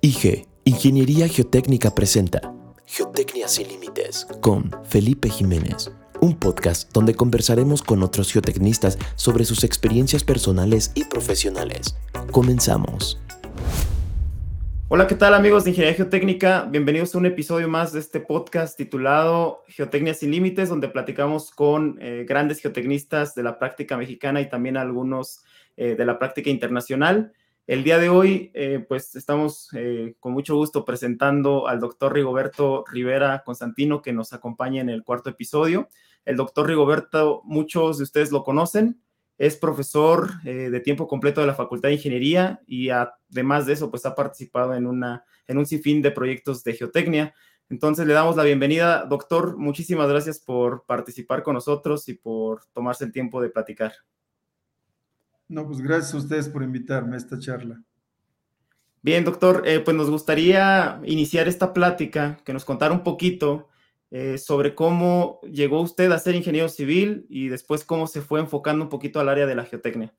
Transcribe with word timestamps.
IG, 0.00 0.46
Ingeniería 0.64 1.28
Geotécnica 1.28 1.94
presenta 1.94 2.52
Geotecnia 2.86 3.48
sin 3.48 3.68
Límites 3.68 4.26
con 4.40 4.70
Felipe 4.84 5.28
Jiménez, 5.28 5.92
un 6.20 6.38
podcast 6.38 6.92
donde 6.92 7.14
conversaremos 7.14 7.82
con 7.82 8.02
otros 8.02 8.32
geotecnistas 8.32 8.98
sobre 9.16 9.44
sus 9.44 9.64
experiencias 9.64 10.24
personales 10.24 10.92
y 10.94 11.04
profesionales. 11.04 11.96
Comenzamos. 12.30 13.20
Hola, 14.88 15.08
¿qué 15.08 15.16
tal 15.16 15.34
amigos 15.34 15.64
de 15.64 15.70
Ingeniería 15.70 15.96
Geotécnica? 15.96 16.68
Bienvenidos 16.70 17.14
a 17.14 17.18
un 17.18 17.26
episodio 17.26 17.68
más 17.68 17.92
de 17.92 17.98
este 17.98 18.20
podcast 18.20 18.76
titulado 18.76 19.64
Geotecnia 19.66 20.14
sin 20.14 20.30
Límites, 20.30 20.68
donde 20.68 20.88
platicamos 20.88 21.50
con 21.50 21.98
eh, 22.00 22.24
grandes 22.28 22.60
geotecnistas 22.60 23.34
de 23.34 23.42
la 23.42 23.58
práctica 23.58 23.96
mexicana 23.96 24.40
y 24.40 24.48
también 24.48 24.76
algunos 24.76 25.44
eh, 25.76 25.96
de 25.96 26.04
la 26.06 26.18
práctica 26.18 26.50
internacional. 26.50 27.32
El 27.66 27.82
día 27.82 27.98
de 27.98 28.08
hoy, 28.08 28.52
eh, 28.54 28.84
pues 28.86 29.16
estamos 29.16 29.70
con 30.20 30.32
mucho 30.32 30.54
gusto 30.54 30.84
presentando 30.84 31.66
al 31.66 31.80
doctor 31.80 32.14
Rigoberto 32.14 32.84
Rivera 32.86 33.42
Constantino, 33.44 34.02
que 34.02 34.12
nos 34.12 34.32
acompaña 34.32 34.80
en 34.80 34.88
el 34.88 35.02
cuarto 35.02 35.30
episodio. 35.30 35.88
El 36.24 36.36
doctor 36.36 36.68
Rigoberto, 36.68 37.42
muchos 37.44 37.98
de 37.98 38.04
ustedes 38.04 38.30
lo 38.30 38.44
conocen, 38.44 39.00
es 39.38 39.56
profesor 39.56 40.30
eh, 40.44 40.70
de 40.70 40.80
tiempo 40.80 41.06
completo 41.06 41.40
de 41.40 41.46
la 41.46 41.54
Facultad 41.54 41.88
de 41.88 41.96
Ingeniería 41.96 42.60
y 42.66 42.88
además 42.90 43.66
de 43.66 43.74
eso, 43.74 43.90
pues 43.90 44.06
ha 44.06 44.14
participado 44.14 44.74
en, 44.74 44.86
una, 44.86 45.24
en 45.46 45.58
un 45.58 45.66
sinfín 45.66 46.02
de 46.02 46.10
proyectos 46.10 46.64
de 46.64 46.72
geotecnia. 46.72 47.34
Entonces 47.68 48.06
le 48.06 48.14
damos 48.14 48.36
la 48.36 48.44
bienvenida, 48.44 49.04
doctor. 49.04 49.58
Muchísimas 49.58 50.08
gracias 50.08 50.38
por 50.38 50.84
participar 50.86 51.42
con 51.42 51.54
nosotros 51.54 52.08
y 52.08 52.14
por 52.14 52.64
tomarse 52.72 53.04
el 53.04 53.12
tiempo 53.12 53.42
de 53.42 53.50
platicar. 53.50 53.92
No, 55.48 55.66
pues 55.66 55.80
gracias 55.80 56.14
a 56.14 56.18
ustedes 56.18 56.48
por 56.48 56.62
invitarme 56.62 57.14
a 57.14 57.18
esta 57.18 57.38
charla. 57.38 57.80
Bien, 59.02 59.24
doctor, 59.24 59.62
eh, 59.64 59.78
pues 59.78 59.96
nos 59.96 60.10
gustaría 60.10 61.00
iniciar 61.04 61.46
esta 61.46 61.72
plática, 61.72 62.38
que 62.44 62.52
nos 62.52 62.64
contara 62.64 62.92
un 62.92 63.04
poquito 63.04 63.68
eh, 64.10 64.36
sobre 64.36 64.74
cómo 64.74 65.40
llegó 65.42 65.80
usted 65.80 66.10
a 66.10 66.18
ser 66.18 66.34
ingeniero 66.34 66.68
civil 66.68 67.24
y 67.28 67.46
después 67.48 67.84
cómo 67.84 68.08
se 68.08 68.20
fue 68.20 68.40
enfocando 68.40 68.84
un 68.84 68.90
poquito 68.90 69.20
al 69.20 69.28
área 69.28 69.46
de 69.46 69.54
la 69.54 69.64
geotecnia. 69.64 70.12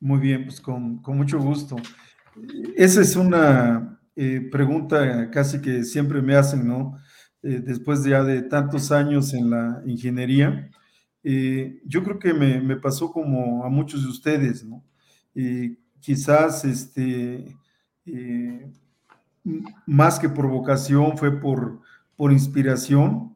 Muy 0.00 0.20
bien, 0.20 0.44
pues 0.44 0.60
con, 0.60 1.00
mucho 1.02 1.38
gusto. 1.38 1.76
Esa 2.76 3.00
es 3.00 3.16
una 3.16 4.00
eh, 4.16 4.46
pregunta 4.52 5.30
casi 5.30 5.62
que 5.62 5.84
siempre 5.84 6.20
me 6.20 6.36
hacen, 6.36 6.68
¿no? 6.68 6.98
Después 7.40 8.04
ya 8.04 8.22
de 8.22 8.42
tantos 8.42 8.92
años 8.92 9.32
en 9.32 9.48
la 9.48 9.82
ingeniería, 9.86 10.70
yo 11.22 12.02
creo 12.02 12.18
que 12.18 12.32
me, 12.32 12.60
me, 12.60 12.76
pasó 12.76 13.12
como 13.12 13.64
a 13.64 13.68
muchos 13.68 14.02
de 14.02 14.08
ustedes, 14.08 14.64
¿no? 14.64 14.82
quizás 16.00 16.64
este, 16.64 17.56
más 19.86 20.18
que 20.18 20.28
por 20.28 20.48
vocación 20.48 21.16
fue 21.18 21.38
por 21.40 21.80
por 22.20 22.32
inspiración. 22.32 23.34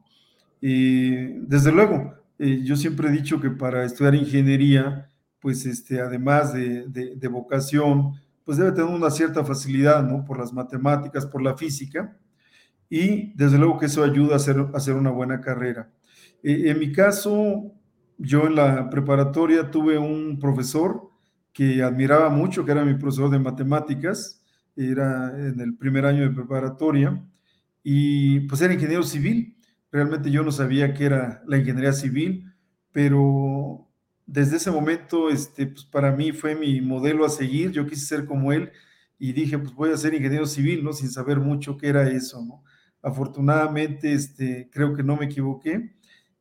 desde 0.61 1.71
luego, 1.71 2.13
eh, 2.37 2.61
yo 2.63 2.75
siempre 2.75 3.09
he 3.09 3.11
dicho 3.11 3.41
que 3.41 3.49
para 3.49 3.83
estudiar 3.83 4.13
ingeniería, 4.13 5.09
pues 5.39 5.65
este, 5.65 5.99
además 5.99 6.53
de, 6.53 6.85
de, 6.87 7.27
vocación, 7.27 8.11
pues 8.43 8.59
debe 8.59 8.73
tener 8.73 8.93
una 8.93 9.09
cierta 9.09 9.43
facilidad, 9.43 10.03
¿no? 10.03 10.23
Por 10.23 10.37
las 10.37 10.53
matemáticas, 10.53 11.25
por 11.25 11.41
la 11.41 11.57
física, 11.57 12.15
y 12.87 13.33
desde 13.33 13.57
luego 13.57 13.79
que 13.79 13.87
eso 13.87 14.03
ayuda 14.03 14.33
a 14.33 14.35
hacer, 14.35 14.59
a 14.59 14.77
hacer 14.77 14.93
una 14.93 15.09
buena 15.09 15.41
carrera. 15.41 15.89
Eh, 16.43 16.69
en 16.69 16.77
mi 16.77 16.91
caso, 16.91 17.71
yo 18.17 18.47
en 18.47 18.55
la 18.55 18.89
preparatoria 18.89 19.71
tuve 19.71 19.97
un 19.97 20.39
profesor 20.39 21.09
que 21.53 21.81
admiraba 21.83 22.29
mucho, 22.29 22.65
que 22.65 22.71
era 22.71 22.85
mi 22.85 22.95
profesor 22.95 23.29
de 23.29 23.39
matemáticas, 23.39 24.43
era 24.75 25.29
en 25.37 25.59
el 25.61 25.75
primer 25.77 26.05
año 26.05 26.23
de 26.23 26.35
preparatoria, 26.35 27.23
y 27.83 28.41
pues 28.41 28.61
era 28.61 28.73
ingeniero 28.73 29.03
civil. 29.03 29.57
Realmente 29.91 30.31
yo 30.31 30.43
no 30.43 30.51
sabía 30.51 30.93
qué 30.93 31.05
era 31.05 31.43
la 31.47 31.57
ingeniería 31.57 31.93
civil, 31.93 32.51
pero 32.91 33.87
desde 34.25 34.57
ese 34.57 34.71
momento, 34.71 35.29
este, 35.29 35.67
pues 35.67 35.85
para 35.85 36.11
mí 36.11 36.31
fue 36.31 36.55
mi 36.55 36.81
modelo 36.81 37.25
a 37.25 37.29
seguir. 37.29 37.71
Yo 37.71 37.85
quise 37.87 38.05
ser 38.05 38.25
como 38.25 38.51
él 38.51 38.71
y 39.19 39.33
dije, 39.33 39.57
pues 39.57 39.73
voy 39.73 39.91
a 39.91 39.97
ser 39.97 40.13
ingeniero 40.13 40.45
civil, 40.45 40.83
¿no? 40.83 40.93
Sin 40.93 41.09
saber 41.09 41.39
mucho 41.39 41.77
qué 41.77 41.87
era 41.89 42.09
eso, 42.09 42.43
¿no? 42.43 42.63
Afortunadamente, 43.01 44.13
este, 44.13 44.69
creo 44.71 44.95
que 44.95 45.03
no 45.03 45.15
me 45.15 45.25
equivoqué 45.25 45.95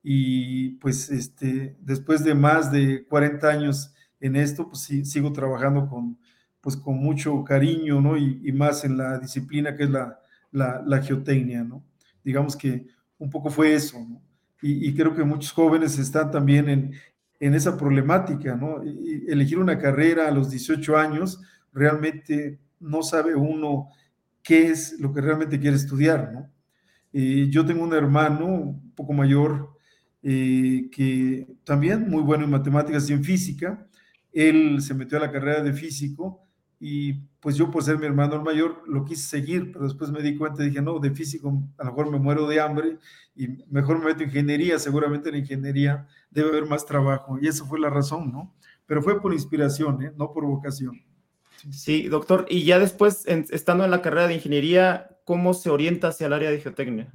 y 0.07 0.73
pues 0.77 1.11
este, 1.11 1.77
después 1.81 2.23
de 2.23 2.35
más 2.35 2.71
de 2.71 3.07
40 3.07 3.49
años 3.49 3.95
en 4.21 4.37
esto, 4.37 4.69
pues 4.69 4.83
sí, 4.83 5.05
sigo 5.07 5.33
trabajando 5.33 5.89
con, 5.89 6.19
pues 6.61 6.77
con 6.77 6.99
mucho 6.99 7.43
cariño, 7.43 8.03
¿no? 8.03 8.19
Y, 8.19 8.41
y 8.45 8.53
más 8.53 8.85
en 8.85 8.99
la 8.99 9.19
disciplina 9.19 9.75
que 9.75 9.85
es 9.85 9.91
la, 9.91 10.21
la, 10.53 11.03
geotecnia, 11.03 11.65
¿no? 11.65 11.83
Digamos 12.23 12.55
que 12.55 12.87
un 13.17 13.31
poco 13.31 13.49
fue 13.49 13.73
eso, 13.73 13.99
¿no? 13.99 14.23
Y, 14.61 14.95
creo 14.95 15.15
que 15.15 15.25
muchos 15.25 15.53
jóvenes 15.53 15.99
están 15.99 16.31
también 16.31 16.71
en, 16.71 16.95
en 17.39 17.55
esa 17.55 17.77
problemática, 17.77 18.57
¿no? 18.57 18.81
elegir 19.29 19.59
una 19.59 19.79
carrera 19.79 20.27
a 20.27 20.31
los 20.31 20.51
18 20.51 20.97
años, 20.97 21.43
realmente 21.71 22.61
no 22.81 23.03
sabe 23.03 23.35
uno 23.35 23.89
qué 24.43 24.69
es 24.69 24.99
lo 24.99 25.13
que 25.13 25.21
realmente 25.21 25.61
quiere 25.61 25.77
estudiar, 25.77 26.33
¿no? 26.33 26.51
yo 27.13 27.67
tengo 27.67 27.85
un 27.85 27.93
hermano 27.93 28.47
un 28.47 28.95
poco 28.95 29.13
mayor 29.13 29.74
que 30.25 31.47
también 31.65 32.09
muy 32.09 32.23
bueno 32.23 32.45
en 32.45 32.51
matemáticas 32.51 33.09
y 33.11 33.13
en 33.13 33.23
física. 33.23 33.87
Él 34.33 34.81
se 34.81 34.95
metió 34.95 35.19
a 35.19 35.21
la 35.21 35.31
carrera 35.31 35.63
de 35.63 35.73
físico 35.73 36.41
y 36.81 37.15
pues 37.41 37.57
yo 37.57 37.71
por 37.71 37.85
ser 37.85 37.99
mi 37.99 38.07
hermano 38.07 38.35
el 38.35 38.43
mayor 38.43 38.83
lo 38.87 39.05
quise 39.05 39.27
seguir, 39.27 39.71
pero 39.73 39.85
después 39.85 40.11
me 40.11 40.23
di 40.23 40.37
cuenta 40.37 40.63
y 40.63 40.71
dije, 40.71 40.83
no, 40.83 40.99
de 40.99 41.11
físico 41.11 41.63
a 41.79 41.85
lo 41.85 41.91
mejor 41.91 42.11
me 42.11 42.19
muero 42.19 42.47
de 42.49 42.61
hambre 42.61 42.99
y 43.37 43.49
mejor 43.71 43.99
me 43.99 44.07
meto 44.07 44.23
en 44.23 44.31
ingeniería, 44.31 44.79
seguramente 44.79 45.29
en 45.29 45.37
ingeniería 45.37 46.07
debe 46.31 46.49
haber 46.49 46.67
más 46.67 46.85
trabajo 46.87 47.39
y 47.41 47.47
esa 47.47 47.65
fue 47.65 47.79
la 47.79 47.91
razón, 47.91 48.33
¿no? 48.33 48.55
Pero 48.87 49.03
fue 49.03 49.21
por 49.21 49.33
inspiración, 49.33 50.03
¿eh? 50.03 50.13
no 50.17 50.33
por 50.33 50.45
vocación. 50.45 51.01
Sí, 51.71 52.09
doctor, 52.09 52.45
y 52.49 52.65
ya 52.65 52.79
después, 52.79 53.25
estando 53.27 53.85
en 53.85 53.91
la 53.91 54.03
carrera 54.03 54.27
de 54.27 54.35
ingeniería, 54.35 55.19
¿cómo 55.25 55.55
se 55.55 55.71
orienta 55.71 56.09
hacia 56.09 56.27
el 56.27 56.33
área 56.35 56.51
de 56.51 56.61
geotecnia? 56.61 57.13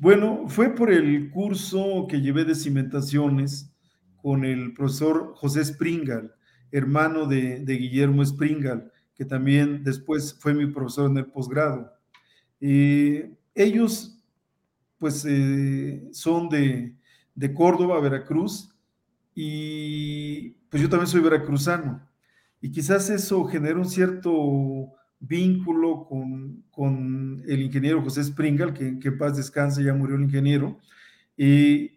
Bueno, 0.00 0.48
fue 0.48 0.74
por 0.74 0.90
el 0.90 1.30
curso 1.30 2.06
que 2.08 2.22
llevé 2.22 2.46
de 2.46 2.54
cimentaciones 2.54 3.70
con 4.16 4.46
el 4.46 4.72
profesor 4.72 5.34
José 5.36 5.62
Springal 5.62 6.34
hermano 6.72 7.26
de, 7.26 7.58
Guillermo 7.66 8.24
Springal, 8.24 8.90
que 9.14 9.26
también 9.26 9.84
después 9.84 10.34
fue 10.40 10.54
mi 10.54 10.64
profesor 10.68 11.10
en 11.10 11.18
el 11.18 11.26
posgrado. 11.26 11.92
ellos, 12.60 14.24
pues, 14.96 15.26
eh, 15.28 16.08
son 16.12 16.48
de, 16.48 16.96
Córdoba, 17.54 18.00
Veracruz, 18.00 18.74
y 19.34 20.52
pues 20.70 20.82
yo 20.82 20.88
también 20.88 21.08
soy 21.08 21.20
veracruzano. 21.20 22.08
Y 22.62 22.70
quizás 22.70 23.10
eso 23.10 23.44
genera 23.44 23.78
un 23.78 23.88
cierto 23.88 24.94
vínculo 25.20 26.06
con, 26.08 27.42
el 27.46 27.62
ingeniero 27.62 28.02
José 28.02 28.24
Springal, 28.24 28.72
que, 28.72 28.88
en 28.88 29.18
paz 29.18 29.36
descanse, 29.36 29.84
ya 29.84 29.94
murió 29.94 30.16
el 30.16 30.22
ingeniero. 30.22 30.78
y 31.36 31.90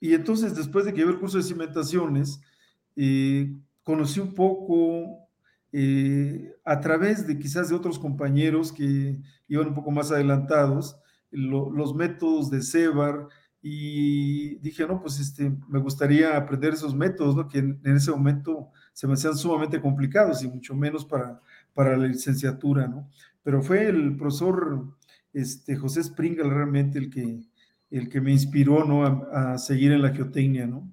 entonces, 0.00 0.56
después 0.56 0.84
de 0.84 0.92
que 0.92 0.98
llevé 0.98 1.12
el 1.12 1.20
curso 1.20 1.38
de 1.38 1.44
cimentaciones, 1.44 2.40
eh, 2.96 3.54
conocí 3.82 4.20
un 4.20 4.34
poco 4.34 5.28
eh, 5.72 6.54
a 6.64 6.80
través 6.80 7.26
de 7.26 7.38
quizás 7.38 7.68
de 7.68 7.76
otros 7.76 7.98
compañeros 7.98 8.72
que 8.72 9.20
iban 9.48 9.68
un 9.68 9.74
poco 9.74 9.90
más 9.90 10.10
adelantados, 10.10 10.98
los 11.30 11.94
métodos 11.94 12.50
de 12.50 12.62
Sebar 12.62 13.28
y 13.60 14.56
dije, 14.58 14.86
no, 14.86 15.00
pues 15.00 15.18
este, 15.20 15.52
me 15.68 15.78
gustaría 15.78 16.36
aprender 16.36 16.72
esos 16.72 16.94
métodos, 16.94 17.36
¿no? 17.36 17.48
que 17.48 17.58
en, 17.58 17.80
ese 17.84 18.10
momento 18.10 18.70
se 18.92 19.06
me 19.06 19.14
hacían 19.14 19.36
sumamente 19.36 19.80
complicados 19.80 20.42
y 20.42 20.48
mucho 20.48 20.74
menos 20.74 21.04
para, 21.04 21.40
para 21.78 21.96
la 21.96 22.08
licenciatura, 22.08 22.88
¿no? 22.88 23.08
Pero 23.44 23.62
fue 23.62 23.86
el 23.86 24.16
profesor 24.16 24.96
este, 25.32 25.76
José 25.76 26.02
Springal 26.02 26.50
realmente 26.50 26.98
el 26.98 27.08
que, 27.08 27.38
el 27.92 28.08
que 28.08 28.20
me 28.20 28.32
inspiró, 28.32 28.84
¿no? 28.84 29.06
A, 29.06 29.52
a 29.52 29.58
seguir 29.58 29.92
en 29.92 30.02
la 30.02 30.10
geotecnia, 30.10 30.66
¿no? 30.66 30.92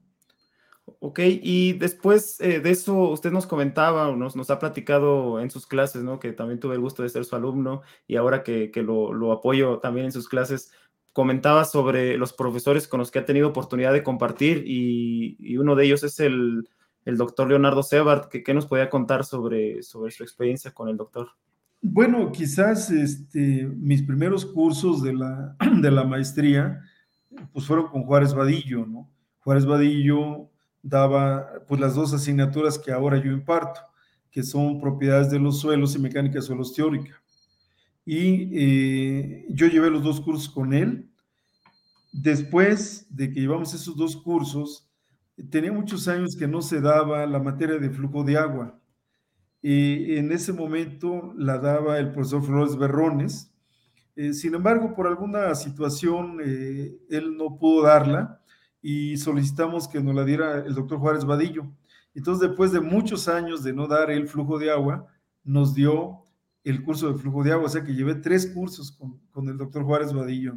Ok, 0.99 1.21
y 1.41 1.73
después 1.73 2.39
eh, 2.39 2.59
de 2.59 2.69
eso, 2.69 3.09
usted 3.09 3.31
nos 3.31 3.47
comentaba 3.47 4.15
nos, 4.15 4.35
nos 4.35 4.51
ha 4.51 4.59
platicado 4.59 5.39
en 5.39 5.49
sus 5.49 5.65
clases, 5.65 6.03
¿no? 6.03 6.19
Que 6.19 6.33
también 6.33 6.59
tuve 6.59 6.75
el 6.75 6.81
gusto 6.81 7.01
de 7.01 7.09
ser 7.09 7.25
su 7.25 7.35
alumno 7.35 7.81
y 8.05 8.17
ahora 8.17 8.43
que, 8.43 8.69
que 8.69 8.83
lo, 8.83 9.11
lo, 9.11 9.31
apoyo 9.31 9.79
también 9.79 10.05
en 10.05 10.11
sus 10.11 10.29
clases, 10.29 10.71
comentaba 11.13 11.65
sobre 11.65 12.15
los 12.19 12.31
profesores 12.31 12.87
con 12.87 12.99
los 12.99 13.09
que 13.09 13.17
ha 13.17 13.25
tenido 13.25 13.47
oportunidad 13.47 13.91
de 13.91 14.03
compartir 14.03 14.65
y, 14.67 15.35
y 15.39 15.57
uno 15.57 15.75
de 15.75 15.85
ellos 15.85 16.03
es 16.03 16.19
el, 16.19 16.69
el 17.05 17.17
doctor 17.17 17.47
Leonardo 17.47 17.83
Sebart. 17.83 18.29
¿Qué, 18.29 18.53
nos 18.53 18.65
podía 18.65 18.89
contar 18.89 19.23
sobre, 19.23 19.81
sobre 19.83 20.11
su 20.11 20.23
experiencia 20.23 20.71
con 20.71 20.89
el 20.89 20.97
doctor? 20.97 21.29
Bueno, 21.81 22.31
quizás 22.31 22.89
este, 22.89 23.67
mis 23.77 24.01
primeros 24.01 24.45
cursos 24.45 25.03
de 25.03 25.13
la, 25.13 25.55
de 25.81 25.91
la 25.91 26.03
maestría 26.03 26.81
pues 27.53 27.65
fueron 27.65 27.87
con 27.87 28.03
Juárez 28.03 28.33
Vadillo, 28.33 28.85
¿no? 28.85 29.09
Juárez 29.39 29.65
Vadillo 29.65 30.49
daba 30.81 31.63
pues 31.67 31.79
las 31.79 31.95
dos 31.95 32.13
asignaturas 32.13 32.79
que 32.79 32.91
ahora 32.91 33.17
yo 33.17 33.31
imparto, 33.31 33.81
que 34.31 34.43
son 34.43 34.79
propiedades 34.79 35.29
de 35.29 35.39
los 35.39 35.59
suelos 35.59 35.95
y 35.95 35.99
mecánica 35.99 36.35
de 36.35 36.41
suelos 36.41 36.73
teórica. 36.73 37.21
Y 38.05 38.49
eh, 38.53 39.45
yo 39.49 39.67
llevé 39.67 39.89
los 39.89 40.03
dos 40.03 40.21
cursos 40.21 40.49
con 40.49 40.73
él. 40.73 41.09
Después 42.11 43.07
de 43.09 43.31
que 43.31 43.41
llevamos 43.41 43.73
esos 43.73 43.95
dos 43.95 44.15
cursos, 44.15 44.84
tenía 45.49 45.71
muchos 45.71 46.07
años 46.07 46.35
que 46.35 46.47
no 46.47 46.61
se 46.61 46.81
daba 46.81 47.25
la 47.25 47.39
materia 47.39 47.77
de 47.77 47.89
flujo 47.89 48.23
de 48.23 48.37
agua. 48.37 48.79
Y 49.61 50.17
en 50.17 50.31
ese 50.31 50.53
momento 50.53 51.33
la 51.37 51.57
daba 51.57 51.97
el 51.97 52.11
profesor 52.11 52.43
Flores 52.43 52.77
Berrones. 52.77 53.51
Eh, 54.15 54.33
sin 54.33 54.53
embargo, 54.53 54.93
por 54.95 55.07
alguna 55.07 55.55
situación, 55.55 56.39
eh, 56.43 56.95
él 57.09 57.35
no 57.35 57.57
pudo 57.57 57.83
darla 57.83 58.41
y 58.81 59.17
solicitamos 59.17 59.87
que 59.87 60.01
nos 60.01 60.13
la 60.13 60.23
diera 60.23 60.59
el 60.59 60.75
doctor 60.75 60.99
Juárez 60.99 61.25
Vadillo. 61.25 61.65
Entonces, 62.13 62.47
después 62.47 62.71
de 62.71 62.79
muchos 62.79 63.27
años 63.27 63.63
de 63.63 63.73
no 63.73 63.87
dar 63.87 64.11
el 64.11 64.27
flujo 64.27 64.59
de 64.59 64.71
agua, 64.71 65.07
nos 65.43 65.73
dio 65.73 66.25
el 66.63 66.83
curso 66.83 67.11
de 67.11 67.19
flujo 67.19 67.43
de 67.43 67.51
agua, 67.51 67.67
o 67.67 67.69
sea 67.69 67.83
que 67.83 67.93
llevé 67.93 68.15
tres 68.15 68.47
cursos 68.47 68.97
con, 69.31 69.47
el 69.47 69.57
doctor 69.57 69.83
Juárez 69.83 70.11
Vadillo. 70.11 70.53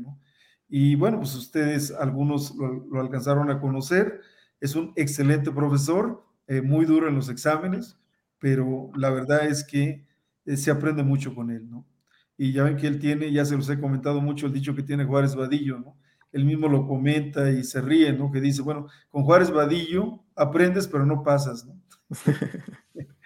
Y 0.68 0.94
bueno, 0.94 1.18
pues 1.18 1.34
ustedes, 1.34 1.90
algunos 1.90 2.54
lo, 2.56 3.00
alcanzaron 3.00 3.50
a 3.50 3.60
conocer, 3.60 4.20
es 4.60 4.74
un 4.76 4.92
excelente 4.96 5.50
profesor, 5.50 6.24
eh, 6.46 6.62
muy 6.62 6.86
duro 6.86 7.08
en 7.08 7.14
los 7.16 7.28
exámenes, 7.28 7.98
pero 8.38 8.90
la 8.96 9.10
verdad 9.10 9.46
es 9.46 9.64
que 9.64 10.06
eh, 10.46 10.56
se 10.56 10.70
aprende 10.70 11.02
mucho 11.02 11.34
con 11.34 11.50
él, 11.50 11.68
¿no? 11.70 11.86
Y 12.36 12.52
ya 12.52 12.62
ven 12.64 12.76
que 12.76 12.86
él 12.86 12.98
tiene, 13.00 13.32
ya 13.32 13.44
se 13.44 13.56
los 13.56 13.68
he 13.68 13.80
comentado 13.80 14.20
mucho, 14.20 14.46
el 14.46 14.52
dicho 14.52 14.74
que 14.74 14.82
tiene 14.82 15.04
Juárez 15.04 15.34
Vadillo, 15.34 15.78
¿no? 15.78 15.96
Él 16.32 16.44
mismo 16.44 16.68
lo 16.68 16.86
comenta 16.86 17.50
y 17.50 17.64
se 17.64 17.80
ríe, 17.80 18.12
¿no? 18.12 18.30
Que 18.30 18.40
dice, 18.40 18.62
bueno, 18.62 18.86
con 19.10 19.24
Juárez 19.24 19.50
Vadillo 19.50 20.22
aprendes, 20.36 20.86
pero 20.86 21.04
no 21.06 21.22
pasas, 21.22 21.66
¿no? 21.66 21.80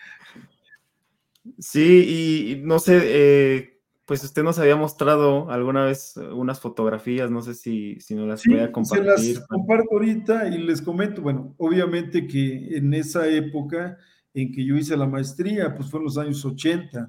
Sí, 1.58 2.54
y 2.60 2.62
no 2.64 2.78
sé, 2.78 3.00
eh, 3.04 3.71
pues 4.04 4.24
usted 4.24 4.42
nos 4.42 4.58
había 4.58 4.76
mostrado 4.76 5.50
alguna 5.50 5.84
vez 5.84 6.16
unas 6.16 6.60
fotografías, 6.60 7.30
no 7.30 7.40
sé 7.42 7.54
si, 7.54 8.00
si 8.00 8.14
nos 8.14 8.28
las 8.28 8.42
puede 8.44 8.70
compartir. 8.72 9.12
Se 9.18 9.34
las 9.34 9.46
comparto 9.46 9.88
ahorita 9.92 10.48
y 10.48 10.58
les 10.58 10.82
comento, 10.82 11.22
bueno, 11.22 11.54
obviamente 11.58 12.26
que 12.26 12.76
en 12.76 12.92
esa 12.94 13.28
época 13.28 13.96
en 14.34 14.52
que 14.52 14.64
yo 14.64 14.76
hice 14.76 14.96
la 14.96 15.06
maestría, 15.06 15.74
pues 15.74 15.90
fue 15.90 16.00
en 16.00 16.04
los 16.04 16.18
años 16.18 16.44
80, 16.44 17.08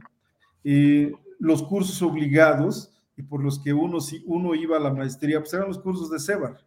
eh, 0.63 1.11
los 1.39 1.63
cursos 1.63 2.01
obligados 2.01 2.91
y 3.15 3.23
por 3.23 3.43
los 3.43 3.59
que 3.59 3.73
uno, 3.73 3.99
uno 4.25 4.55
iba 4.55 4.77
a 4.77 4.79
la 4.79 4.93
maestría, 4.93 5.39
pues 5.39 5.53
eran 5.53 5.67
los 5.67 5.79
cursos 5.79 6.09
de 6.09 6.19
CEBAR. 6.19 6.57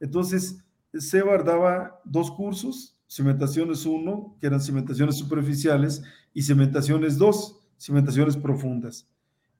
Entonces, 0.00 0.64
CEBAR 0.98 1.44
daba 1.44 2.00
dos 2.04 2.30
cursos, 2.30 2.96
cimentaciones 3.06 3.86
1, 3.86 4.36
que 4.40 4.46
eran 4.46 4.60
cimentaciones 4.60 5.16
superficiales, 5.16 6.02
y 6.32 6.42
cimentaciones 6.42 7.18
2, 7.18 7.60
cimentaciones 7.76 8.36
profundas. 8.36 9.08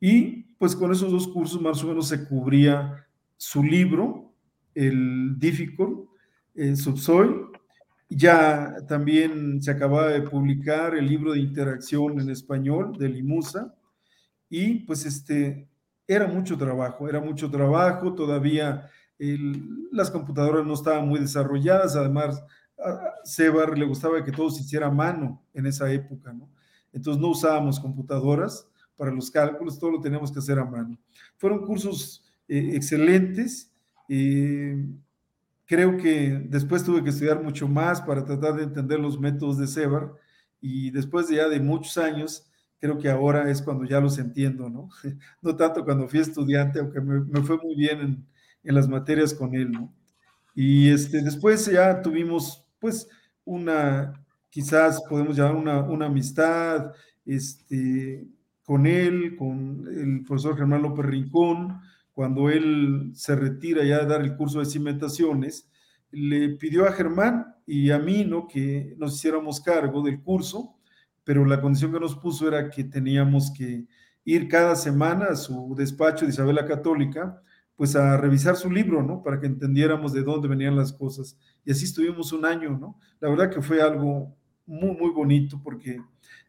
Y 0.00 0.44
pues 0.58 0.74
con 0.74 0.90
esos 0.92 1.12
dos 1.12 1.28
cursos 1.28 1.60
más 1.60 1.82
o 1.84 1.88
menos 1.88 2.08
se 2.08 2.26
cubría 2.26 3.06
su 3.36 3.62
libro, 3.62 4.32
el 4.74 5.38
Difficult, 5.38 6.08
el 6.54 6.76
Subsoil. 6.76 7.46
Ya 8.08 8.74
también 8.88 9.62
se 9.62 9.70
acababa 9.70 10.08
de 10.08 10.22
publicar 10.22 10.96
el 10.96 11.06
libro 11.06 11.32
de 11.32 11.40
interacción 11.40 12.18
en 12.18 12.30
español 12.30 12.96
de 12.98 13.08
Limusa. 13.08 13.74
Y 14.48 14.80
pues 14.80 15.06
este, 15.06 15.68
era 16.06 16.26
mucho 16.26 16.58
trabajo, 16.58 17.08
era 17.08 17.20
mucho 17.20 17.50
trabajo, 17.50 18.14
todavía 18.14 18.90
las 19.92 20.10
computadoras 20.10 20.66
no 20.66 20.74
estaban 20.74 21.06
muy 21.06 21.20
desarrolladas, 21.20 21.94
además 21.94 22.42
a 22.78 23.14
Sebar 23.22 23.78
le 23.78 23.84
gustaba 23.84 24.24
que 24.24 24.32
todo 24.32 24.50
se 24.50 24.62
hiciera 24.62 24.86
a 24.86 24.90
mano 24.90 25.42
en 25.52 25.66
esa 25.66 25.92
época, 25.92 26.32
¿no? 26.32 26.48
Entonces 26.92 27.20
no 27.20 27.28
usábamos 27.28 27.78
computadoras 27.78 28.66
para 29.00 29.12
los 29.12 29.30
cálculos, 29.30 29.78
todo 29.78 29.92
lo 29.92 30.00
teníamos 30.02 30.30
que 30.30 30.40
hacer 30.40 30.58
a 30.58 30.64
mano. 30.66 30.98
Fueron 31.38 31.64
cursos 31.64 32.22
eh, 32.46 32.72
excelentes. 32.74 33.72
Eh, 34.10 34.76
creo 35.64 35.96
que 35.96 36.38
después 36.44 36.84
tuve 36.84 37.02
que 37.02 37.08
estudiar 37.08 37.42
mucho 37.42 37.66
más 37.66 38.02
para 38.02 38.22
tratar 38.26 38.56
de 38.56 38.64
entender 38.64 39.00
los 39.00 39.18
métodos 39.18 39.56
de 39.56 39.66
Sebar 39.66 40.12
y 40.60 40.90
después 40.90 41.28
de 41.28 41.36
ya 41.36 41.48
de 41.48 41.60
muchos 41.60 41.96
años, 41.96 42.46
creo 42.78 42.98
que 42.98 43.08
ahora 43.08 43.50
es 43.50 43.62
cuando 43.62 43.86
ya 43.86 44.00
los 44.00 44.18
entiendo, 44.18 44.68
¿no? 44.68 44.90
No 45.40 45.56
tanto 45.56 45.82
cuando 45.82 46.06
fui 46.06 46.20
estudiante, 46.20 46.80
aunque 46.80 47.00
me, 47.00 47.40
fue 47.40 47.56
muy 47.56 47.74
bien 47.76 48.00
en, 48.00 48.26
en, 48.64 48.74
las 48.74 48.86
materias 48.86 49.32
con 49.32 49.54
él, 49.54 49.70
¿no? 49.72 49.90
Y 50.54 50.90
este, 50.90 51.22
después 51.22 51.64
ya 51.64 52.02
tuvimos, 52.02 52.66
pues, 52.78 53.08
una, 53.46 54.22
quizás 54.50 55.00
podemos 55.08 55.38
llamar 55.38 55.56
una, 55.56 55.80
una 55.84 56.06
amistad 56.06 56.92
este, 57.24 58.26
con 58.64 58.86
él, 58.86 59.36
con 59.36 59.86
el 59.88 60.22
profesor 60.24 60.56
Germán 60.56 60.82
López 60.82 61.06
Rincón, 61.06 61.80
cuando 62.12 62.50
él 62.50 63.10
se 63.14 63.34
retira 63.34 63.84
ya 63.84 64.00
de 64.00 64.06
dar 64.06 64.20
el 64.20 64.36
curso 64.36 64.60
de 64.60 64.66
cimentaciones, 64.66 65.68
le 66.10 66.50
pidió 66.56 66.86
a 66.86 66.92
Germán 66.92 67.54
y 67.66 67.90
a 67.90 67.98
mí, 67.98 68.24
¿no? 68.24 68.46
Que 68.46 68.94
nos 68.98 69.16
hiciéramos 69.16 69.60
cargo 69.60 70.02
del 70.02 70.20
curso, 70.20 70.76
pero 71.24 71.44
la 71.44 71.60
condición 71.60 71.92
que 71.92 72.00
nos 72.00 72.16
puso 72.16 72.48
era 72.48 72.68
que 72.70 72.84
teníamos 72.84 73.52
que 73.56 73.86
ir 74.24 74.48
cada 74.48 74.76
semana 74.76 75.26
a 75.26 75.36
su 75.36 75.74
despacho 75.76 76.24
de 76.24 76.32
Isabela 76.32 76.66
Católica, 76.66 77.40
pues 77.76 77.96
a 77.96 78.16
revisar 78.18 78.56
su 78.56 78.70
libro, 78.70 79.02
¿no? 79.02 79.22
Para 79.22 79.40
que 79.40 79.46
entendiéramos 79.46 80.12
de 80.12 80.22
dónde 80.22 80.48
venían 80.48 80.76
las 80.76 80.92
cosas. 80.92 81.38
Y 81.64 81.70
así 81.70 81.86
estuvimos 81.86 82.32
un 82.32 82.44
año, 82.44 82.76
¿no? 82.78 82.98
La 83.20 83.30
verdad 83.30 83.50
que 83.50 83.62
fue 83.62 83.80
algo 83.80 84.36
muy, 84.70 84.96
muy 84.96 85.10
bonito 85.10 85.60
porque 85.62 86.00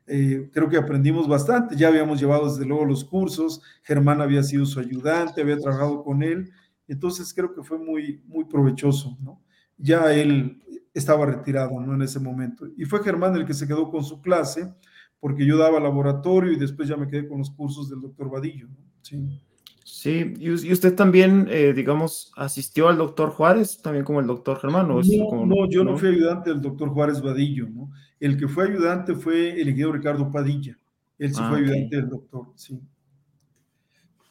eh, 0.07 0.49
creo 0.53 0.69
que 0.69 0.77
aprendimos 0.77 1.27
bastante. 1.27 1.75
Ya 1.75 1.87
habíamos 1.87 2.19
llevado 2.19 2.49
desde 2.49 2.65
luego 2.65 2.85
los 2.85 3.03
cursos, 3.03 3.61
Germán 3.83 4.21
había 4.21 4.43
sido 4.43 4.65
su 4.65 4.79
ayudante, 4.79 5.41
había 5.41 5.57
trabajado 5.57 6.03
con 6.03 6.21
él, 6.23 6.51
entonces 6.87 7.33
creo 7.33 7.53
que 7.53 7.63
fue 7.63 7.77
muy, 7.77 8.21
muy 8.27 8.45
provechoso, 8.45 9.17
¿no? 9.21 9.41
Ya 9.77 10.13
él 10.13 10.61
estaba 10.93 11.25
retirado, 11.25 11.79
¿no? 11.79 11.95
En 11.95 12.01
ese 12.01 12.19
momento. 12.19 12.67
Y 12.77 12.85
fue 12.85 13.03
Germán 13.03 13.35
el 13.35 13.45
que 13.45 13.53
se 13.53 13.67
quedó 13.67 13.89
con 13.89 14.03
su 14.03 14.21
clase, 14.21 14.71
porque 15.19 15.45
yo 15.45 15.57
daba 15.57 15.79
laboratorio 15.79 16.51
y 16.51 16.57
después 16.57 16.87
ya 16.87 16.97
me 16.97 17.07
quedé 17.07 17.27
con 17.27 17.39
los 17.39 17.49
cursos 17.49 17.89
del 17.89 18.01
doctor 18.01 18.29
Vadillo, 18.29 18.67
¿no? 18.67 18.77
Sí. 19.01 19.41
Sí, 19.83 20.33
y, 20.39 20.51
usted 20.51 20.95
también, 20.95 21.47
eh, 21.49 21.73
digamos, 21.73 22.31
asistió 22.35 22.87
al 22.87 22.97
doctor 22.97 23.29
Juárez, 23.29 23.81
también 23.81 24.05
como 24.05 24.19
el 24.19 24.27
doctor 24.27 24.57
Germán. 24.59 24.87
no, 24.87 25.01
no, 25.01 25.69
yo 25.69 25.83
no? 25.83 25.97
fui 25.97 26.09
ayudante 26.09 26.49
del 26.49 26.61
doctor 26.61 26.89
Juárez 26.89 27.21
Vadillo, 27.21 27.67
¿no? 27.69 27.91
El 28.21 28.37
que 28.37 28.47
fue 28.47 28.69
ayudante 28.69 29.15
fue 29.15 29.49
el 29.59 29.67
ingeniero 29.67 29.93
Ricardo 29.93 30.31
Padilla. 30.31 30.77
Él 31.17 31.33
sí 31.33 31.41
ah, 31.43 31.49
fue 31.49 31.59
ayudante 31.59 31.95
del 31.95 32.07
doctor, 32.07 32.53
sí. 32.55 32.79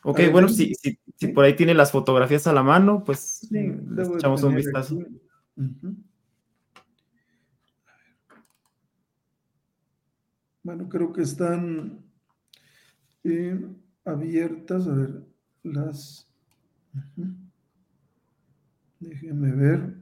Ok, 0.05 0.21
bueno, 0.31 0.49
si, 0.49 0.75
si, 0.75 1.27
por 1.35 1.45
ahí 1.45 1.55
tiene 1.55 1.75
las 1.75 1.91
fotografías 1.91 2.47
a 2.47 2.53
la 2.53 2.63
mano, 2.63 3.03
pues 3.05 3.51
echamos 4.17 4.43
un 4.45 4.55
vistazo. 4.55 4.97
Bueno, 10.63 10.89
creo 10.89 11.13
que 11.13 11.23
están 11.23 12.05
eh, 13.25 13.61
abiertas. 14.05 14.87
A 14.87 14.95
ver, 14.95 15.25
las... 15.65 16.29
Déjenme 19.01 19.53
ver. 19.53 20.01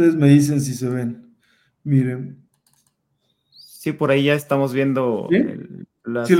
Ustedes 0.00 0.16
me 0.16 0.28
dicen 0.28 0.62
si 0.62 0.72
se 0.72 0.88
ven. 0.88 1.36
Miren. 1.84 2.42
Sí, 3.50 3.92
por 3.92 4.10
ahí 4.10 4.24
ya 4.24 4.32
estamos 4.32 4.72
viendo 4.72 5.28
las 6.04 6.26
¿Sí, 6.26 6.36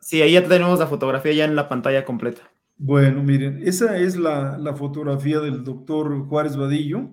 sí, 0.00 0.22
ahí 0.22 0.32
ya 0.32 0.48
tenemos 0.48 0.78
la 0.78 0.86
fotografía 0.86 1.34
ya 1.34 1.44
en 1.44 1.54
la 1.54 1.68
pantalla 1.68 2.06
completa. 2.06 2.40
Bueno, 2.78 3.22
miren, 3.22 3.60
esa 3.62 3.98
es 3.98 4.16
la, 4.16 4.56
la 4.56 4.74
fotografía 4.74 5.38
del 5.40 5.64
doctor 5.64 6.26
Juárez 6.28 6.56
Vadillo. 6.56 7.10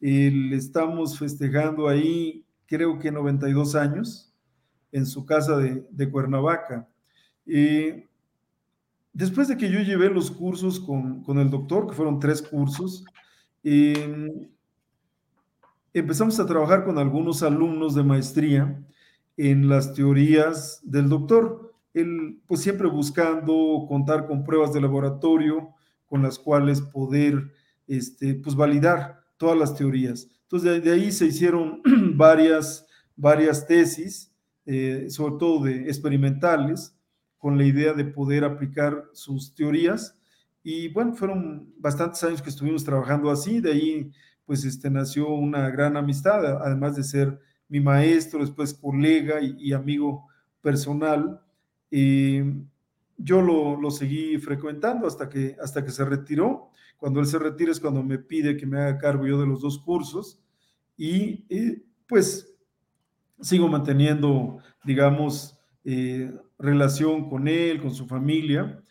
le 0.00 0.56
estamos 0.56 1.18
festejando 1.18 1.86
ahí, 1.86 2.46
creo 2.64 2.98
que 2.98 3.12
92 3.12 3.74
años 3.74 4.34
en 4.90 5.04
su 5.04 5.26
casa 5.26 5.58
de, 5.58 6.10
Cuernavaca. 6.10 6.88
después 9.12 9.48
de 9.48 9.58
que 9.58 9.70
yo 9.70 9.80
llevé 9.80 10.08
los 10.08 10.30
cursos 10.30 10.80
con, 10.80 11.38
el 11.38 11.50
doctor, 11.50 11.88
que 11.88 11.94
fueron 11.94 12.18
tres 12.18 12.40
cursos, 12.40 13.04
em, 13.68 14.48
empezamos 15.92 16.38
a 16.38 16.46
trabajar 16.46 16.84
con 16.84 16.98
algunos 16.98 17.42
alumnos 17.42 17.94
de 17.94 18.04
maestría 18.04 18.82
en 19.36 19.68
las 19.68 19.94
teorías 19.94 20.80
del 20.82 21.08
doctor. 21.08 21.74
Él, 21.94 22.40
pues 22.46 22.60
siempre 22.60 22.88
buscando 22.88 23.86
contar 23.88 24.26
con 24.26 24.44
pruebas 24.44 24.72
de 24.72 24.80
laboratorio 24.80 25.70
con 26.06 26.22
las 26.22 26.38
cuales 26.38 26.80
poder, 26.80 27.52
este, 27.88 28.34
pues 28.34 28.54
validar 28.54 29.24
todas 29.36 29.58
las 29.58 29.74
teorías. 29.74 30.28
Entonces, 30.42 30.84
de, 30.84 30.92
ahí 30.92 31.10
se 31.10 31.26
hicieron 31.26 31.82
varias, 32.14 32.86
varias 33.16 33.66
tesis 33.66 34.32
eh, 34.66 35.06
sobre 35.10 35.36
todo 35.38 35.62
de 35.62 35.82
experimentales, 35.82 36.92
con 37.38 37.56
la 37.56 37.64
idea 37.64 37.92
de 37.92 38.04
poder 38.04 38.44
aplicar 38.44 39.04
sus 39.12 39.54
teorías. 39.54 40.15
Y 40.68 40.88
bueno, 40.88 41.14
fueron 41.14 41.72
bastantes 41.78 42.24
años 42.24 42.42
que 42.42 42.50
estuvimos 42.50 42.82
trabajando 42.82 43.30
así, 43.30 43.60
de 43.60 43.70
ahí 43.70 44.12
pues 44.44 44.64
este, 44.64 44.90
nació 44.90 45.28
una 45.28 45.70
gran 45.70 45.96
amistad, 45.96 46.44
además 46.60 46.96
de 46.96 47.04
ser 47.04 47.38
mi 47.68 47.78
maestro, 47.78 48.40
después 48.40 48.74
colega 48.74 49.36
y, 49.40 49.72
amigo 49.72 50.26
personal. 50.60 51.40
yo 51.88 53.42
lo, 53.42 53.80
lo, 53.80 53.90
seguí 53.92 54.38
frecuentando 54.38 55.06
hasta 55.06 55.28
que, 55.28 55.56
hasta 55.62 55.84
que 55.84 55.92
se 55.92 56.04
retiró. 56.04 56.70
Cuando 56.96 57.20
él 57.20 57.26
se 57.26 57.38
retira 57.38 57.70
es 57.70 57.78
cuando 57.78 58.02
me 58.02 58.18
pide 58.18 58.56
que 58.56 58.66
me 58.66 58.80
haga 58.80 58.98
cargo 58.98 59.24
yo 59.24 59.38
de 59.40 59.46
los 59.46 59.60
dos 59.60 59.78
cursos 59.78 60.40
y, 60.96 61.44
pues 62.08 62.52
sigo 63.40 63.68
manteniendo, 63.68 64.58
digamos, 64.82 65.56
eh, 65.84 66.36
relación 66.58 67.30
con 67.30 67.46
él, 67.46 67.80
con 67.80 67.94
su 67.94 68.08
familia. 68.08 68.82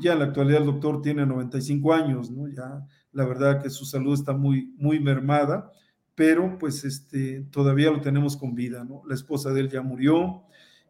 Ya 0.00 0.12
en 0.12 0.18
la 0.18 0.26
actualidad 0.26 0.60
el 0.60 0.66
doctor 0.66 1.02
tiene 1.02 1.26
95 1.26 1.92
años, 1.92 2.30
¿no? 2.30 2.48
Ya 2.48 2.86
la 3.12 3.24
verdad 3.24 3.62
que 3.62 3.70
su 3.70 3.84
salud 3.84 4.14
está 4.14 4.32
muy, 4.32 4.74
muy 4.76 5.00
mermada, 5.00 5.72
pero 6.14 6.58
pues 6.58 6.84
este, 6.84 7.46
todavía 7.50 7.90
lo 7.90 8.00
tenemos 8.00 8.36
con 8.36 8.54
vida, 8.54 8.84
¿no? 8.84 9.02
La 9.06 9.14
esposa 9.14 9.52
de 9.52 9.60
él 9.60 9.70
ya 9.70 9.82
murió 9.82 10.42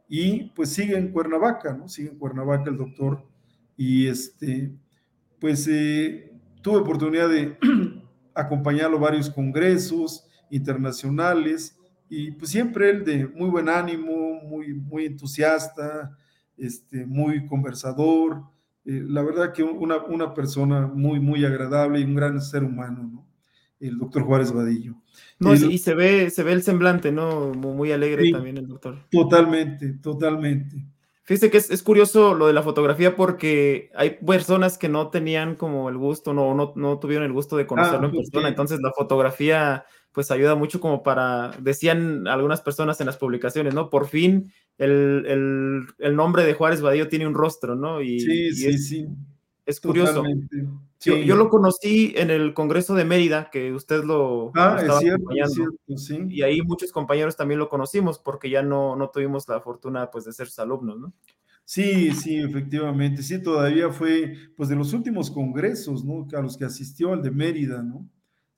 y 0.08 0.50
pues 0.50 0.70
sigue 0.70 0.98
en 0.98 1.12
Cuernavaca, 1.12 1.72
¿no? 1.72 1.88
Sigue 1.88 2.10
en 2.10 2.18
Cuernavaca 2.18 2.68
el 2.68 2.76
doctor 2.76 3.24
y 3.76 4.08
este, 4.08 4.74
pues 5.38 5.66
eh, 5.68 6.32
tuve 6.62 6.78
oportunidad 6.78 7.28
de 7.28 7.56
acompañarlo 8.34 8.96
a 8.98 9.00
varios 9.00 9.30
congresos 9.30 10.26
internacionales 10.50 11.78
y 12.08 12.32
pues 12.32 12.50
siempre 12.50 12.90
él 12.90 13.04
de 13.04 13.28
muy 13.28 13.48
buen 13.48 13.68
ánimo, 13.68 14.42
muy, 14.42 14.74
muy 14.74 15.06
entusiasta, 15.06 16.16
este, 16.56 17.06
muy 17.06 17.46
conversador, 17.46 18.42
eh, 18.90 19.04
la 19.06 19.22
verdad 19.22 19.52
que 19.52 19.62
una, 19.62 19.98
una, 19.98 20.34
persona 20.34 20.90
muy, 20.92 21.20
muy 21.20 21.44
agradable 21.44 22.00
y 22.00 22.04
un 22.04 22.16
gran 22.16 22.40
ser 22.40 22.64
humano, 22.64 23.08
¿no? 23.12 23.26
El 23.78 23.98
doctor 23.98 24.24
Juárez 24.24 24.52
Vadillo. 24.52 24.96
No, 25.38 25.54
y 25.54 25.78
se 25.78 25.94
ve, 25.94 26.28
se 26.30 26.42
ve 26.42 26.52
el 26.52 26.62
semblante, 26.62 27.12
¿no? 27.12 27.54
Muy 27.54 27.92
alegre 27.92 28.30
también 28.32 28.58
el 28.58 28.66
doctor. 28.66 28.98
Totalmente, 29.10 29.92
totalmente. 29.94 30.84
Fíjese 31.22 31.50
que 31.50 31.58
es, 31.58 31.82
curioso 31.84 32.34
lo 32.34 32.48
de 32.48 32.52
la 32.52 32.64
fotografía 32.64 33.14
porque 33.14 33.92
hay 33.94 34.18
personas 34.26 34.76
que 34.76 34.88
no 34.88 35.10
tenían 35.10 35.54
como 35.54 35.88
el 35.88 35.96
gusto, 35.96 36.34
no, 36.34 36.54
no, 36.54 36.72
no 36.74 36.98
tuvieron 36.98 37.24
el 37.24 37.32
gusto 37.32 37.56
de 37.56 37.68
conocerlo 37.68 38.08
ah, 38.08 38.10
en 38.10 38.16
persona, 38.16 38.48
entonces 38.48 38.80
la 38.82 38.90
fotografía 38.90 39.84
pues 40.12 40.30
ayuda 40.30 40.54
mucho 40.54 40.80
como 40.80 41.02
para, 41.02 41.52
decían 41.60 42.26
algunas 42.26 42.60
personas 42.60 43.00
en 43.00 43.06
las 43.06 43.16
publicaciones, 43.16 43.74
¿no? 43.74 43.90
Por 43.90 44.08
fin 44.08 44.52
el, 44.78 45.86
nombre 46.14 46.44
de 46.44 46.54
Juárez 46.54 46.80
Vadillo 46.80 47.08
tiene 47.08 47.26
un 47.26 47.34
rostro, 47.34 47.74
¿no? 47.74 48.00
Y, 48.00 48.20
sí, 48.20 48.52
sí, 48.52 48.68
es, 48.68 48.88
sí. 48.88 49.06
Es 49.66 49.80
curioso. 49.80 50.24
Yo, 51.00 51.36
lo 51.36 51.48
conocí 51.48 52.12
en 52.16 52.30
el 52.30 52.54
Congreso 52.54 52.94
de 52.94 53.04
Mérida, 53.04 53.50
que 53.50 53.72
usted 53.72 54.04
lo, 54.04 54.52
ah, 54.54 54.76
estaba 54.80 54.98
es 54.98 55.04
cierto, 55.04 55.30
es 55.30 55.54
cierto, 55.54 55.96
sí. 55.96 56.18
Y 56.28 56.42
ahí 56.42 56.60
muchos 56.62 56.92
compañeros 56.92 57.36
también 57.36 57.58
lo 57.58 57.68
conocimos 57.68 58.18
porque 58.18 58.50
ya 58.50 58.62
no, 58.62 58.96
no 58.96 59.10
tuvimos 59.10 59.48
la 59.48 59.60
fortuna 59.60 60.10
pues, 60.10 60.24
de 60.24 60.32
ser 60.32 60.48
sus 60.48 60.58
alumnos, 60.58 60.98
¿no? 60.98 61.12
Sí, 61.64 62.10
sí, 62.12 62.36
efectivamente. 62.36 63.22
Sí, 63.22 63.40
todavía 63.40 63.90
fue 63.90 64.34
pues 64.56 64.68
de 64.68 64.76
los 64.76 64.92
últimos 64.92 65.30
congresos, 65.30 66.04
¿no? 66.04 66.26
A 66.36 66.42
los 66.42 66.56
que 66.56 66.64
asistió 66.64 67.12
al 67.12 67.22
de 67.22 67.30
Mérida, 67.30 67.82
¿no? 67.82 68.08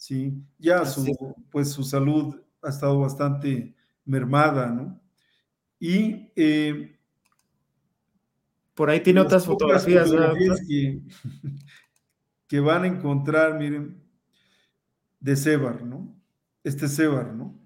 Sí, 0.03 0.35
ya 0.59 0.85
su, 0.85 1.07
pues 1.49 1.71
su 1.71 1.85
salud 1.85 2.35
ha 2.61 2.71
estado 2.71 2.99
bastante 2.99 3.73
mermada, 4.05 4.67
¿no? 4.67 5.01
Y 5.79 6.33
eh, 6.35 6.99
por 8.75 8.91
ahí 8.91 8.99
tiene 8.99 9.21
otras 9.21 9.47
fotografías, 9.47 10.11
que, 12.49 12.59
van 12.59 12.83
a 12.83 12.89
encontrar, 12.89 13.57
miren, 13.57 14.03
de 15.21 15.37
Sebar, 15.37 15.85
¿no? 15.85 16.13
Este 16.65 16.89
Sebar, 16.89 17.33
¿no? 17.33 17.57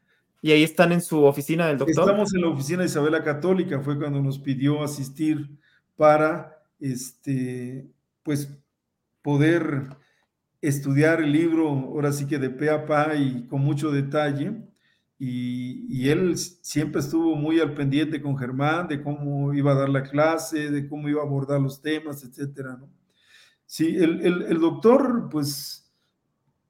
Y 0.43 0.51
ahí 0.51 0.63
están 0.63 0.93
en 0.93 1.01
su 1.01 1.25
oficina 1.25 1.69
del 1.69 1.79
doctor. 1.79 2.05
Estamos 2.05 2.35
en 2.35 2.43
la 2.43 2.49
oficina 2.49 2.81
de 2.81 2.89
Isabela 2.89 3.25
Católica, 3.25 3.81
fue 3.81 3.99
cuando 3.99 4.21
nos 4.21 4.39
pidió 4.39 4.83
asistir 4.83 5.59
para, 5.97 6.63
este, 6.81 7.91
pues, 8.23 8.55
poder 9.23 9.97
estudiar 10.61 11.21
el 11.21 11.33
libro, 11.33 11.69
ahora 11.69 12.13
sí 12.13 12.27
que 12.27 12.39
de 12.39 12.51
pe 12.51 12.71
a 12.71 12.87
pa 12.87 13.15
y 13.15 13.47
con 13.47 13.61
mucho 13.63 13.91
detalle. 13.91 14.53
Y, 15.19 16.09
él 16.09 16.37
siempre 16.37 17.01
estuvo 17.01 17.35
muy 17.37 17.59
al 17.61 17.75
pendiente 17.75 18.21
con 18.21 18.37
Germán 18.37 18.87
de 18.87 19.03
cómo 19.03 19.55
iba 19.55 19.73
a 19.73 19.75
dar 19.75 19.89
la 19.89 20.03
clase, 20.03 20.71
de 20.71 20.89
cómo 20.89 21.09
iba 21.09 21.23
a 21.23 21.25
abordar 21.25 21.61
los 21.61 21.81
temas, 21.81 22.23
etcétera, 22.23 22.77
¿no? 22.77 22.89
Sí, 23.65 23.97
el, 23.97 24.61
doctor, 24.61 25.29
pues, 25.31 25.91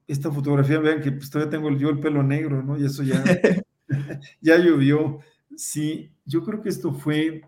esta 0.07 0.31
fotografía, 0.31 0.79
vean 0.79 1.01
que 1.01 1.11
pues, 1.11 1.29
todavía 1.29 1.51
tengo 1.51 1.69
yo 1.77 1.89
el 1.89 1.99
pelo 1.99 2.23
negro, 2.23 2.63
¿no? 2.63 2.77
Y 2.77 2.85
eso 2.85 3.03
ya, 3.03 3.23
ya 4.41 4.57
llovió. 4.57 5.19
Sí, 5.55 6.11
yo 6.25 6.43
creo 6.43 6.61
que 6.61 6.69
esto 6.69 6.93
fue 6.93 7.41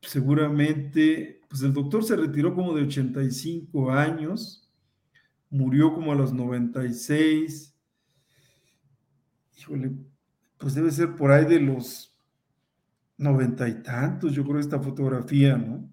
seguramente, 0.00 1.40
pues 1.48 1.62
el 1.62 1.72
doctor 1.72 2.04
se 2.04 2.16
retiró 2.16 2.54
como 2.54 2.74
de 2.74 2.82
85 2.82 3.90
años, 3.90 4.67
murió 5.50 5.92
como 5.94 6.12
a 6.12 6.14
los 6.14 6.32
96. 6.32 7.74
Híjole, 9.58 9.92
pues 10.56 10.74
debe 10.74 10.90
ser 10.90 11.16
por 11.16 11.32
ahí 11.32 11.44
de 11.44 11.60
los 11.60 12.14
noventa 13.16 13.68
y 13.68 13.82
tantos, 13.82 14.32
yo 14.32 14.44
creo, 14.44 14.60
esta 14.60 14.80
fotografía, 14.80 15.56
¿no? 15.56 15.88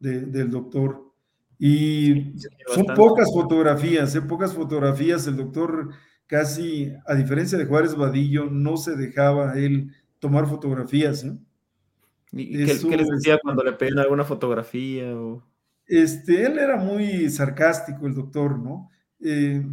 del 0.00 0.50
doctor. 0.50 1.02
Y 1.58 2.34
son 2.74 2.86
pocas 2.94 3.32
fotografías, 3.32 4.14
¿eh? 4.14 4.22
pocas 4.22 4.52
fotografías. 4.52 5.26
El 5.26 5.36
doctor 5.36 5.90
casi, 6.26 6.92
a 7.06 7.14
diferencia 7.14 7.56
de 7.56 7.64
Juárez 7.64 7.94
Vadillo, 7.94 8.46
no 8.50 8.76
se 8.76 8.96
dejaba 8.96 9.56
él 9.58 9.92
tomar 10.18 10.46
fotografías. 10.46 11.24
¿eh? 11.24 11.36
¿Y 12.32 12.66
qué, 12.66 12.96
les 12.96 13.08
decía 13.08 13.38
cuando 13.42 13.62
le 13.62 13.72
pedían 13.72 13.98
alguna 13.98 14.24
fotografía? 14.24 15.16
O... 15.16 15.42
Este, 15.86 16.46
él 16.46 16.58
era 16.58 16.76
muy 16.76 17.28
sarcástico, 17.30 18.06
el 18.06 18.14
doctor, 18.14 18.58
¿no? 18.58 18.90
Eh, 19.20 19.64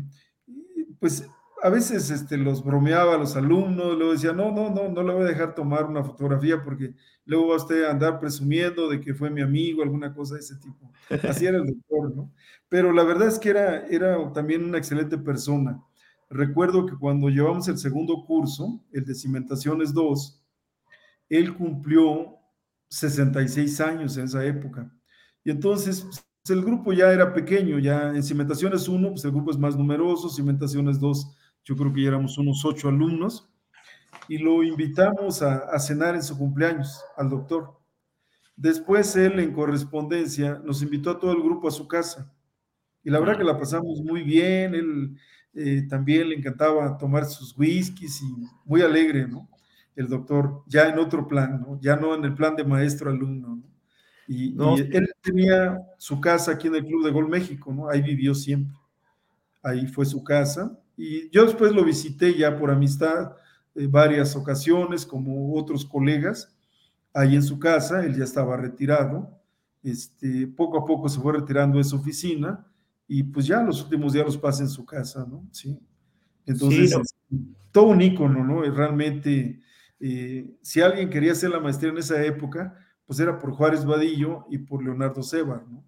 pues 0.99 1.27
a 1.63 1.69
veces 1.69 2.09
este, 2.09 2.37
los 2.37 2.63
bromeaba 2.63 3.15
a 3.15 3.17
los 3.17 3.35
alumnos, 3.35 3.97
luego 3.97 4.13
decía, 4.13 4.33
no, 4.33 4.51
no, 4.51 4.69
no, 4.69 4.89
no 4.89 5.03
le 5.03 5.13
voy 5.13 5.23
a 5.23 5.27
dejar 5.27 5.53
tomar 5.53 5.85
una 5.85 6.03
fotografía 6.03 6.63
porque 6.63 6.95
luego 7.25 7.49
va 7.49 7.57
usted 7.57 7.83
a 7.85 7.91
andar 7.91 8.19
presumiendo 8.19 8.89
de 8.89 8.99
que 8.99 9.13
fue 9.13 9.29
mi 9.29 9.41
amigo, 9.41 9.83
alguna 9.83 10.13
cosa 10.13 10.35
de 10.35 10.41
ese 10.41 10.55
tipo. 10.57 10.91
Así 11.29 11.45
era 11.45 11.57
el 11.57 11.67
doctor, 11.67 12.15
¿no? 12.15 12.31
Pero 12.67 12.91
la 12.91 13.03
verdad 13.03 13.27
es 13.27 13.37
que 13.37 13.49
era, 13.49 13.85
era 13.87 14.33
también 14.33 14.63
una 14.63 14.77
excelente 14.77 15.17
persona. 15.17 15.81
Recuerdo 16.29 16.85
que 16.85 16.95
cuando 16.97 17.29
llevamos 17.29 17.67
el 17.67 17.77
segundo 17.77 18.23
curso, 18.25 18.81
el 18.91 19.05
de 19.05 19.13
Cimentaciones 19.13 19.93
2, 19.93 20.41
él 21.29 21.55
cumplió 21.55 22.37
66 22.89 23.81
años 23.81 24.17
en 24.17 24.25
esa 24.25 24.43
época. 24.45 24.91
Y 25.43 25.51
entonces 25.51 26.01
pues, 26.01 26.23
el 26.49 26.63
grupo 26.63 26.93
ya 26.93 27.11
era 27.11 27.33
pequeño, 27.33 27.79
ya 27.79 28.09
en 28.09 28.23
Cimentaciones 28.23 28.87
1, 28.87 29.09
pues 29.09 29.25
el 29.25 29.31
grupo 29.31 29.51
es 29.51 29.57
más 29.57 29.75
numeroso, 29.75 30.29
Cimentaciones 30.29 30.99
2 30.99 31.37
yo 31.63 31.75
creo 31.75 31.93
que 31.93 32.01
ya 32.01 32.09
éramos 32.09 32.37
unos 32.37 32.65
ocho 32.65 32.89
alumnos, 32.89 33.47
y 34.27 34.37
lo 34.37 34.63
invitamos 34.63 35.41
a, 35.41 35.77
cenar 35.79 36.15
en 36.15 36.23
su 36.23 36.37
cumpleaños 36.37 37.03
al 37.17 37.29
doctor. 37.29 37.77
Después 38.55 39.15
él 39.15 39.39
en 39.39 39.53
correspondencia 39.53 40.61
nos 40.63 40.81
invitó 40.81 41.11
a 41.11 41.19
todo 41.19 41.31
el 41.31 41.41
grupo 41.41 41.67
a 41.67 41.71
su 41.71 41.87
casa. 41.87 42.31
Y 43.03 43.09
la 43.09 43.19
verdad 43.19 43.37
que 43.37 43.43
la 43.43 43.57
pasamos 43.57 44.01
muy 44.01 44.23
bien, 44.23 44.75
él 44.75 45.17
eh, 45.53 45.85
también 45.89 46.29
le 46.29 46.35
encantaba 46.35 46.97
tomar 46.97 47.25
sus 47.25 47.57
whiskies 47.57 48.21
y 48.21 48.47
muy 48.63 48.81
alegre, 48.81 49.27
¿no? 49.27 49.49
El 49.95 50.07
doctor, 50.07 50.63
ya 50.67 50.87
en 50.87 50.99
otro 50.99 51.27
plan, 51.27 51.61
¿no? 51.61 51.79
Ya 51.81 51.95
no 51.95 52.15
en 52.15 52.23
el 52.23 52.33
plan 52.33 52.55
de 52.55 52.63
maestro-alumno, 52.63 53.55
¿no? 53.55 53.70
Y, 54.31 54.55
y, 54.57 54.81
él 54.93 55.13
tenía 55.21 55.77
su 55.97 56.21
casa 56.21 56.53
aquí 56.53 56.67
en 56.67 56.75
el 56.75 56.85
Club 56.85 57.03
de 57.03 57.11
Gol 57.11 57.27
México, 57.27 57.73
¿no? 57.73 57.89
Ahí 57.89 58.01
vivió 58.01 58.33
siempre. 58.33 58.77
Ahí 59.61 59.87
fue 59.87 60.05
su 60.05 60.23
casa 60.23 60.77
y 60.95 61.29
yo 61.31 61.45
después 61.45 61.71
lo 61.71 61.83
visité 61.83 62.37
ya 62.37 62.57
por 62.57 62.71
amistad 62.71 63.33
eh, 63.75 63.87
varias 63.87 64.35
ocasiones, 64.35 65.05
como 65.05 65.55
otros 65.55 65.85
colegas, 65.85 66.55
ahí 67.13 67.35
en 67.35 67.43
su 67.43 67.57
casa, 67.59 68.05
él 68.05 68.15
ya 68.17 68.23
estaba 68.23 68.55
retirado, 68.55 69.41
este, 69.83 70.47
poco 70.47 70.77
a 70.77 70.85
poco 70.85 71.09
se 71.09 71.19
fue 71.19 71.33
retirando 71.33 71.77
de 71.77 71.83
su 71.83 71.95
oficina 71.95 72.67
y 73.07 73.23
pues 73.23 73.47
ya 73.47 73.63
los 73.63 73.81
últimos 73.83 74.13
días 74.13 74.25
los 74.25 74.37
pasa 74.37 74.63
en 74.63 74.69
su 74.69 74.85
casa, 74.85 75.25
¿no? 75.27 75.43
Sí. 75.51 75.79
Entonces, 76.45 76.95
todo 77.71 77.85
un 77.85 78.01
ícono, 78.01 78.43
¿no? 78.43 78.61
realmente, 78.61 79.59
eh, 79.99 80.53
si 80.61 80.81
alguien 80.81 81.09
quería 81.09 81.31
hacer 81.31 81.49
la 81.49 81.59
maestría 81.59 81.91
en 81.91 81.97
esa 81.97 82.23
época, 82.23 82.77
pues 83.11 83.19
era 83.19 83.39
por 83.39 83.51
Juárez 83.51 83.83
Vadillo 83.83 84.45
y 84.49 84.59
por 84.59 84.81
Leonardo 84.81 85.21
Sebar, 85.21 85.67
¿no? 85.67 85.83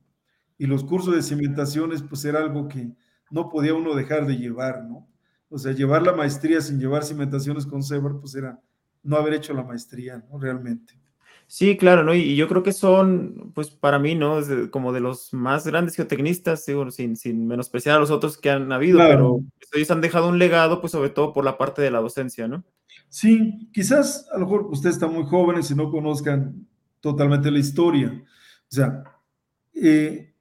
Y 0.58 0.66
los 0.66 0.84
cursos 0.84 1.16
de 1.16 1.22
cimentaciones, 1.22 2.04
pues 2.04 2.26
era 2.26 2.40
algo 2.40 2.68
que 2.68 2.92
no 3.32 3.48
podía 3.48 3.74
uno 3.74 3.96
dejar 3.96 4.28
de 4.28 4.36
llevar, 4.36 4.84
¿no? 4.84 5.08
O 5.48 5.58
sea, 5.58 5.72
llevar 5.72 6.04
la 6.04 6.12
maestría 6.12 6.60
sin 6.60 6.82
llevar 6.82 7.06
cimentaciones 7.06 7.66
con 7.66 7.82
Sebar, 7.82 8.20
pues 8.20 8.36
era 8.36 8.60
no 9.04 9.16
haber 9.16 9.36
hecho 9.36 9.54
la 9.54 9.64
maestría, 9.64 10.22
¿no? 10.30 10.38
Realmente. 10.38 11.00
Sí, 11.48 11.78
claro, 11.78 12.04
¿no? 12.04 12.14
Y, 12.14 12.36
yo 12.36 12.50
creo 12.50 12.62
que 12.62 12.74
son, 12.74 13.54
pues 13.56 13.70
para 13.72 14.00
mí, 14.00 14.16
¿no? 14.16 14.40
como 14.70 14.92
de 14.92 15.00
los 15.00 15.34
más 15.34 15.66
grandes 15.66 15.96
geotecnistas, 15.96 16.66
sin, 16.90 17.16
sin 17.16 17.48
menospreciar 17.48 17.96
a 17.96 18.00
los 18.02 18.12
otros 18.12 18.38
que 18.38 18.50
han 18.50 18.70
habido, 18.74 19.00
pero 19.00 19.40
ellos 19.72 19.92
han 19.92 20.02
dejado 20.02 20.28
un 20.28 20.40
legado, 20.40 20.82
pues 20.82 20.92
sobre 20.92 21.10
todo 21.10 21.32
por 21.32 21.46
la 21.46 21.58
parte 21.58 21.82
de 21.82 21.92
la 21.92 22.02
docencia, 22.02 22.50
¿no? 22.50 22.66
Sí, 23.08 23.70
quizás 23.72 24.28
a 24.34 24.38
lo 24.38 24.46
mejor 24.46 24.66
ustedes 24.66 24.96
están 24.96 25.14
muy 25.14 25.24
jóvenes 25.24 25.72
y 25.72 25.76
no 25.76 25.90
conozcan 25.90 26.68
totalmente 27.04 27.52
la 27.52 27.60
historia. 27.60 28.14
O 28.16 28.74
sea, 28.74 29.04
eh, 29.74 30.34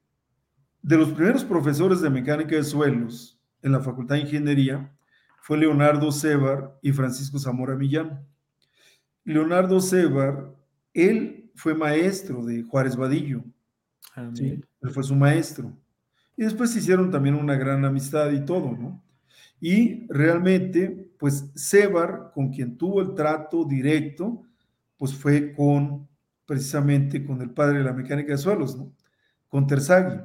de 0.81 0.97
los 0.97 1.11
primeros 1.13 1.45
profesores 1.45 2.01
de 2.01 2.09
mecánica 2.09 2.55
de 2.55 2.63
suelos 2.63 3.37
en 3.63 3.73
la 3.73 3.81
Facultad 3.81 4.15
de 4.15 4.21
Ingeniería 4.21 4.97
fue 5.41 5.59
Leonardo 5.59 6.13
Sebar 6.13 6.79
y 6.81 6.93
Francisco 6.93 7.41
Zamora 7.41 7.75
Millán. 7.75 8.25
Leonardo 9.25 9.81
Sebar 9.81 10.55
él 10.95 11.51
fue 11.57 11.75
maestro 11.75 12.45
de 12.45 12.63
Juárez 12.63 12.95
Vadillo. 12.95 13.43
Ah, 14.15 14.31
¿sí? 14.33 14.63
Él 14.83 14.91
fue 14.91 15.03
su 15.03 15.17
maestro. 15.17 15.77
Y 16.37 16.45
después 16.45 16.71
se 16.71 16.79
hicieron 16.79 17.11
también 17.11 17.35
una 17.35 17.57
gran 17.57 17.85
amistad 17.85 18.31
y 18.31 18.45
todo, 18.45 18.71
¿no? 18.71 19.03
Y 19.61 20.07
realmente, 20.13 21.11
pues 21.19 21.51
Sebar, 21.57 22.31
con 22.33 22.51
quien 22.51 22.79
tuvo 22.79 23.01
el 23.01 23.15
trato 23.15 23.65
directo, 23.65 24.45
pues 24.97 25.13
fue 25.13 25.53
con, 25.53 26.09
precisamente 26.47 27.25
con 27.25 27.41
el 27.43 27.51
padre 27.51 27.79
de 27.79 27.85
la 27.85 27.93
mecánica 27.93 28.33
de 28.33 28.39
suelos, 28.39 28.77
¿no? 28.77 28.93
Con 29.49 29.67
Terzagui. 29.67 30.21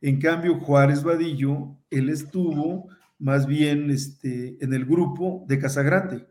En 0.00 0.20
cambio, 0.20 0.60
Juárez 0.60 1.02
Vadillo, 1.02 1.76
él 1.90 2.08
estuvo 2.10 2.88
más 3.18 3.46
bien 3.46 3.90
este, 3.90 4.62
en 4.62 4.74
el 4.74 4.84
grupo 4.84 5.44
de 5.48 5.58
Casagrande, 5.58 6.26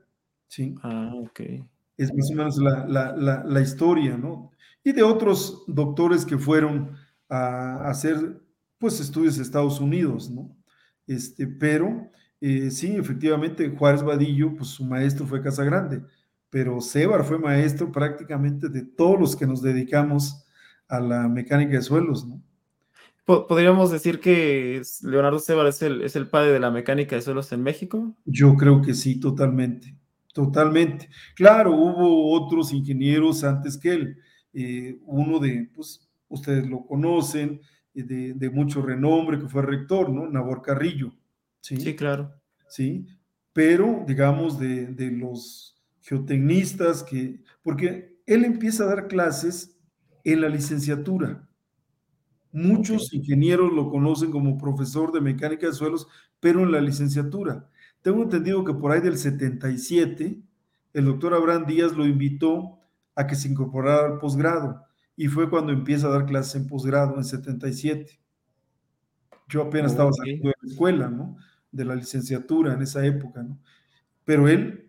¿sí? 0.47 0.75
Ah, 0.83 1.11
ok 1.15 1.41
es 1.97 2.13
más 2.13 2.31
o 2.31 2.35
menos 2.35 2.57
la, 2.57 3.61
historia, 3.61 4.17
¿no? 4.17 4.51
Y 4.83 4.91
de 4.91 5.03
otros 5.03 5.63
doctores 5.67 6.25
que 6.25 6.37
fueron 6.37 6.91
a, 7.29 7.89
hacer, 7.89 8.41
pues, 8.77 8.99
estudios 8.99 9.35
en 9.37 9.43
Estados 9.43 9.79
Unidos, 9.79 10.29
¿no? 10.29 10.55
Este, 11.07 11.47
pero 11.47 12.09
eh, 12.41 12.71
sí, 12.71 12.95
efectivamente, 12.95 13.69
Juárez 13.69 14.03
Vadillo, 14.03 14.55
pues 14.55 14.69
su 14.69 14.85
maestro 14.85 15.25
fue 15.25 15.41
Casagrande, 15.41 16.03
pero 16.53 16.79
Sebar 16.81 17.23
fue 17.23 17.39
maestro 17.39 17.91
prácticamente 17.91 18.69
de 18.69 18.83
todos 18.83 19.19
los 19.19 19.35
que 19.35 19.47
nos 19.47 19.63
dedicamos 19.63 20.45
a 20.87 20.99
la 20.99 21.27
mecánica 21.27 21.77
de 21.77 21.81
suelos, 21.81 22.27
¿no? 22.27 22.43
¿Podríamos 23.25 23.89
decir 23.89 24.19
que 24.19 24.83
Leonardo 25.01 25.39
Sebar 25.39 25.65
es 25.65 25.81
el, 25.81 26.03
es 26.03 26.15
el 26.15 26.27
padre 26.27 26.51
de 26.51 26.59
la 26.59 26.69
mecánica 26.69 27.15
de 27.15 27.23
suelos 27.23 27.51
en 27.53 27.63
México? 27.63 28.15
Yo 28.25 28.55
creo 28.55 28.83
que 28.83 28.93
sí, 28.93 29.19
totalmente. 29.19 29.97
Totalmente. 30.31 31.09
Claro, 31.35 31.71
hubo 31.73 32.31
otros 32.31 32.71
ingenieros 32.71 33.43
antes 33.43 33.75
que 33.75 33.91
él. 33.91 34.17
Eh, 34.53 34.99
uno 35.05 35.39
de, 35.39 35.71
pues, 35.73 36.07
ustedes 36.27 36.67
lo 36.67 36.85
conocen, 36.85 37.61
eh, 37.95 38.03
de, 38.35 38.49
mucho 38.51 38.83
renombre, 38.83 39.39
que 39.39 39.47
fue 39.47 39.63
rector, 39.63 40.11
¿no? 40.11 40.29
Nabor 40.29 40.61
Carrillo. 40.61 41.15
Sí, 41.61 41.77
sí 41.77 41.95
claro. 41.95 42.31
Sí, 42.67 43.07
pero 43.53 44.03
digamos 44.05 44.59
de, 44.59 45.11
los 45.11 45.72
geotecnistas 46.03 47.03
que, 47.03 47.41
porque 47.63 48.19
él 48.25 48.45
empieza 48.45 48.83
a 48.83 48.87
dar 48.87 49.07
clases 49.07 49.77
en 50.23 50.41
la 50.41 50.49
licenciatura. 50.49 51.47
Muchos 52.51 53.11
ingenieros 53.13 53.73
lo 53.73 53.89
conocen 53.89 54.29
como 54.29 54.57
profesor 54.57 55.11
de 55.11 55.21
mecánica 55.21 55.67
de 55.67 55.73
suelos, 55.73 56.07
pero 56.39 56.61
en 56.61 56.71
la 56.71 56.81
licenciatura. 56.81 57.67
Tengo 58.01 58.21
entendido 58.21 58.63
que 58.63 58.73
por 58.73 58.91
ahí 58.91 59.01
del 59.01 59.17
77, 59.17 60.41
el 60.93 61.05
doctor 61.05 61.33
Abraham 61.33 61.65
Díaz 61.65 61.93
lo 61.93 62.05
invitó 62.05 62.79
a 63.15 63.25
que 63.25 63.35
se 63.35 63.47
incorporara 63.47 64.07
al 64.07 64.19
posgrado 64.19 64.83
y 65.15 65.27
fue 65.27 65.49
cuando 65.49 65.71
empieza 65.71 66.07
a 66.07 66.11
dar 66.11 66.25
clases 66.25 66.55
en 66.55 66.67
posgrado, 66.67 67.15
en 67.17 67.23
77. 67.23 68.19
Yo 69.47 69.61
apenas 69.63 69.91
estaba 69.91 70.11
saliendo 70.11 70.49
de 70.49 70.55
la 70.61 70.69
escuela, 70.69 71.09
¿no? 71.09 71.37
De 71.71 71.85
la 71.85 71.95
licenciatura 71.95 72.73
en 72.73 72.81
esa 72.81 73.05
época, 73.05 73.43
¿no? 73.43 73.59
Pero 74.25 74.47
él, 74.47 74.82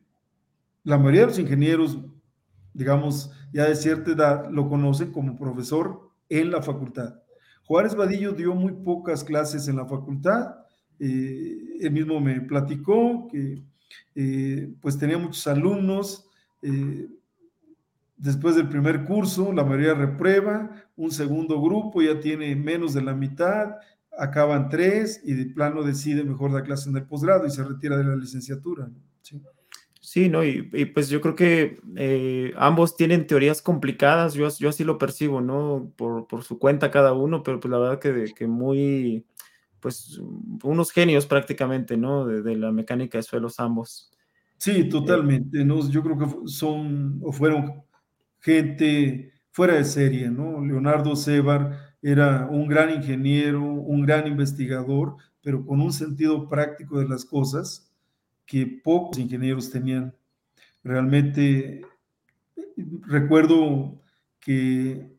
la 0.85 0.99
mayoría 0.99 1.23
de 1.23 1.27
los 1.27 1.39
ingenieros, 1.39 1.99
digamos, 2.73 3.33
ya 3.53 3.67
de 3.67 3.75
cierta 3.75 4.13
edad, 4.13 4.51
lo 4.51 4.69
conocen 4.69 5.13
como 5.13 5.37
profesor 5.37 6.11
en 6.29 6.51
la 6.51 6.63
facultad. 6.63 7.21
Juárez 7.67 7.95
Vadillo 7.95 8.33
dio 8.33 8.55
muy 8.55 8.73
pocas 8.73 9.25
clases 9.25 9.67
en 9.69 9.77
la 9.77 9.87
facultad 9.87 10.65
eh, 10.99 11.79
él 11.81 11.91
mismo 11.91 12.21
me 12.21 12.41
platicó 12.41 13.29
que 13.31 13.63
eh, 14.15 14.73
pues 14.81 14.99
tenía 14.99 15.19
muchos 15.19 15.47
alumnos. 15.47 16.29
Eh, 16.63 17.09
después 18.17 18.57
del 18.57 18.69
primer 18.69 19.05
curso, 19.05 19.53
la 19.53 19.65
mayoría 19.65 19.95
reprueba, 19.95 20.71
un 20.97 21.11
segundo 21.11 21.61
grupo 21.61 22.01
ya 22.01 22.21
tiene 22.21 22.55
menos 22.57 22.95
de 22.95 23.03
la 23.03 23.15
mitad, 23.15 23.75
acaban 24.17 24.69
tres 24.69 25.21
y 25.25 25.35
de 25.35 25.47
plano 25.47 25.83
decide 25.83 26.25
mejor 26.25 26.53
dar 26.53 26.63
clase 26.63 26.89
en 26.89 26.97
el 26.97 27.05
posgrado 27.05 27.47
y 27.47 27.51
se 27.51 27.65
retira 27.65 27.97
de 27.97 28.05
la 28.05 28.17
licenciatura. 28.17 28.89
Sí. 29.23 29.43
Sí, 30.05 30.29
¿no? 30.29 30.45
Y, 30.45 30.63
pues 30.93 31.09
yo 31.09 31.23
creo 31.23 31.35
que 31.35 32.53
ambos 32.59 32.95
tienen 32.95 33.27
teorías 33.27 33.63
complicadas, 33.63 34.35
yo, 34.35 34.47
yo 34.59 34.69
así 34.69 34.85
lo 34.85 34.99
percibo, 34.99 35.41
¿no? 35.41 35.95
Por, 35.97 36.27
por, 36.27 36.45
su 36.45 36.59
cuenta 36.59 36.91
cada 36.91 37.15
uno, 37.15 37.43
pero 37.43 37.59
pues 37.59 37.73
la 37.73 37.79
verdad 37.79 38.01
que, 38.01 38.35
que 38.37 38.47
muy, 38.47 39.25
pues 39.81 40.21
unos 40.63 40.93
genios 40.93 41.25
prácticamente, 41.25 41.97
¿no? 41.97 42.27
De, 42.27 42.55
la 42.55 42.71
mecánica 42.71 43.17
de 43.17 43.23
suelos 43.23 43.59
ambos. 43.59 44.13
Sí, 44.59 44.73
eh, 44.73 44.85
totalmente, 44.85 45.65
¿no? 45.65 45.89
Yo 45.89 46.03
creo 46.03 46.19
que 46.19 46.27
son 46.49 47.19
o 47.23 47.33
fueron 47.33 47.83
gente 48.41 49.33
fuera 49.53 49.77
de 49.77 49.85
serie, 49.85 50.29
¿no? 50.29 50.63
Leonardo 50.63 51.17
Sebar 51.17 51.97
era 52.03 52.47
un 52.51 52.69
gran 52.69 52.91
ingeniero, 52.91 53.65
un 53.65 54.03
gran 54.03 54.27
investigador, 54.27 55.17
pero 55.41 55.65
con 55.65 55.81
un 55.81 55.95
sentido 55.95 56.47
práctico 56.47 56.99
de 56.99 57.09
las 57.09 57.25
cosas 57.25 57.91
que 58.47 58.67
pocos 58.67 59.19
ingenieros 59.19 59.71
tenían. 59.71 60.15
Realmente 60.83 61.83
recuerdo 63.07 64.01
que 64.41 65.11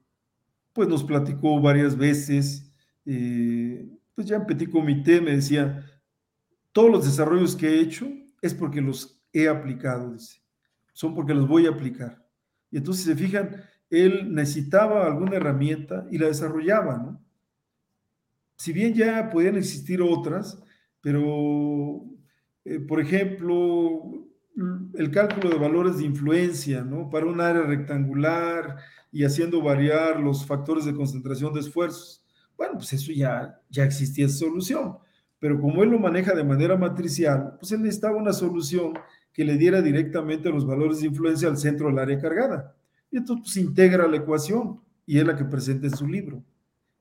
pues 0.74 0.90
nos 0.90 1.04
platicó 1.04 1.60
varias 1.62 1.98
veces 1.98 2.72
eh, 3.06 3.88
pues 4.16 4.28
ya 4.28 4.38
en 4.38 4.46
Petit 4.46 4.72
Comité 4.72 5.22
me 5.22 5.36
decía, 5.36 5.86
todos 6.72 6.90
los 6.90 7.06
desarrollos 7.06 7.56
que 7.56 7.68
he 7.68 7.80
hecho 7.82 8.08
es 8.42 8.54
porque 8.54 8.82
los 8.82 9.22
he 9.34 9.48
aplicado, 9.48 10.14
dice, 10.14 10.42
son 10.94 11.14
porque 11.14 11.34
los 11.34 11.48
voy 11.48 11.68
a 11.68 11.72
aplicar. 11.72 12.26
Y 12.72 12.78
entonces, 12.78 13.06
se 13.06 13.16
fijan, 13.16 13.62
él 13.90 14.34
necesitaba 14.34 15.06
alguna 15.06 15.36
herramienta 15.36 16.08
y 16.10 16.18
la 16.18 16.28
desarrollaba, 16.28 16.98
¿no? 16.98 17.22
Si 18.58 18.72
bien 18.72 18.94
ya 18.94 19.30
podían 19.30 19.58
existir 19.58 20.02
otras, 20.02 20.62
pero, 21.02 22.06
eh, 22.66 22.80
por 22.80 23.00
ejemplo, 23.00 24.02
el 24.96 25.12
cálculo 25.12 25.50
de 25.50 25.58
valores 25.58 25.98
de 25.98 26.06
influencia, 26.06 26.84
¿no? 26.84 27.10
Para 27.10 27.26
un 27.26 27.40
área 27.40 27.64
rectangular 27.64 28.78
y 29.12 29.24
haciendo 29.24 29.62
variar 29.62 30.20
los 30.20 30.46
factores 30.46 30.86
de 30.86 30.94
concentración 30.94 31.54
de 31.54 31.62
esfuerzos 31.62 32.26
bueno, 32.58 32.76
pues 32.76 32.94
eso 32.94 33.12
ya, 33.12 33.60
ya 33.70 33.84
existía 33.84 34.26
esa 34.26 34.40
solución. 34.40 34.98
Pero 35.40 35.60
como 35.60 35.84
él 35.84 35.90
lo 35.90 36.00
maneja 36.00 36.34
de 36.34 36.44
manera 36.44 36.78
matricial, 36.78 37.56
pues 37.60 37.72
él 37.72 37.82
necesitaba 37.82 38.18
una 38.18 38.34
solución 38.34 38.94
que 39.34 39.44
le 39.44 39.58
diera 39.58 39.82
directamente 39.82 40.50
los 40.50 40.66
valores 40.66 41.02
de 41.02 41.08
influencia 41.08 41.50
al 41.50 41.58
centro 41.58 41.88
del 41.88 42.00
área 42.00 42.20
cargada. 42.20 42.76
Y 43.12 43.18
entonces 43.18 43.44
pues, 43.44 43.58
integra 43.58 44.08
la 44.08 44.18
ecuación 44.18 44.82
y 45.06 45.20
es 45.20 45.26
la 45.26 45.36
que 45.36 45.44
presenta 45.44 45.88
en 45.88 45.96
su 45.96 46.08
libro. 46.08 46.44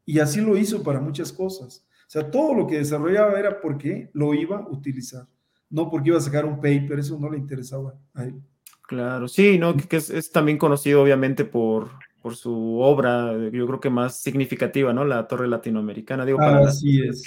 Y 0.04 0.18
así 0.18 0.40
lo 0.40 0.56
hizo 0.56 0.82
para 0.82 1.00
muchas 1.00 1.32
cosas. 1.32 1.86
O 2.06 2.10
sea, 2.10 2.30
todo 2.30 2.54
lo 2.54 2.66
que 2.66 2.78
desarrollaba 2.78 3.38
era 3.38 3.60
porque 3.60 4.10
lo 4.12 4.34
iba 4.34 4.58
a 4.58 4.68
utilizar, 4.68 5.26
no 5.74 5.90
porque 5.90 6.10
iba 6.10 6.18
a 6.18 6.22
sacar 6.22 6.44
un 6.44 6.56
paper, 6.56 7.00
eso 7.00 7.18
no 7.18 7.28
le 7.28 7.36
interesaba 7.36 7.94
a 8.14 8.24
él. 8.24 8.40
Claro, 8.86 9.26
sí, 9.26 9.58
¿no? 9.58 9.76
Que 9.76 9.96
es, 9.96 10.08
es 10.08 10.30
también 10.30 10.56
conocido 10.56 11.02
obviamente 11.02 11.44
por, 11.44 11.90
por 12.22 12.36
su 12.36 12.78
obra, 12.78 13.32
yo 13.50 13.66
creo 13.66 13.80
que 13.80 13.90
más 13.90 14.20
significativa, 14.20 14.92
¿no? 14.92 15.04
La 15.04 15.26
Torre 15.26 15.48
Latinoamericana. 15.48 16.24
Digo, 16.24 16.38
para 16.38 16.68
Así 16.68 17.02
es. 17.02 17.24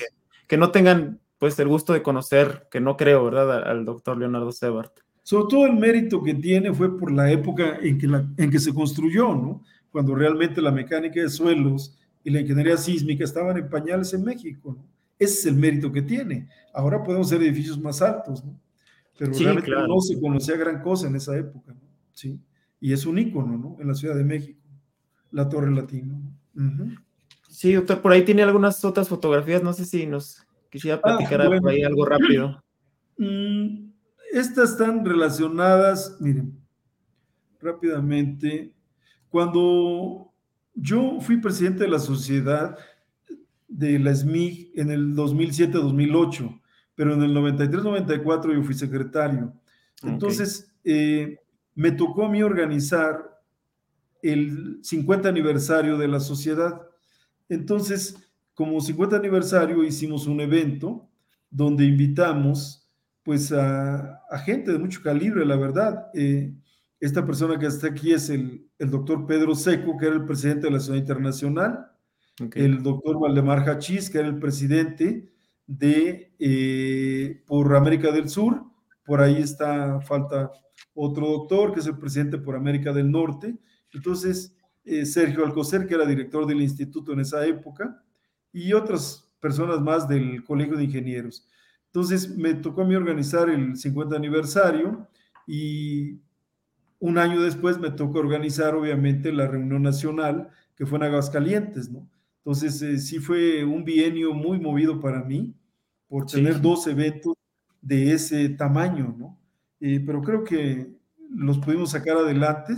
Que, 0.48 0.56
no 0.56 0.72
tengan, 0.72 1.20
pues, 1.38 1.60
el 1.60 1.68
gusto 1.68 1.92
de 1.92 2.02
conocer, 2.02 2.68
que 2.72 2.80
no 2.80 2.96
creo, 2.96 3.26
¿verdad?, 3.26 3.64
al, 3.70 3.84
doctor 3.84 4.18
Leonardo 4.18 4.52
Sebart. 4.54 4.94
Sobre 5.24 5.48
todo 5.50 5.66
el 5.66 5.74
mérito 5.74 6.24
que 6.24 6.36
tiene 6.36 6.74
fue 6.74 6.98
por 6.98 7.12
la 7.12 7.30
época 7.30 7.80
en 7.82 7.98
que, 7.98 8.08
en 8.38 8.50
que 8.50 8.60
se 8.60 8.74
construyó, 8.74 9.36
¿no? 9.36 9.62
Cuando 9.92 10.16
realmente 10.16 10.62
la 10.62 10.72
mecánica 10.72 11.20
de 11.20 11.30
suelos 11.30 11.98
y 12.24 12.30
la 12.30 12.40
ingeniería 12.40 12.78
sísmica 12.78 13.26
estaban 13.26 13.58
en 13.58 13.70
pañales 13.70 14.14
en 14.14 14.24
México, 14.24 14.78
¿no? 14.78 14.97
Ese 15.20 15.40
es 15.40 15.46
el 15.48 15.56
mérito 15.56 15.92
que 15.92 16.02
tiene. 16.02 16.48
Ahora 16.74 17.04
podemos 17.04 17.30
ser 17.30 17.42
edificios 17.42 17.80
más 17.80 18.02
altos, 18.02 18.44
¿no? 18.44 18.60
Pero 19.18 19.34
realmente 19.34 19.72
no 19.72 20.00
se 20.00 20.20
conocía 20.20 20.56
gran 20.58 20.82
cosa 20.82 21.08
en 21.08 21.16
esa 21.16 21.36
época, 21.36 21.74
¿no? 21.74 21.82
Sí. 22.14 22.40
Y 22.80 22.94
es 22.94 23.06
un 23.06 23.18
ícono, 23.18 23.58
¿no? 23.58 23.78
En 23.80 23.88
la 23.88 23.96
Ciudad 23.96 24.16
de 24.16 24.24
México 24.24 24.58
la 25.32 25.50
Torre 25.50 25.72
Latino. 25.72 26.20
Sí, 27.48 27.74
doctor, 27.74 28.02
por 28.02 28.12
ahí 28.12 28.24
tiene 28.24 28.44
algunas 28.44 28.84
otras 28.84 29.08
fotografías, 29.08 29.64
no 29.64 29.74
sé 29.74 29.86
si 29.86 30.06
nos 30.06 30.46
quisiera 30.70 30.98
ah, 30.98 31.02
platicar 31.02 31.48
por 31.60 31.70
ahí 31.70 31.84
algo 31.84 32.06
rápido. 32.06 32.64
Mm, 33.20 33.94
estas 34.32 34.74
están 34.74 35.04
relacionadas, 35.04 36.18
miren, 36.20 36.56
rápidamente, 37.60 38.76
Cuando 39.28 40.32
yo 40.76 41.20
fui 41.20 41.42
presidente 41.42 41.86
de 41.86 41.90
la 41.90 41.98
sociedad 41.98 42.78
de 43.68 44.00
la 44.00 44.16
SMIG 44.16 44.72
en 44.76 44.92
el 44.92 45.16
2007-2008, 45.16 46.62
pero 46.96 47.14
en 47.14 47.24
el 47.24 47.36
93-94 47.36 48.54
yo 48.54 48.64
fui 48.64 48.74
secretario. 48.74 49.54
Entonces, 50.04 50.72
eh, 50.84 51.40
me 51.76 51.92
tocó 51.92 52.26
a 52.26 52.30
mí 52.30 52.42
organizar 52.42 53.42
el 54.22 54.80
50 54.82 55.30
aniversario 55.30 55.98
de 55.98 56.08
la 56.08 56.20
sociedad. 56.20 56.82
Entonces, 57.50 58.16
como 58.54 58.82
50 58.82 59.16
aniversario 59.16 59.84
hicimos 59.84 60.28
un 60.28 60.42
evento 60.42 61.08
donde 61.50 61.86
invitamos 61.86 62.88
pues 63.24 63.52
a, 63.52 64.24
gente 64.46 64.72
de 64.72 64.80
mucho 64.80 65.02
calibre, 65.02 65.46
la 65.46 65.58
verdad. 65.58 66.08
Eh, 66.14 66.54
esta 67.00 67.26
persona 67.26 67.60
que 67.60 67.68
está 67.68 67.88
aquí 67.88 68.14
es 68.14 68.30
el, 68.30 68.66
doctor 68.80 69.28
Pedro 69.28 69.54
Seco, 69.54 69.98
que 69.98 70.08
era 70.08 70.16
el 70.16 70.26
presidente 70.26 70.68
de 70.68 70.72
la 70.72 70.80
Ciudad 70.80 70.98
Internacional, 70.98 71.92
el 72.54 72.84
doctor 72.84 73.20
Valdemar 73.20 73.68
Hachís, 73.68 74.10
que 74.10 74.20
era 74.20 74.28
el 74.28 74.40
presidente 74.40 75.32
de 75.66 76.34
eh, 76.40 77.44
por 77.46 77.76
América 77.76 78.12
del 78.12 78.30
Sur, 78.30 78.64
por 79.06 79.22
ahí 79.22 79.42
está, 79.42 80.02
falta 80.02 80.52
otro 80.94 81.28
doctor, 81.28 81.74
que 81.74 81.80
es 81.80 81.88
el 81.88 81.98
presidente 81.98 82.38
por 82.38 82.56
América 82.56 82.94
del 82.94 83.10
Norte, 83.10 83.56
entonces 83.94 84.56
eh, 84.86 85.06
Sergio 85.06 85.46
Alcocer, 85.46 85.88
que 85.88 85.96
era 85.96 86.06
director 86.06 86.46
del 86.46 86.62
instituto 86.62 87.14
en 87.14 87.22
esa 87.22 87.46
época, 87.46 88.04
y 88.54 88.74
otras 88.74 89.30
personas 89.40 89.82
más 89.82 90.08
del 90.08 90.44
Colegio 90.44 90.78
de 90.78 90.86
Ingenieros. 90.86 91.48
Entonces 91.88 92.36
me 92.38 92.54
tocó 92.54 92.82
a 92.82 92.86
mí 92.86 92.96
organizar 92.96 93.50
el 93.50 93.76
50 93.76 94.16
aniversario 94.16 95.08
y 95.46 96.20
un 97.00 97.18
año 97.18 97.42
después 97.42 97.80
me 97.80 97.92
tocó 97.92 98.20
organizar 98.20 98.76
obviamente 98.76 99.32
la 99.32 99.48
reunión 99.48 99.84
nacional 99.84 100.50
que 100.76 100.86
fue 100.86 100.98
en 100.98 101.06
Aguascalientes, 101.06 101.90
¿no? 101.90 102.08
Entonces 102.48 102.82
eh, 102.82 102.98
sí 102.98 103.20
fue 103.20 103.66
un 103.66 103.84
bienio 103.84 104.34
muy 104.34 104.58
movido 104.58 105.02
para 105.02 105.22
mí 105.22 105.54
por 106.08 106.26
tener 106.26 106.62
dos 106.62 106.88
eventos 106.88 107.34
de 107.82 108.14
ese 108.14 108.48
tamaño, 108.48 109.14
¿no? 109.20 109.38
Eh, 109.82 110.02
pero 110.06 110.22
creo 110.22 110.46
que 110.46 110.90
los 111.30 111.58
pudimos 111.60 111.92
sacar 111.92 112.16
adelante. 112.16 112.74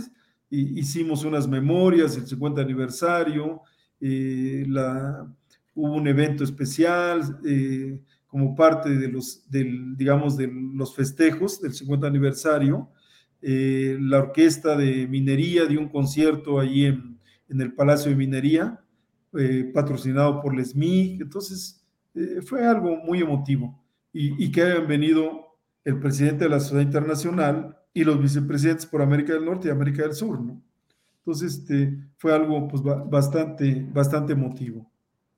hicimos 0.50 1.22
unas 1.24 1.46
memorias, 1.46 2.16
el 2.16 2.26
50 2.26 2.60
aniversario, 2.60 3.60
eh, 4.00 4.64
la, 4.66 5.32
hubo 5.76 5.94
un 5.94 6.08
evento 6.08 6.42
especial 6.42 7.38
eh, 7.46 8.00
como 8.26 8.56
parte 8.56 8.90
de 8.90 9.06
los, 9.06 9.48
del, 9.48 9.96
digamos, 9.96 10.36
de 10.36 10.50
los 10.74 10.96
festejos 10.96 11.60
del 11.60 11.74
50 11.74 12.08
aniversario. 12.08 12.90
La 13.40 14.18
orquesta 14.18 14.76
de 14.76 15.06
minería 15.06 15.66
dio 15.66 15.78
un 15.78 15.90
concierto 15.90 16.58
ahí 16.58 16.86
en, 16.86 17.20
en 17.48 17.60
el 17.60 17.72
Palacio 17.72 18.10
de 18.10 18.16
Minería, 18.16 18.80
eh, 19.38 19.70
patrocinado 19.72 20.40
por 20.40 20.54
Lesmi. 20.54 21.18
Entonces, 21.20 21.84
fue 22.44 22.66
algo 22.66 22.96
muy 22.96 23.20
emotivo. 23.20 23.80
Y, 24.12 24.44
y, 24.44 24.50
que 24.50 24.62
hayan 24.62 24.88
venido 24.88 25.56
el 25.84 26.00
presidente 26.00 26.44
de 26.44 26.50
la 26.50 26.58
Sociedad 26.58 26.82
Internacional 26.82 27.78
y 27.94 28.04
los 28.04 28.20
vicepresidentes 28.20 28.86
por 28.86 29.02
América 29.02 29.32
del 29.32 29.44
Norte 29.44 29.68
y 29.68 29.70
América 29.70 30.02
del 30.02 30.14
Sur, 30.14 30.40
¿no? 30.40 30.60
Entonces, 31.18 31.58
este, 31.58 31.96
fue 32.16 32.34
algo 32.34 32.66
pues, 32.66 32.82
bastante, 32.82 33.86
bastante 33.92 34.32
emotivo. 34.32 34.90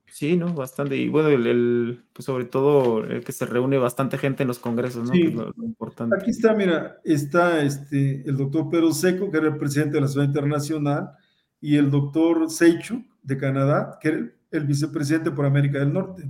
Sí, 0.07 0.37
¿no? 0.37 0.53
Bastante. 0.53 0.95
Y 0.95 1.09
bueno, 1.09 1.29
el, 1.29 2.03
pues 2.13 2.25
sobre 2.25 2.45
todo 2.45 3.03
el 3.03 3.23
que 3.23 3.31
se 3.31 3.45
reúne 3.45 3.77
bastante 3.77 4.17
gente 4.17 4.43
en 4.43 4.47
los 4.47 4.59
congresos, 4.59 5.07
¿no? 5.07 5.13
Sí. 5.13 5.23
lo, 5.31 5.51
importante. 5.57 6.15
Aquí 6.15 6.29
está, 6.29 6.53
mira, 6.53 6.99
está 7.03 7.63
este, 7.63 8.21
el 8.27 8.37
doctor 8.37 8.69
Pedro 8.69 8.91
Seco, 8.91 9.31
que 9.31 9.37
era 9.37 9.47
el 9.47 9.57
presidente 9.57 9.95
de 9.95 10.01
la 10.01 10.07
Ciudad 10.07 10.27
Internacional, 10.27 11.11
y 11.63 11.77
el 11.77 11.89
doctor 11.89 12.51
Seichu, 12.51 13.03
de 13.23 13.37
Canadá, 13.37 13.97
que 14.01 14.07
era 14.09 14.31
el 14.51 14.65
vicepresidente 14.65 15.31
por 15.31 15.45
América 15.45 15.79
del 15.79 15.93
Norte. 15.93 16.29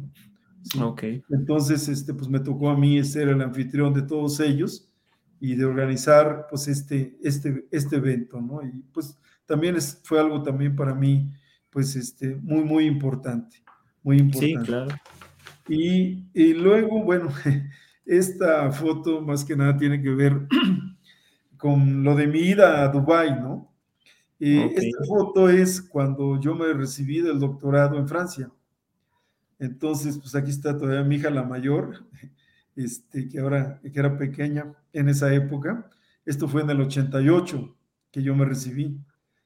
Ok. 0.79 1.03
Entonces, 1.29 1.89
este, 1.89 2.13
pues 2.13 2.29
me 2.29 2.39
tocó 2.39 2.69
a 2.69 2.77
mí 2.77 3.03
ser 3.03 3.27
el 3.27 3.41
anfitrión 3.41 3.93
de 3.93 4.03
todos 4.03 4.39
ellos 4.39 4.87
y 5.39 5.55
de 5.55 5.65
organizar, 5.65 6.45
pues, 6.49 6.67
este, 6.67 7.17
este, 7.21 7.67
este 7.71 7.95
evento, 7.95 8.39
¿no? 8.39 8.61
Y 8.63 8.83
pues 8.93 9.17
también 9.45 9.75
es, 9.75 9.99
fue 10.03 10.19
algo 10.19 10.41
también 10.43 10.75
para 10.75 10.93
mí, 10.93 11.33
pues, 11.69 11.95
este, 11.95 12.35
muy, 12.35 12.63
muy 12.63 12.85
importante 12.85 13.63
muy 14.03 14.17
importante. 14.17 14.59
Sí, 14.59 14.65
claro. 14.65 14.95
Y, 15.67 16.25
y, 16.33 16.53
luego, 16.53 17.03
bueno, 17.03 17.29
esta 18.05 18.71
foto 18.71 19.21
más 19.21 19.43
que 19.43 19.55
nada 19.55 19.77
tiene 19.77 20.01
que 20.01 20.09
ver 20.09 20.47
con 21.57 22.03
lo 22.03 22.15
de 22.15 22.27
mi 22.27 22.39
ida 22.39 22.83
a 22.83 22.89
Dubái, 22.89 23.31
¿no? 23.31 23.72
Esta 24.39 25.05
foto 25.07 25.49
es 25.49 25.81
cuando 25.81 26.39
yo 26.39 26.55
me 26.55 26.73
recibí 26.73 27.21
del 27.21 27.39
doctorado 27.39 27.97
en 27.97 28.07
Francia. 28.07 28.51
Entonces, 29.59 30.17
pues 30.17 30.35
aquí 30.35 30.51
está 30.51 30.77
todavía 30.77 31.03
mi 31.03 31.15
hija 31.15 31.29
la 31.29 31.43
mayor, 31.43 32.05
este, 32.75 33.29
que 33.29 33.39
ahora 33.39 33.79
que 33.81 33.99
era 33.99 34.17
pequeña 34.17 34.73
en 34.91 35.09
esa 35.09 35.33
época. 35.33 35.89
Esto 36.25 36.47
fue 36.47 36.61
en 36.61 36.69
el 36.69 36.81
88 36.81 37.77
que 38.11 38.21
yo 38.21 38.35
me 38.35 38.45
recibí. 38.45 38.99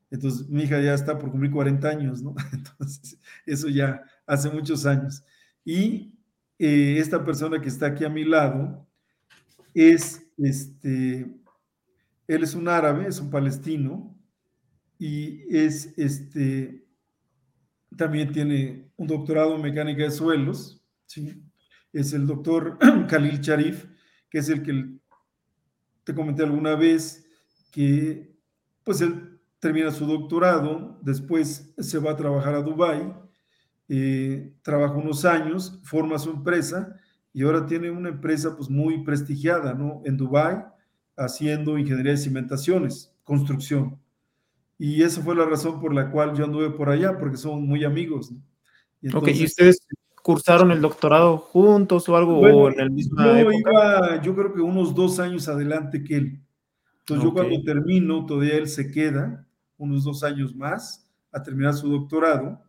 Entonces, 0.09 0.47
mi 0.49 0.63
hija 0.63 0.81
ya 0.81 0.93
está 0.93 1.17
por 1.17 1.31
cumplir 1.31 1.51
40 1.51 1.87
años, 1.87 2.21
¿no? 2.21 2.35
Entonces, 2.53 3.19
eso 3.45 3.67
ya 3.69 4.03
hace 4.25 4.49
muchos 4.49 4.85
años. 4.85 5.23
Y 5.63 6.17
eh, 6.59 6.97
esta 6.97 7.23
persona 7.23 7.61
que 7.61 7.69
está 7.69 7.87
aquí 7.87 8.03
a 8.05 8.09
mi 8.09 8.23
lado 8.23 8.87
es, 9.73 10.25
este, 10.37 11.31
él 12.27 12.43
es 12.43 12.55
un 12.55 12.67
árabe, 12.67 13.07
es 13.07 13.19
un 13.19 13.29
palestino, 13.29 14.16
y 14.99 15.55
es, 15.55 15.93
este, 15.97 16.85
también 17.95 18.31
tiene 18.31 18.91
un 18.97 19.07
doctorado 19.07 19.55
en 19.55 19.61
mecánica 19.61 20.03
de 20.03 20.11
suelos, 20.11 20.83
¿sí? 21.05 21.43
Es 21.93 22.13
el 22.13 22.27
doctor 22.27 22.77
Khalil 23.09 23.39
Sharif, 23.39 23.85
que 24.29 24.39
es 24.39 24.49
el 24.49 24.63
que 24.63 24.97
te 26.03 26.13
comenté 26.13 26.43
alguna 26.43 26.75
vez, 26.75 27.25
que 27.71 28.35
pues 28.83 29.01
él 29.01 29.39
termina 29.59 29.91
su 29.91 30.05
doctorado, 30.05 30.99
después 31.01 31.73
se 31.77 31.99
va 31.99 32.11
a 32.11 32.15
trabajar 32.15 32.55
a 32.55 32.61
Dubái, 32.61 33.13
eh, 33.89 34.53
trabaja 34.61 34.93
unos 34.95 35.25
años, 35.25 35.79
forma 35.83 36.19
su 36.19 36.29
empresa 36.29 36.95
y 37.33 37.43
ahora 37.43 37.65
tiene 37.65 37.89
una 37.89 38.09
empresa 38.09 38.55
pues 38.55 38.69
muy 38.69 39.03
prestigiada, 39.03 39.73
¿no? 39.73 40.01
En 40.05 40.17
Dubái, 40.17 40.63
haciendo 41.15 41.77
ingeniería 41.77 42.13
de 42.13 42.17
cimentaciones, 42.17 43.13
construcción. 43.23 43.99
Y 44.77 45.01
esa 45.01 45.21
fue 45.21 45.35
la 45.35 45.45
razón 45.45 45.79
por 45.79 45.93
la 45.93 46.11
cual 46.11 46.35
yo 46.35 46.45
anduve 46.45 46.69
por 46.69 46.89
allá, 46.89 47.17
porque 47.17 47.37
somos 47.37 47.61
muy 47.61 47.83
amigos. 47.83 48.31
¿no? 48.31 48.41
Y 49.01 49.15
ok, 49.15 49.27
¿y 49.29 49.45
ustedes 49.45 49.79
cursaron 50.21 50.71
el 50.71 50.81
doctorado 50.81 51.37
juntos 51.37 52.09
o 52.09 52.17
algo 52.17 52.39
o 52.39 52.69
en 52.69 52.79
el 52.79 52.91
mismo 52.91 53.17
yo 53.23 53.51
Iba, 53.51 54.21
yo 54.21 54.35
creo 54.35 54.53
que 54.53 54.61
unos 54.61 54.93
dos 54.93 55.19
años 55.19 55.47
adelante 55.47 56.03
que 56.03 56.17
él. 56.17 56.41
Entonces 56.99 57.23
yo 57.23 57.33
cuando 57.33 57.63
termino, 57.63 58.25
todavía 58.25 58.57
él 58.57 58.67
se 58.67 58.91
queda 58.91 59.47
unos 59.77 60.03
dos 60.03 60.23
años 60.23 60.53
más 60.53 61.09
a 61.31 61.41
terminar 61.41 61.73
su 61.73 61.89
doctorado 61.89 62.61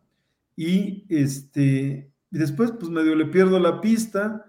y 0.55 1.05
este, 1.09 2.11
después 2.29 2.71
pues 2.71 2.89
medio 2.89 3.15
le 3.15 3.25
pierdo 3.25 3.59
la 3.59 3.81
pista, 3.81 4.45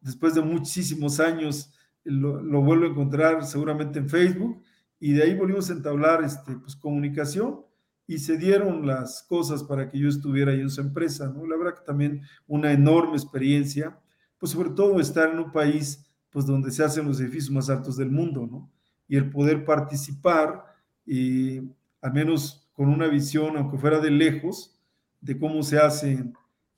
después 0.00 0.34
de 0.34 0.40
muchísimos 0.40 1.18
años 1.18 1.72
lo, 2.04 2.60
vuelvo 2.60 2.84
a 2.84 2.88
encontrar 2.88 3.44
seguramente 3.44 3.98
en 3.98 4.08
Facebook 4.08 4.62
y 5.00 5.12
de 5.12 5.22
ahí 5.22 5.34
volvimos 5.34 5.70
a 5.70 5.74
entablar 5.74 6.22
este, 6.24 6.56
pues, 6.56 6.74
comunicación 6.76 7.60
y 8.06 8.18
se 8.18 8.36
dieron 8.38 8.86
las 8.86 9.22
cosas 9.22 9.62
para 9.62 9.88
que 9.88 9.98
yo 9.98 10.08
estuviera 10.08 10.52
ahí 10.52 10.60
en 10.60 10.70
su 10.70 10.80
empresa, 10.80 11.28
¿no? 11.28 11.46
La 11.46 11.56
verdad 11.56 11.74
que 11.74 11.84
también 11.84 12.22
una 12.46 12.72
enorme 12.72 13.12
experiencia, 13.12 13.98
pues 14.38 14.52
sobre 14.52 14.70
todo 14.70 14.98
estar 14.98 15.30
en 15.30 15.38
un 15.38 15.52
país 15.52 16.04
pues 16.30 16.46
donde 16.46 16.70
se 16.70 16.84
hacen 16.84 17.06
los 17.06 17.20
edificios 17.20 17.50
más 17.50 17.70
altos 17.70 17.96
del 17.96 18.10
mundo, 18.10 18.48
¿no? 18.50 18.70
Y 19.08 19.16
el 19.16 19.30
poder 19.30 19.64
participar 19.64 20.64
y 21.06 21.58
al 22.00 22.12
menos 22.12 22.68
con 22.72 22.88
una 22.88 23.08
visión, 23.08 23.56
aunque 23.56 23.78
fuera 23.78 23.98
de 23.98 24.10
lejos, 24.10 24.78
de 25.20 25.38
cómo 25.38 25.62
se 25.62 25.78
hace 25.78 26.32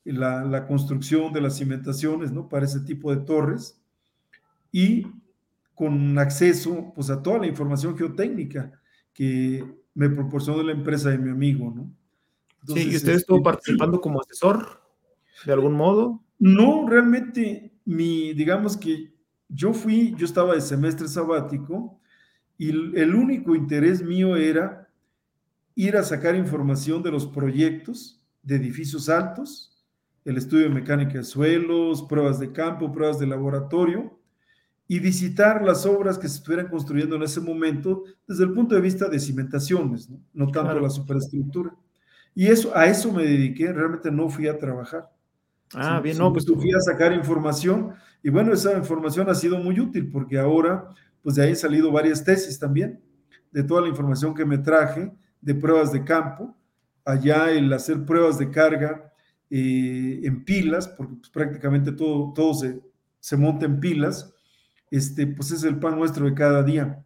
la, 0.04 0.66
construcción 0.66 1.32
de 1.32 1.40
las 1.40 1.58
cimentaciones, 1.58 2.32
¿no? 2.32 2.48
Para 2.48 2.64
ese 2.64 2.80
tipo 2.80 3.14
de 3.14 3.22
torres 3.24 3.80
y 4.72 5.06
con 5.80 6.18
acceso, 6.18 6.92
pues, 6.94 7.08
a 7.08 7.22
toda 7.22 7.38
la 7.38 7.46
información 7.46 7.96
geotécnica 7.96 8.70
que 9.14 9.64
me 9.94 10.10
proporcionó 10.10 10.62
la 10.62 10.72
empresa 10.72 11.08
de 11.08 11.16
mi 11.16 11.30
amigo, 11.30 11.72
¿no? 11.74 11.90
sí, 12.74 12.90
¿y 12.90 12.96
usted 12.96 13.14
estuvo 13.14 13.38
este, 13.38 13.44
participando 13.50 13.98
como 13.98 14.20
asesor 14.20 14.82
de 15.46 15.54
algún 15.54 15.72
modo? 15.72 16.22
No, 16.38 16.86
realmente, 16.86 17.72
mi, 17.86 18.34
digamos 18.34 18.76
que 18.76 19.14
yo 19.48 19.72
fui, 19.72 20.14
yo 20.18 20.26
estaba 20.26 20.54
de 20.54 20.60
semestre 20.60 21.08
sabático 21.08 21.98
y 22.58 22.68
el 22.68 23.14
único 23.14 23.54
interés 23.54 24.02
mío 24.02 24.36
era 24.36 24.86
ir 25.74 25.96
a 25.96 26.02
sacar 26.02 26.34
información 26.34 27.02
de 27.02 27.10
los 27.10 27.26
proyectos 27.26 28.22
de 28.42 28.56
edificios 28.56 29.08
altos, 29.08 29.82
el 30.26 30.36
estudio 30.36 30.64
de 30.64 30.74
mecánica 30.74 31.14
de 31.14 31.24
suelos, 31.24 32.02
pruebas 32.02 32.38
de 32.38 32.52
campo, 32.52 32.92
pruebas 32.92 33.18
de 33.18 33.28
laboratorio, 33.28 34.19
y 34.90 34.98
visitar 34.98 35.62
las 35.62 35.86
obras 35.86 36.18
que 36.18 36.28
se 36.28 36.38
estuvieran 36.38 36.66
construyendo 36.66 37.14
en 37.14 37.22
ese 37.22 37.40
momento 37.40 38.02
desde 38.26 38.42
el 38.42 38.52
punto 38.52 38.74
de 38.74 38.80
vista 38.80 39.08
de 39.08 39.20
cimentaciones, 39.20 40.10
no, 40.32 40.48
tanto 40.50 40.80
la 40.80 40.90
superestructura. 40.90 41.72
Y 42.34 42.48
eso, 42.48 42.76
a 42.76 42.86
eso 42.86 43.12
me 43.12 43.22
dediqué, 43.22 43.72
realmente 43.72 44.10
no 44.10 44.28
fui 44.28 44.48
a 44.48 44.58
trabajar. 44.58 45.08
Ah, 45.74 46.00
bien, 46.00 46.18
no, 46.18 46.32
pues 46.32 46.44
fui 46.44 46.72
a 46.72 46.80
sacar 46.80 47.12
información 47.12 47.94
y 48.20 48.30
bueno, 48.30 48.52
esa 48.52 48.76
información 48.76 49.30
ha 49.30 49.34
sido 49.36 49.58
muy 49.58 49.78
útil 49.78 50.10
porque 50.10 50.40
ahora, 50.40 50.88
pues 51.22 51.36
de 51.36 51.44
ahí 51.44 51.50
han 51.50 51.56
salido 51.56 51.92
varias 51.92 52.24
tesis 52.24 52.58
también, 52.58 53.00
de 53.52 53.62
toda 53.62 53.82
la 53.82 53.88
información 53.88 54.34
que 54.34 54.44
me 54.44 54.58
traje, 54.58 55.12
de 55.40 55.54
pruebas 55.54 55.92
de 55.92 56.02
campo, 56.02 56.56
allá 57.04 57.52
el 57.52 57.72
hacer 57.72 58.04
pruebas 58.04 58.38
de 58.38 58.50
carga 58.50 59.12
eh, 59.50 60.20
en 60.24 60.44
pilas, 60.44 60.88
porque 60.88 61.14
pues, 61.14 61.30
prácticamente 61.30 61.92
todo, 61.92 62.32
todo 62.32 62.54
se, 62.54 62.80
se 63.20 63.36
monta 63.36 63.66
en 63.66 63.78
pilas, 63.78 64.34
este, 64.90 65.26
pues 65.26 65.50
es 65.52 65.62
el 65.64 65.78
pan 65.78 65.98
nuestro 65.98 66.26
de 66.26 66.34
cada 66.34 66.62
día. 66.62 67.04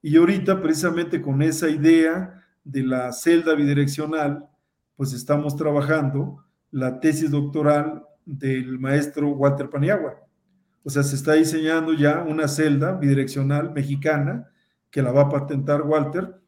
Y 0.00 0.16
ahorita, 0.16 0.60
precisamente 0.60 1.22
con 1.22 1.42
esa 1.42 1.68
idea 1.68 2.44
de 2.64 2.82
la 2.82 3.12
celda 3.12 3.54
bidireccional, 3.54 4.48
pues 4.96 5.12
estamos 5.12 5.56
trabajando 5.56 6.44
la 6.70 7.00
tesis 7.00 7.30
doctoral 7.30 8.04
del 8.24 8.78
maestro 8.78 9.30
Walter 9.30 9.70
Paniagua. 9.70 10.20
O 10.84 10.90
sea, 10.90 11.02
se 11.02 11.16
está 11.16 11.34
diseñando 11.34 11.92
ya 11.92 12.22
una 12.22 12.48
celda 12.48 12.96
bidireccional 12.96 13.72
mexicana 13.72 14.50
que 14.90 15.02
la 15.02 15.12
va 15.12 15.22
a 15.22 15.28
patentar 15.28 15.82
Walter 15.82 16.40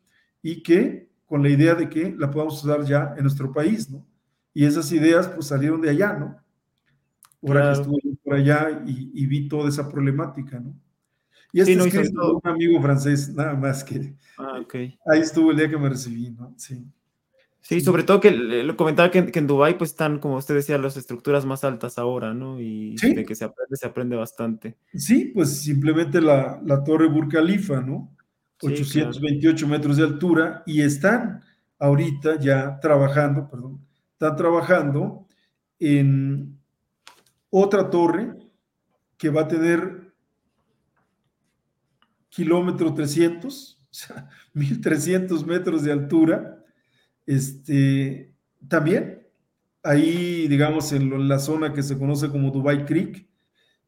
y 0.42 0.62
que 0.62 1.09
con 1.25 1.42
la 1.42 1.49
idea 1.49 1.75
de 1.75 1.88
que 1.88 2.14
la 2.18 2.31
podamos 2.31 2.62
usar 2.62 2.85
ya 2.85 3.14
en 3.16 3.23
nuestro 3.23 3.53
país, 3.53 3.90
¿no? 3.90 4.07
Y 4.53 4.64
esas 4.64 4.90
ideas 4.92 5.29
pues 5.29 5.47
salieron 5.47 5.81
de 5.81 5.90
allá, 5.90 6.12
¿no? 6.12 6.37
Ahora 7.42 7.73
que 7.73 7.81
estuve 7.81 8.13
por 8.35 8.40
allá 8.40 8.83
y, 8.87 9.27
vi 9.27 9.49
toda 9.49 9.68
esa 9.68 9.88
problemática, 9.88 10.59
¿no? 10.59 10.75
Y 11.53 11.61
este 11.61 11.73
es 11.73 12.11
un 12.12 12.40
amigo 12.42 12.83
francés, 12.83 13.33
nada 13.33 13.55
más 13.55 13.85
que 13.85 14.14
ah, 14.38 14.61
ahí 15.12 15.20
estuvo 15.20 15.53
el 15.53 15.57
día 15.57 15.70
que 15.70 15.79
me 15.79 15.88
recibí, 15.88 16.31
¿no? 16.31 16.53
Sí. 16.57 16.85
Sí, 17.61 17.81
sobre 17.81 18.03
todo 18.03 18.20
que 18.20 18.31
lo 18.31 18.77
comentaba 18.77 19.11
que, 19.11 19.31
en 19.33 19.47
Dubái 19.47 19.79
pues 19.79 19.90
están, 19.90 20.18
como 20.18 20.37
usted 20.37 20.55
decía, 20.55 20.77
las 20.77 20.99
estructuras 20.99 21.47
más 21.47 21.64
altas 21.64 21.97
ahora, 21.97 22.35
¿no? 22.35 22.61
Y 22.61 22.97
de 22.97 23.25
que 23.25 23.35
se 23.35 23.44
aprende, 23.44 23.77
se 23.77 23.87
aprende 23.87 24.16
bastante. 24.16 24.77
Sí, 24.92 25.31
pues 25.33 25.62
simplemente 25.62 26.20
la, 26.20 26.61
torre 26.85 27.07
Burj 27.09 27.31
Khalifa, 27.31 27.81
¿no? 27.81 28.14
828 28.61 29.66
metros 29.66 29.97
de 29.97 30.05
altura 30.05 30.62
y 30.66 30.83
están 30.83 31.42
ahorita 31.79 32.38
ya 32.38 32.79
trabajando, 32.81 33.49
perdón, 33.49 33.81
están 34.12 34.37
trabajando 34.37 35.27
en 35.79 36.54
otra 37.57 37.88
torre 37.88 38.35
que 39.17 39.31
va 39.31 39.43
a 39.43 39.49
tener 39.49 40.12
kilómetro 42.29 42.93
300, 42.93 43.81
o 43.90 43.95
sea, 43.95 44.29
1300 44.55 45.47
metros 45.47 45.85
de 45.85 45.93
altura 45.93 46.64
este, 47.27 48.35
también, 48.69 49.29
ahí, 49.85 50.49
digamos, 50.49 50.93
en 50.93 51.29
la 51.29 51.38
zona 51.38 51.73
que 51.73 51.85
se 51.85 51.97
conoce 51.97 52.29
como 52.29 52.51
Dubai 52.51 52.85
Creek, 52.85 53.29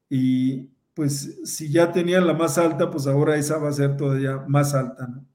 y 0.09 0.71
pues 0.95 1.41
si 1.45 1.69
ya 1.69 1.91
tenían 1.91 2.25
la 2.25 2.35
más 2.35 2.59
alta, 2.59 2.89
pues 2.89 3.09
ahora 3.09 3.37
esa 3.37 3.59
va 3.59 3.71
a 3.71 3.73
ser 3.73 3.97
todavía 3.97 4.45
más 4.47 4.75
alta, 4.75 5.09
¿no? 5.09 5.27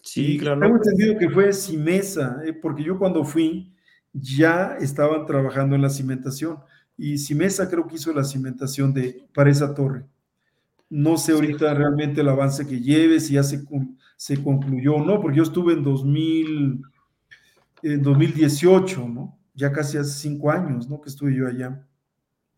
Sí, 0.00 0.38
claro. 0.38 0.60
Tengo 0.60 0.76
entendido 0.76 1.18
que 1.18 1.30
fue 1.30 1.52
Cimesa, 1.52 2.40
¿eh? 2.44 2.52
porque 2.52 2.84
yo 2.84 2.98
cuando 2.98 3.24
fui 3.24 3.74
ya 4.12 4.76
estaban 4.78 5.26
trabajando 5.26 5.74
en 5.74 5.82
la 5.82 5.88
cimentación 5.88 6.58
y 6.96 7.18
Cimesa 7.18 7.68
creo 7.68 7.86
que 7.86 7.96
hizo 7.96 8.12
la 8.12 8.24
cimentación 8.24 8.92
de, 8.92 9.26
para 9.34 9.50
esa 9.50 9.74
torre. 9.74 10.04
No 10.90 11.16
sé 11.16 11.32
ahorita 11.32 11.74
realmente 11.74 12.20
el 12.20 12.28
avance 12.28 12.66
que 12.66 12.80
lleve, 12.80 13.18
si 13.20 13.34
ya 13.34 13.42
se, 13.42 13.64
se 14.16 14.42
concluyó 14.42 14.96
o 14.96 15.04
no, 15.04 15.20
porque 15.20 15.38
yo 15.38 15.42
estuve 15.42 15.72
en 15.72 15.82
2000, 15.82 16.82
en 17.82 18.02
2018, 18.02 19.08
¿no? 19.08 19.38
Ya 19.54 19.72
casi 19.72 19.98
hace 19.98 20.12
cinco 20.12 20.50
años, 20.50 20.88
¿no? 20.88 21.00
Que 21.00 21.08
estuve 21.08 21.34
yo 21.34 21.48
allá. 21.48 21.86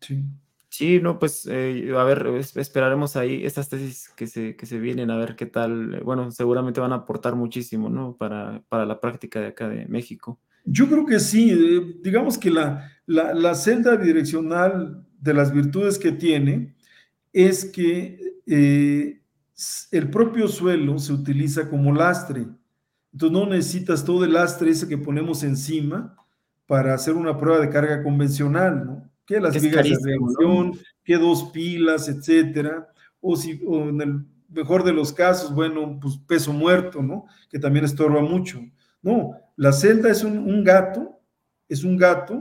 Sí. 0.01 0.23
Sí, 0.69 0.99
no, 1.01 1.17
pues 1.17 1.47
eh, 1.49 1.91
a 1.97 2.03
ver, 2.03 2.27
esperaremos 2.55 3.15
ahí 3.15 3.43
estas 3.45 3.69
tesis 3.69 4.09
que 4.15 4.27
se, 4.27 4.55
que 4.55 4.65
se 4.67 4.77
vienen, 4.77 5.09
a 5.09 5.17
ver 5.17 5.35
qué 5.35 5.47
tal. 5.47 6.01
Bueno, 6.03 6.29
seguramente 6.29 6.79
van 6.79 6.91
a 6.91 6.97
aportar 6.97 7.35
muchísimo, 7.35 7.89
¿no? 7.89 8.15
Para, 8.15 8.61
para 8.69 8.85
la 8.85 8.99
práctica 8.99 9.39
de 9.39 9.47
acá 9.47 9.69
de 9.69 9.87
México. 9.87 10.39
Yo 10.65 10.87
creo 10.87 11.05
que 11.05 11.19
sí, 11.19 11.49
eh, 11.51 11.97
digamos 12.03 12.37
que 12.37 12.51
la, 12.51 12.91
la, 13.07 13.33
la 13.33 13.55
celda 13.55 13.97
direccional 13.97 15.03
de 15.19 15.33
las 15.33 15.51
virtudes 15.51 15.97
que 15.97 16.11
tiene 16.11 16.75
es 17.33 17.65
que 17.65 18.41
eh, 18.45 19.21
el 19.91 20.09
propio 20.09 20.47
suelo 20.47 20.99
se 20.99 21.13
utiliza 21.13 21.69
como 21.69 21.93
lastre. 21.93 22.45
Entonces 23.13 23.37
no 23.37 23.47
necesitas 23.47 24.05
todo 24.05 24.25
el 24.25 24.33
lastre 24.33 24.69
ese 24.69 24.87
que 24.87 24.97
ponemos 24.97 25.43
encima 25.43 26.15
para 26.67 26.93
hacer 26.93 27.15
una 27.15 27.37
prueba 27.37 27.59
de 27.59 27.69
carga 27.69 28.03
convencional, 28.03 28.85
¿no? 28.85 29.09
Que 29.25 29.39
las 29.39 29.59
vigas 29.59 29.85
de 29.89 30.17
reacción, 30.17 30.73
que 31.03 31.17
dos 31.17 31.49
pilas, 31.51 32.09
etcétera. 32.09 32.89
O 33.21 33.35
si 33.35 33.51
en 33.51 34.01
el 34.01 34.25
mejor 34.49 34.83
de 34.83 34.93
los 34.93 35.13
casos, 35.13 35.53
bueno, 35.53 35.97
pues 36.01 36.17
peso 36.27 36.53
muerto, 36.53 37.01
¿no? 37.01 37.25
Que 37.49 37.57
también 37.57 37.85
estorba 37.85 38.21
mucho. 38.21 38.61
No, 39.01 39.31
la 39.55 39.71
celda 39.71 40.09
es 40.11 40.23
un, 40.23 40.37
un 40.37 40.63
gato, 40.63 41.19
es 41.69 41.83
un 41.83 41.97
gato 41.97 42.37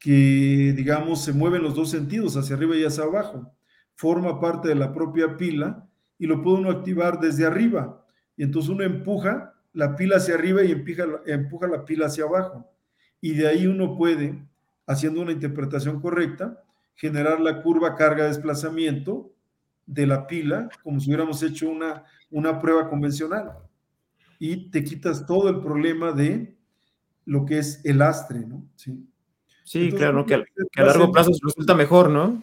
que, 0.00 0.72
digamos, 0.74 1.22
se 1.22 1.34
mueve 1.34 1.58
en 1.58 1.62
los 1.62 1.74
dos 1.74 1.90
sentidos, 1.90 2.36
hacia 2.36 2.56
arriba 2.56 2.74
y 2.74 2.84
hacia 2.84 3.04
abajo. 3.04 3.52
Forma 3.94 4.40
parte 4.40 4.68
de 4.68 4.74
la 4.74 4.94
propia 4.94 5.36
pila 5.36 5.86
y 6.18 6.26
lo 6.26 6.42
puede 6.42 6.56
uno 6.56 6.70
activar 6.70 7.20
desde 7.20 7.46
arriba. 7.46 8.04
Y 8.34 8.42
entonces 8.42 8.70
uno 8.70 8.82
empuja 8.82 9.54
la 9.74 9.94
pila 9.94 10.16
hacia 10.16 10.34
arriba 10.34 10.64
y 10.64 10.72
empuja, 10.72 11.04
empuja 11.26 11.68
la 11.68 11.84
pila 11.84 12.06
hacia 12.06 12.24
abajo. 12.24 12.66
Y 13.20 13.34
de 13.34 13.46
ahí 13.46 13.66
uno 13.66 13.94
puede, 13.94 14.42
haciendo 14.86 15.20
una 15.20 15.32
interpretación 15.32 16.00
correcta, 16.00 16.64
generar 16.94 17.38
la 17.38 17.62
curva 17.62 17.94
carga-desplazamiento 17.94 19.30
de 19.84 20.06
la 20.06 20.26
pila, 20.26 20.70
como 20.82 20.98
si 20.98 21.08
hubiéramos 21.10 21.42
hecho 21.42 21.68
una, 21.68 22.04
una 22.30 22.58
prueba 22.58 22.88
convencional. 22.88 23.52
Y 24.38 24.70
te 24.70 24.82
quitas 24.82 25.26
todo 25.26 25.50
el 25.50 25.60
problema 25.60 26.12
de 26.12 26.56
lo 27.26 27.44
que 27.44 27.58
es 27.58 27.84
el 27.84 28.00
astre, 28.00 28.40
¿no? 28.46 28.66
Sí, 28.76 29.09
sí 29.64 29.90
claro, 29.90 30.26
que, 30.26 30.44
que 30.72 30.82
a 30.82 30.86
largo 30.86 31.12
plazo 31.12 31.30
resulta 31.42 31.74
mejor, 31.74 32.10
¿no? 32.10 32.42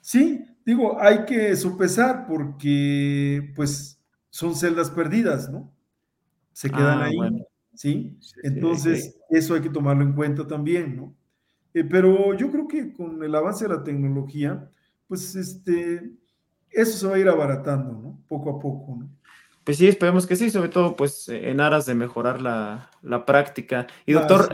Sí, 0.00 0.44
digo, 0.64 1.00
hay 1.00 1.24
que 1.24 1.54
sopesar 1.56 2.26
porque, 2.26 3.52
pues, 3.54 3.98
son 4.30 4.54
celdas 4.54 4.90
perdidas, 4.90 5.50
¿no? 5.50 5.72
se 6.52 6.70
quedan 6.70 7.00
ah, 7.00 7.04
ahí, 7.06 7.46
¿sí? 7.74 8.18
Entonces, 8.42 9.18
eso 9.30 9.54
hay 9.54 9.62
que 9.62 9.70
tomarlo 9.70 10.02
en 10.02 10.12
cuenta 10.12 10.46
también, 10.46 10.96
¿no? 10.96 11.14
Eh, 11.74 11.84
pero 11.84 12.34
yo 12.34 12.50
creo 12.50 12.68
que 12.68 12.92
con 12.92 13.22
el 13.22 13.34
avance 13.34 13.66
de 13.66 13.74
la 13.74 13.82
tecnología, 13.82 14.70
pues 15.08 15.34
este, 15.34 16.12
eso 16.70 16.98
se 16.98 17.06
va 17.06 17.16
a 17.16 17.18
ir 17.18 17.28
abaratando, 17.28 17.92
¿no? 17.92 18.20
Poco 18.28 18.50
a 18.50 18.60
poco, 18.60 18.96
¿no? 18.96 19.08
Pues 19.64 19.76
sí, 19.78 19.86
esperemos 19.86 20.26
que 20.26 20.34
sí, 20.34 20.50
sobre 20.50 20.68
todo 20.68 20.96
pues 20.96 21.28
en 21.28 21.60
aras 21.60 21.86
de 21.86 21.94
mejorar 21.94 22.40
la, 22.40 22.90
práctica. 23.24 23.86
Y 24.06 24.12
doctor, 24.12 24.48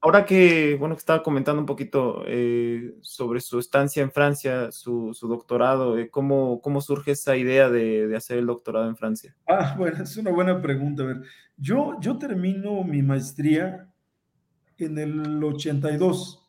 ahora 0.00 0.24
que, 0.24 0.76
bueno, 0.78 0.94
que 0.94 1.00
estaba 1.00 1.22
comentando 1.22 1.60
un 1.60 1.66
poquito 1.66 2.22
eh, 2.26 2.94
sobre 3.02 3.40
su 3.40 3.58
estancia 3.58 4.02
en 4.02 4.10
Francia, 4.10 4.72
su, 4.72 5.14
doctorado, 5.22 5.98
eh, 5.98 6.08
¿cómo, 6.08 6.62
¿cómo, 6.62 6.80
surge 6.80 7.10
esa 7.10 7.36
idea 7.36 7.68
de, 7.68 8.14
hacer 8.16 8.38
el 8.38 8.46
doctorado 8.46 8.88
en 8.88 8.96
Francia? 8.96 9.36
Ah, 9.46 9.74
bueno, 9.76 10.02
es 10.02 10.16
una 10.16 10.30
buena 10.30 10.62
pregunta. 10.62 11.02
A 11.02 11.06
ver, 11.06 11.22
yo, 11.58 11.98
yo 12.00 12.16
termino 12.16 12.82
mi 12.84 13.02
maestría 13.02 13.86
en 14.78 14.98
el 14.98 15.44
82. 15.44 16.42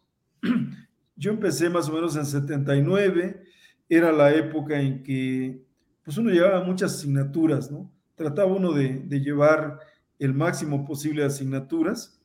Yo 1.17 1.31
empecé 1.31 1.69
más 1.69 1.89
o 1.89 1.91
menos 1.91 2.15
en 2.15 2.25
79, 2.25 3.43
era 3.89 4.13
la 4.13 4.33
época 4.33 4.79
en 4.79 5.03
que 5.03 5.65
pues 6.09 6.17
uno 6.17 6.31
llevaba 6.31 6.63
muchas 6.63 6.95
asignaturas, 6.95 7.69
¿no? 7.69 7.93
Trataba 8.15 8.51
uno 8.51 8.71
de, 8.71 9.05
llevar 9.19 9.77
el 10.17 10.33
máximo 10.33 10.83
posible 10.83 11.21
de 11.21 11.27
asignaturas 11.27 12.19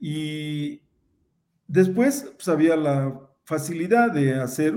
y 0.00 0.80
después 1.68 2.32
pues, 2.34 2.48
había 2.48 2.74
la 2.74 3.20
facilidad 3.44 4.12
de 4.12 4.36
hacer, 4.36 4.74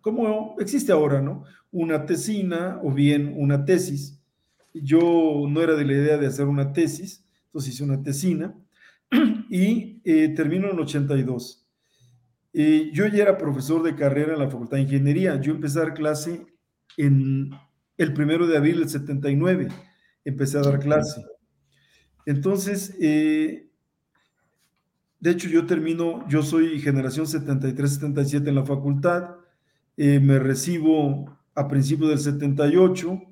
como 0.00 0.56
existe 0.58 0.90
ahora, 0.90 1.22
¿no? 1.22 1.44
Una 1.70 2.06
tesina 2.06 2.80
o 2.82 2.90
bien 2.90 3.32
una 3.36 3.64
tesis. 3.64 4.20
Yo 4.74 5.44
no 5.48 5.62
era 5.62 5.76
de 5.76 5.84
la 5.84 5.92
idea 5.92 6.16
de 6.16 6.26
hacer 6.26 6.46
una 6.46 6.72
tesis, 6.72 7.24
entonces 7.44 7.74
hice 7.74 7.84
una 7.84 8.02
tesina 8.02 8.52
y 9.48 10.00
eh, 10.02 10.30
termino 10.34 10.72
en 10.72 10.80
82. 10.80 11.68
Eh, 12.52 12.90
yo 12.92 13.06
ya 13.06 13.22
era 13.22 13.38
profesor 13.38 13.84
de 13.84 13.94
carrera 13.94 14.32
en 14.32 14.40
la 14.40 14.50
Facultad 14.50 14.78
de 14.78 14.82
Ingeniería. 14.82 15.40
Yo 15.40 15.52
empecé 15.52 15.78
a 15.78 15.82
dar 15.82 15.94
clase 15.94 16.55
en 16.96 17.50
el 17.98 18.12
primero 18.12 18.46
de 18.46 18.56
abril 18.56 18.78
del 18.78 18.88
79 18.88 19.68
empecé 20.24 20.58
a 20.58 20.62
dar 20.62 20.78
clase. 20.78 21.24
Entonces, 22.26 22.94
eh, 23.00 23.70
de 25.20 25.30
hecho 25.30 25.48
yo 25.48 25.66
termino, 25.66 26.26
yo 26.28 26.42
soy 26.42 26.80
generación 26.80 27.26
73-77 27.26 28.48
en 28.48 28.54
la 28.54 28.64
facultad, 28.64 29.36
eh, 29.96 30.20
me 30.20 30.38
recibo 30.38 31.38
a 31.54 31.68
principios 31.68 32.10
del 32.10 32.18
78, 32.18 33.22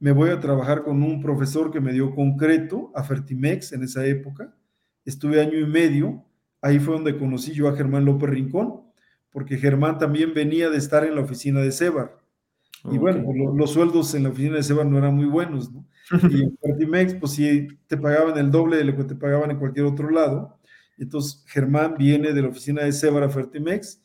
me 0.00 0.12
voy 0.12 0.30
a 0.30 0.40
trabajar 0.40 0.82
con 0.82 1.02
un 1.02 1.22
profesor 1.22 1.70
que 1.70 1.80
me 1.80 1.92
dio 1.92 2.14
concreto 2.14 2.90
a 2.94 3.02
Fertimex 3.02 3.72
en 3.72 3.82
esa 3.84 4.04
época. 4.06 4.54
Estuve 5.04 5.40
año 5.40 5.58
y 5.58 5.66
medio, 5.66 6.24
ahí 6.60 6.78
fue 6.78 6.94
donde 6.94 7.18
conocí 7.18 7.52
yo 7.52 7.68
a 7.68 7.76
Germán 7.76 8.04
López 8.04 8.30
Rincón, 8.30 8.82
porque 9.30 9.58
Germán 9.58 9.98
también 9.98 10.34
venía 10.34 10.68
de 10.70 10.78
estar 10.78 11.04
en 11.04 11.14
la 11.14 11.20
oficina 11.22 11.60
de 11.60 11.72
Sebar. 11.72 12.18
Y 12.84 12.98
bueno, 12.98 13.24
pues, 13.24 13.36
los 13.56 13.72
sueldos 13.72 14.14
en 14.14 14.22
la 14.22 14.30
oficina 14.30 14.56
de 14.56 14.62
Sebar 14.62 14.86
no 14.86 14.98
eran 14.98 15.14
muy 15.14 15.26
buenos, 15.26 15.70
¿no? 15.72 15.84
Y 16.30 16.42
en 16.42 16.58
Fertimex, 16.58 17.14
pues 17.14 17.32
sí, 17.32 17.68
te 17.86 17.96
pagaban 17.96 18.36
el 18.38 18.50
doble 18.50 18.76
de 18.76 18.84
lo 18.84 18.96
que 18.96 19.04
te 19.04 19.14
pagaban 19.14 19.50
en 19.50 19.58
cualquier 19.58 19.86
otro 19.86 20.10
lado. 20.10 20.58
Entonces, 20.98 21.44
Germán 21.46 21.94
viene 21.98 22.32
de 22.32 22.42
la 22.42 22.48
oficina 22.48 22.82
de 22.82 22.92
Sebar 22.92 23.22
a 23.22 23.28
Fertimex, 23.28 24.02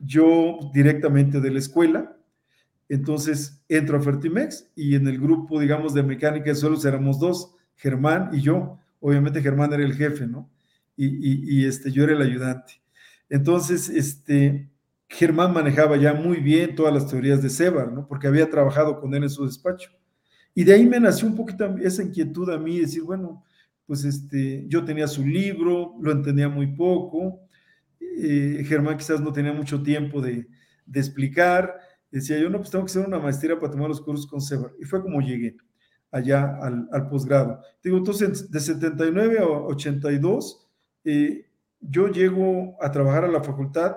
yo 0.00 0.58
directamente 0.72 1.40
de 1.40 1.50
la 1.50 1.58
escuela. 1.58 2.16
Entonces, 2.88 3.62
entro 3.68 3.98
a 3.98 4.00
Fertimex 4.00 4.70
y 4.74 4.94
en 4.94 5.06
el 5.06 5.18
grupo, 5.18 5.60
digamos, 5.60 5.94
de 5.94 6.02
mecánica 6.02 6.46
de 6.46 6.54
suelos 6.54 6.84
éramos 6.84 7.18
dos, 7.18 7.54
Germán 7.76 8.30
y 8.32 8.40
yo. 8.40 8.78
Obviamente 9.00 9.42
Germán 9.42 9.72
era 9.72 9.84
el 9.84 9.94
jefe, 9.94 10.26
¿no? 10.26 10.50
Y, 10.96 11.60
y, 11.60 11.66
este, 11.66 11.90
yo 11.90 12.04
era 12.04 12.12
el 12.12 12.22
ayudante. 12.22 12.74
Entonces, 13.28 13.88
este, 13.88 14.70
Germán 15.14 15.52
manejaba 15.52 15.96
ya 15.96 16.12
muy 16.12 16.38
bien 16.38 16.74
todas 16.74 16.92
las 16.92 17.06
teorías 17.06 17.40
de 17.40 17.48
Sebar, 17.48 17.92
¿no? 17.92 18.08
Porque 18.08 18.26
había 18.26 18.50
trabajado 18.50 19.00
con 19.00 19.14
él 19.14 19.22
en 19.22 19.30
su 19.30 19.46
despacho. 19.46 19.90
Y 20.54 20.64
de 20.64 20.74
ahí 20.74 20.86
me 20.86 20.98
nació 20.98 21.28
un 21.28 21.36
poquito 21.36 21.64
esa 21.78 22.02
inquietud 22.02 22.50
a 22.50 22.58
mí, 22.58 22.80
decir, 22.80 23.02
bueno, 23.02 23.44
pues 23.86 24.04
este, 24.04 24.64
yo 24.66 24.84
tenía 24.84 25.06
su 25.06 25.24
libro, 25.24 25.94
lo 26.00 26.10
entendía 26.10 26.48
muy 26.48 26.66
poco, 26.74 27.40
eh, 28.00 28.64
Germán 28.66 28.96
quizás 28.96 29.20
no 29.20 29.32
tenía 29.32 29.52
mucho 29.52 29.82
tiempo 29.82 30.20
de, 30.20 30.48
explicar, 30.92 31.78
decía 32.10 32.38
yo, 32.38 32.50
no, 32.50 32.58
pues 32.58 32.70
tengo 32.70 32.84
que 32.84 32.90
hacer 32.90 33.06
una 33.06 33.20
maestría 33.20 33.56
para 33.58 33.70
tomar 33.70 33.88
los 33.88 34.00
cursos 34.00 34.26
con 34.26 34.40
Sebar. 34.40 34.72
Y 34.80 34.84
fue 34.84 35.00
como 35.00 35.20
llegué 35.20 35.56
allá 36.10 36.58
al, 36.60 36.88
al 36.90 37.08
posgrado. 37.08 37.60
Digo, 37.84 37.98
entonces, 37.98 38.50
de 38.50 38.58
79 38.58 39.38
a 39.38 39.46
82, 39.46 40.68
eh, 41.04 41.46
yo 41.80 42.08
llego 42.08 42.76
a 42.82 42.90
trabajar 42.90 43.24
a 43.24 43.28
la 43.28 43.42
facultad 43.44 43.94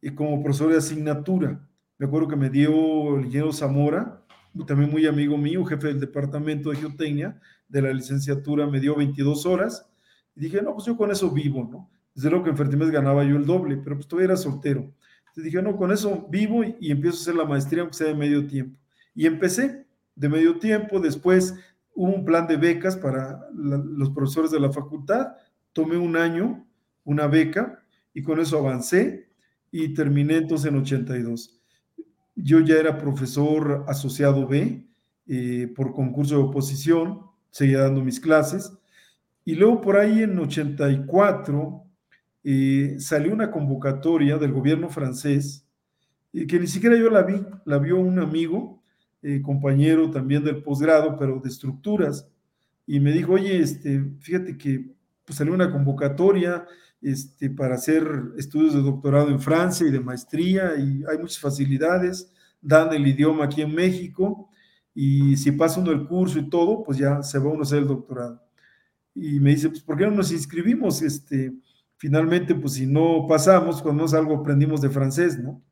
y 0.00 0.10
como 0.10 0.42
profesor 0.42 0.70
de 0.70 0.78
asignatura. 0.78 1.60
Me 1.98 2.06
acuerdo 2.06 2.28
que 2.28 2.36
me 2.36 2.50
dio 2.50 3.16
el 3.16 3.26
ingeniero 3.26 3.52
Zamora, 3.52 4.22
también 4.66 4.90
muy 4.90 5.06
amigo 5.06 5.36
mío, 5.36 5.64
jefe 5.64 5.88
del 5.88 6.00
departamento 6.00 6.70
de 6.70 6.76
geotecnia 6.76 7.40
de 7.68 7.82
la 7.82 7.92
licenciatura, 7.92 8.66
me 8.66 8.80
dio 8.80 8.96
22 8.96 9.46
horas 9.46 9.88
y 10.34 10.40
dije, 10.40 10.62
no, 10.62 10.74
pues 10.74 10.86
yo 10.86 10.96
con 10.96 11.10
eso 11.10 11.30
vivo, 11.30 11.68
¿no? 11.70 11.90
Desde 12.14 12.30
luego 12.30 12.44
que 12.44 12.50
en 12.50 12.56
Fertimes 12.56 12.90
ganaba 12.90 13.24
yo 13.24 13.36
el 13.36 13.46
doble, 13.46 13.76
pero 13.76 13.96
pues 13.96 14.08
todavía 14.08 14.26
era 14.26 14.36
soltero. 14.36 14.92
Entonces 15.28 15.44
dije, 15.44 15.62
no, 15.62 15.76
con 15.76 15.92
eso 15.92 16.26
vivo 16.30 16.64
y, 16.64 16.90
empiezo 16.90 17.18
a 17.18 17.20
hacer 17.20 17.34
la 17.36 17.44
maestría, 17.44 17.82
aunque 17.82 17.96
sea 17.96 18.08
de 18.08 18.14
medio 18.14 18.46
tiempo. 18.46 18.78
Y 19.14 19.26
empecé 19.26 19.86
de 20.16 20.28
medio 20.28 20.58
tiempo, 20.58 20.98
después 20.98 21.54
hubo 21.94 22.12
un 22.12 22.24
plan 22.24 22.46
de 22.46 22.56
becas 22.56 22.96
para 22.96 23.40
los 23.52 24.10
profesores 24.10 24.50
de 24.50 24.60
la 24.60 24.72
facultad, 24.72 25.36
tomé 25.72 25.96
un 25.96 26.16
año, 26.16 26.66
una 27.04 27.26
beca, 27.26 27.84
y 28.14 28.22
con 28.22 28.40
eso 28.40 28.58
avancé 28.58 29.27
y 29.84 29.94
terminé 29.94 30.38
entonces 30.38 30.70
en 30.70 30.78
82. 30.78 31.60
Yo 32.34 32.60
ya 32.60 32.76
era 32.76 32.98
profesor 32.98 33.84
asociado 33.86 34.46
B 34.46 34.84
eh, 35.26 35.72
por 35.74 35.92
concurso 35.92 36.36
de 36.36 36.42
oposición, 36.42 37.22
seguía 37.50 37.80
dando 37.80 38.02
mis 38.02 38.18
clases. 38.18 38.72
Y 39.44 39.54
luego 39.54 39.80
por 39.80 39.96
ahí 39.96 40.22
en 40.22 40.38
84 40.38 41.84
eh, 42.44 42.96
salió 42.98 43.32
una 43.32 43.50
convocatoria 43.50 44.36
del 44.36 44.52
gobierno 44.52 44.88
francés, 44.88 45.66
eh, 46.32 46.46
que 46.46 46.58
ni 46.58 46.66
siquiera 46.66 46.96
yo 46.96 47.08
la 47.08 47.22
vi, 47.22 47.40
la 47.64 47.78
vio 47.78 47.98
un 47.98 48.18
amigo, 48.18 48.82
eh, 49.22 49.40
compañero 49.42 50.10
también 50.10 50.44
del 50.44 50.62
posgrado, 50.62 51.16
pero 51.18 51.40
de 51.40 51.48
estructuras, 51.48 52.28
y 52.86 53.00
me 53.00 53.12
dijo, 53.12 53.34
oye, 53.34 53.58
este, 53.60 54.02
fíjate 54.20 54.56
que 54.56 54.90
pues, 55.24 55.38
salió 55.38 55.52
una 55.52 55.70
convocatoria 55.70 56.66
este, 57.00 57.50
para 57.50 57.76
hacer 57.76 58.06
estudios 58.36 58.74
de 58.74 58.82
doctorado 58.82 59.28
en 59.30 59.40
Francia 59.40 59.86
y 59.86 59.90
de 59.90 60.00
maestría, 60.00 60.76
y 60.76 61.04
hay 61.08 61.18
muchas 61.18 61.38
facilidades, 61.38 62.32
dan 62.60 62.92
el 62.92 63.06
idioma 63.06 63.44
aquí 63.44 63.62
en 63.62 63.74
México, 63.74 64.48
y 64.94 65.36
si 65.36 65.52
pasa 65.52 65.80
uno 65.80 65.92
el 65.92 66.06
curso 66.08 66.38
y 66.38 66.50
todo, 66.50 66.82
pues 66.82 66.98
ya 66.98 67.22
se 67.22 67.38
va 67.38 67.50
uno 67.50 67.60
a 67.60 67.62
hacer 67.62 67.78
el 67.78 67.86
doctorado. 67.86 68.42
Y 69.14 69.38
me 69.40 69.50
dice, 69.50 69.68
pues, 69.68 69.80
¿por 69.82 69.96
qué 69.96 70.04
no 70.04 70.12
nos 70.12 70.32
inscribimos? 70.32 71.02
Este, 71.02 71.52
finalmente, 71.96 72.54
pues 72.54 72.74
si 72.74 72.86
no 72.86 73.26
pasamos, 73.28 73.80
cuando 73.82 74.02
nos 74.02 74.14
algo 74.14 74.36
aprendimos 74.36 74.80
de 74.80 74.90
francés, 74.90 75.38
¿no? 75.38 75.62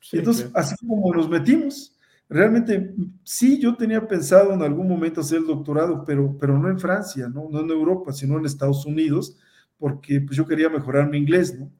Sí, 0.00 0.18
Entonces, 0.18 0.44
claro. 0.44 0.58
así 0.58 0.86
como 0.86 1.14
nos 1.14 1.28
metimos, 1.28 1.96
realmente 2.28 2.94
sí, 3.24 3.58
yo 3.58 3.76
tenía 3.76 4.06
pensado 4.06 4.52
en 4.52 4.62
algún 4.62 4.88
momento 4.88 5.20
hacer 5.20 5.38
el 5.38 5.46
doctorado, 5.46 6.04
pero, 6.04 6.36
pero 6.38 6.58
no 6.58 6.68
en 6.68 6.78
Francia, 6.78 7.28
¿no? 7.28 7.48
no 7.50 7.60
en 7.60 7.70
Europa, 7.70 8.12
sino 8.12 8.38
en 8.38 8.46
Estados 8.46 8.84
Unidos, 8.86 9.36
porque 9.78 10.20
pues 10.20 10.36
yo 10.36 10.46
quería 10.46 10.68
mejorar 10.68 11.08
mi 11.08 11.18
inglés, 11.18 11.58
¿no? 11.58 11.70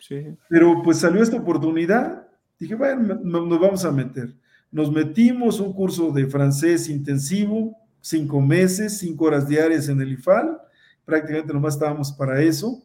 Sí. 0.00 0.36
Pero 0.48 0.82
pues 0.82 0.98
salió 0.98 1.22
esta 1.22 1.36
oportunidad, 1.36 2.28
dije, 2.58 2.74
bueno, 2.74 3.14
nos 3.22 3.60
vamos 3.60 3.84
a 3.84 3.92
meter. 3.92 4.34
Nos 4.70 4.92
metimos 4.92 5.60
un 5.60 5.72
curso 5.72 6.10
de 6.10 6.26
francés 6.26 6.88
intensivo, 6.88 7.76
cinco 8.00 8.40
meses, 8.40 8.98
cinco 8.98 9.26
horas 9.26 9.48
diarias 9.48 9.88
en 9.88 10.00
el 10.00 10.12
IFAL, 10.12 10.58
prácticamente 11.04 11.52
nomás 11.52 11.74
estábamos 11.74 12.12
para 12.12 12.42
eso, 12.42 12.82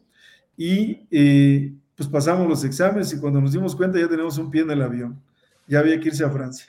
y 0.56 1.06
eh, 1.10 1.74
pues 1.96 2.08
pasamos 2.08 2.48
los 2.48 2.64
exámenes 2.64 3.12
y 3.12 3.18
cuando 3.18 3.40
nos 3.40 3.52
dimos 3.52 3.76
cuenta 3.76 3.98
ya 3.98 4.08
tenemos 4.08 4.38
un 4.38 4.50
pie 4.50 4.62
en 4.62 4.70
el 4.70 4.82
avión, 4.82 5.20
ya 5.66 5.80
había 5.80 5.98
que 6.00 6.08
irse 6.08 6.24
a 6.24 6.30
Francia. 6.30 6.66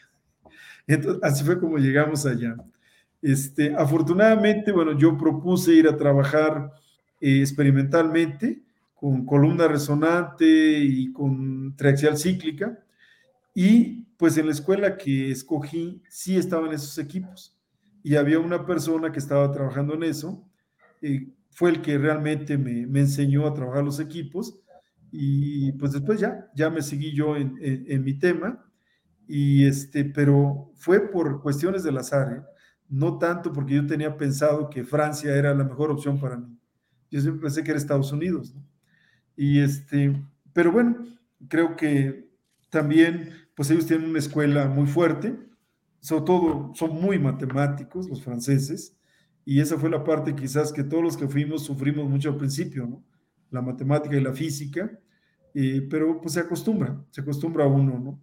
Entonces, 0.88 1.24
así 1.24 1.44
fue 1.44 1.60
como 1.60 1.78
llegamos 1.78 2.26
allá. 2.26 2.56
Este, 3.22 3.74
afortunadamente, 3.76 4.72
bueno, 4.72 4.98
yo 4.98 5.18
propuse 5.18 5.74
ir 5.74 5.88
a 5.88 5.96
trabajar 5.96 6.72
eh, 7.22 7.40
experimentalmente 7.40 8.64
con 8.96 9.26
columna 9.26 9.68
resonante 9.68 10.46
y 10.46 11.12
con 11.12 11.76
triaxial 11.76 12.18
cíclica, 12.18 12.84
y 13.56 14.04
pues 14.18 14.38
en 14.38 14.46
la 14.46 14.52
escuela 14.52 14.98
que 14.98 15.32
escogí 15.32 16.04
sí 16.10 16.38
estaban 16.38 16.72
esos 16.74 16.98
equipos 17.00 17.58
y 18.04 18.16
había 18.16 18.40
una 18.40 18.66
persona 18.66 19.12
que 19.12 19.20
estaba 19.20 19.52
trabajando 19.52 19.96
en 19.96 20.04
eso, 20.04 20.48
eh, 21.02 21.30
fue 21.50 21.72
el 21.72 21.82
que 21.82 21.98
realmente 21.98 22.58
me, 22.58 22.82
enseñó 23.00 23.48
a 23.48 23.54
trabajar 23.54 23.84
los 23.84 24.00
equipos 24.00 24.60
y 25.12 25.72
pues 25.74 25.92
después 25.92 26.20
ya, 26.20 26.50
ya 26.56 26.70
me 26.70 26.82
seguí 26.82 27.14
yo 27.14 27.36
en, 27.36 27.58
en, 27.62 27.86
en 27.88 28.04
mi 28.04 28.14
tema 28.14 28.64
y 29.28 29.66
este, 29.66 30.06
pero 30.06 30.72
fue 30.76 31.10
por 31.12 31.42
cuestiones 31.42 31.84
del 31.84 31.98
azar, 31.98 32.34
¿eh? 32.34 32.42
no 32.90 33.18
tanto 33.18 33.52
porque 33.52 33.76
yo 33.76 33.88
tenía 33.88 34.16
pensado 34.16 34.70
que 34.70 34.84
Francia 34.84 35.36
era 35.36 35.54
la 35.56 35.64
mejor 35.64 35.90
opción 35.92 36.20
para 36.20 36.38
mí. 36.38 36.61
Yo 37.12 37.22
siempre 37.22 37.42
pensé 37.44 37.64
que 37.64 37.72
era 37.72 37.78
Estados 37.78 38.12
Unidos, 38.12 38.56
¿no? 38.56 38.66
Y 39.36 39.60
este, 39.60 40.20
pero 40.54 40.72
bueno, 40.72 41.06
creo 41.48 41.76
que 41.76 42.30
también, 42.70 43.30
pues 43.56 43.70
ellos 43.70 43.86
tienen 43.86 44.10
una 44.10 44.20
escuela 44.20 44.68
muy 44.68 44.88
fuerte, 44.88 45.38
sobre 46.00 46.26
todo 46.26 46.72
son 46.74 47.00
muy 47.00 47.20
matemáticos 47.20 48.10
los 48.10 48.24
franceses, 48.24 48.98
y 49.46 49.60
esa 49.60 49.78
fue 49.78 49.90
la 49.90 50.04
parte 50.04 50.36
quizás 50.36 50.72
que 50.74 50.84
todos 50.84 51.04
los 51.04 51.18
que 51.18 51.28
fuimos 51.28 51.64
sufrimos 51.64 52.10
mucho 52.10 52.30
al 52.30 52.38
principio, 52.38 52.88
¿no? 52.88 53.04
La 53.52 53.62
matemática 53.62 54.16
y 54.16 54.22
la 54.22 54.34
física, 54.34 55.00
eh, 55.54 55.86
pero 55.90 56.22
pues 56.22 56.34
se 56.34 56.40
acostumbra, 56.40 57.04
se 57.12 57.22
acostumbra 57.22 57.66
a 57.66 57.68
uno, 57.68 58.00
¿no? 58.00 58.22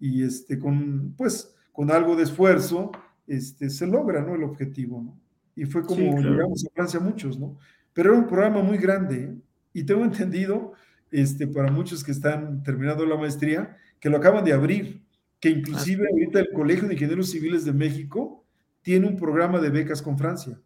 y 0.00 0.24
este, 0.24 0.58
con, 0.58 1.14
pues, 1.16 1.54
con 1.72 1.90
algo 1.90 2.16
de 2.16 2.24
esfuerzo, 2.24 2.90
este, 3.26 3.70
se 3.70 3.86
logra, 3.86 4.22
¿no? 4.22 4.34
El 4.34 4.42
objetivo, 4.42 5.02
¿no? 5.02 5.20
Y 5.54 5.66
fue 5.66 5.84
como 5.84 6.00
sí, 6.00 6.10
claro. 6.10 6.30
llegamos 6.30 6.64
a 6.64 6.70
Francia 6.74 6.98
muchos, 6.98 7.38
¿no? 7.38 7.58
Pero 7.92 8.10
era 8.10 8.18
un 8.18 8.26
programa 8.26 8.62
muy 8.62 8.78
grande, 8.78 9.24
¿eh? 9.24 9.34
y 9.72 9.84
tengo 9.84 10.04
entendido, 10.04 10.72
este, 11.10 11.46
para 11.46 11.70
muchos 11.70 12.04
que 12.04 12.12
están 12.12 12.62
terminando 12.62 13.04
la 13.04 13.16
maestría, 13.16 13.76
que 13.98 14.10
lo 14.10 14.16
acaban 14.16 14.44
de 14.44 14.52
abrir, 14.52 15.02
que 15.40 15.50
inclusive 15.50 16.04
ah, 16.04 16.10
ahorita 16.12 16.40
el 16.40 16.52
Colegio 16.52 16.88
de 16.88 16.94
Ingenieros 16.94 17.30
Civiles 17.30 17.64
de 17.64 17.72
México 17.72 18.44
tiene 18.82 19.06
un 19.06 19.16
programa 19.16 19.58
de 19.60 19.70
becas 19.70 20.02
con 20.02 20.18
Francia 20.18 20.58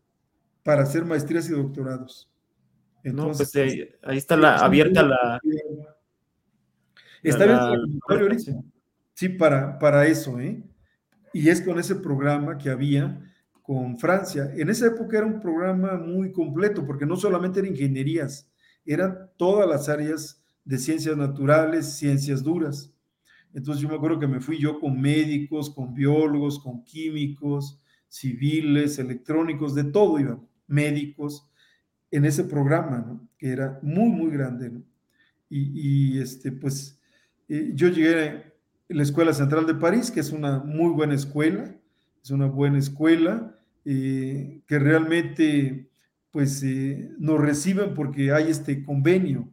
para 0.63 0.83
hacer 0.83 1.05
maestrías 1.05 1.49
y 1.49 1.53
doctorados. 1.53 2.31
Entonces, 3.03 3.55
no, 3.55 3.63
pues 3.63 3.73
ahí, 3.73 3.89
ahí 4.03 4.19
está 4.19 4.37
la, 4.37 4.57
abierta 4.57 5.03
la... 5.03 5.41
Está 7.23 7.45
abierta 7.45 7.71
la, 8.09 8.19
la. 8.19 8.63
Sí, 9.15 9.29
para, 9.29 9.79
para 9.79 10.07
eso, 10.07 10.41
¿eh? 10.41 10.63
Y 11.33 11.49
es 11.49 11.61
con 11.61 11.79
ese 11.79 11.97
programa 11.97 12.59
que 12.59 12.71
había 12.71 13.21
con 13.65 13.99
Francia. 13.99 14.53
En 14.55 14.69
esa 14.69 14.89
época 14.89 15.17
era 15.17 15.27
un 15.27 15.41
programa 15.41 15.97
muy 15.97 16.31
completo, 16.33 16.87
porque 16.87 17.07
no 17.07 17.17
solamente 17.17 17.61
eran 17.61 17.73
ingenierías, 17.73 18.53
eran 18.85 19.31
todas 19.39 19.67
las 19.67 19.89
áreas 19.89 20.45
de 20.67 20.77
ciencias 20.77 21.17
naturales, 21.17 21.97
ciencias 21.97 22.43
duras. 22.43 22.93
Entonces 23.55 23.83
yo 23.83 23.89
me 23.89 23.95
acuerdo 23.95 24.21
que 24.21 24.27
me 24.27 24.41
fui 24.41 24.59
yo 24.59 24.79
con 24.79 25.01
médicos, 25.01 25.71
con 25.71 25.95
biólogos, 25.95 26.59
con 26.59 26.85
químicos, 26.85 27.81
civiles, 28.07 28.99
electrónicos, 28.99 29.75
de 29.75 29.85
todo 29.85 30.21
iban, 30.21 30.47
médicos, 30.67 31.49
en 32.11 32.27
ese 32.27 32.45
programa, 32.45 32.99
¿no? 32.99 33.27
Que 33.39 33.49
era 33.49 33.79
muy, 33.83 34.11
muy 34.11 34.31
grande, 34.31 34.69
¿no? 34.69 34.83
Y, 35.49 36.17
y 36.17 36.21
este, 36.21 36.53
pues 36.53 37.01
eh, 37.49 37.71
yo 37.75 37.89
llegué 37.89 38.53
la 38.89 39.03
Escuela 39.03 39.33
Central 39.33 39.67
de 39.67 39.75
París, 39.75 40.11
que 40.11 40.21
es 40.21 40.33
una 40.33 40.59
muy 40.59 40.91
buena 40.91 41.15
escuela, 41.15 41.75
es 42.25 42.31
una 42.31 42.47
buena 42.47 42.79
escuela 42.79 43.55
eh, 43.85 44.63
que 44.67 44.79
realmente 44.79 45.91
pues 46.31 46.63
eh, 46.63 47.11
nos 47.19 47.39
reciben 47.39 47.95
porque 47.95 48.33
hay 48.33 48.51
este 48.51 48.83
convenio. 48.83 49.53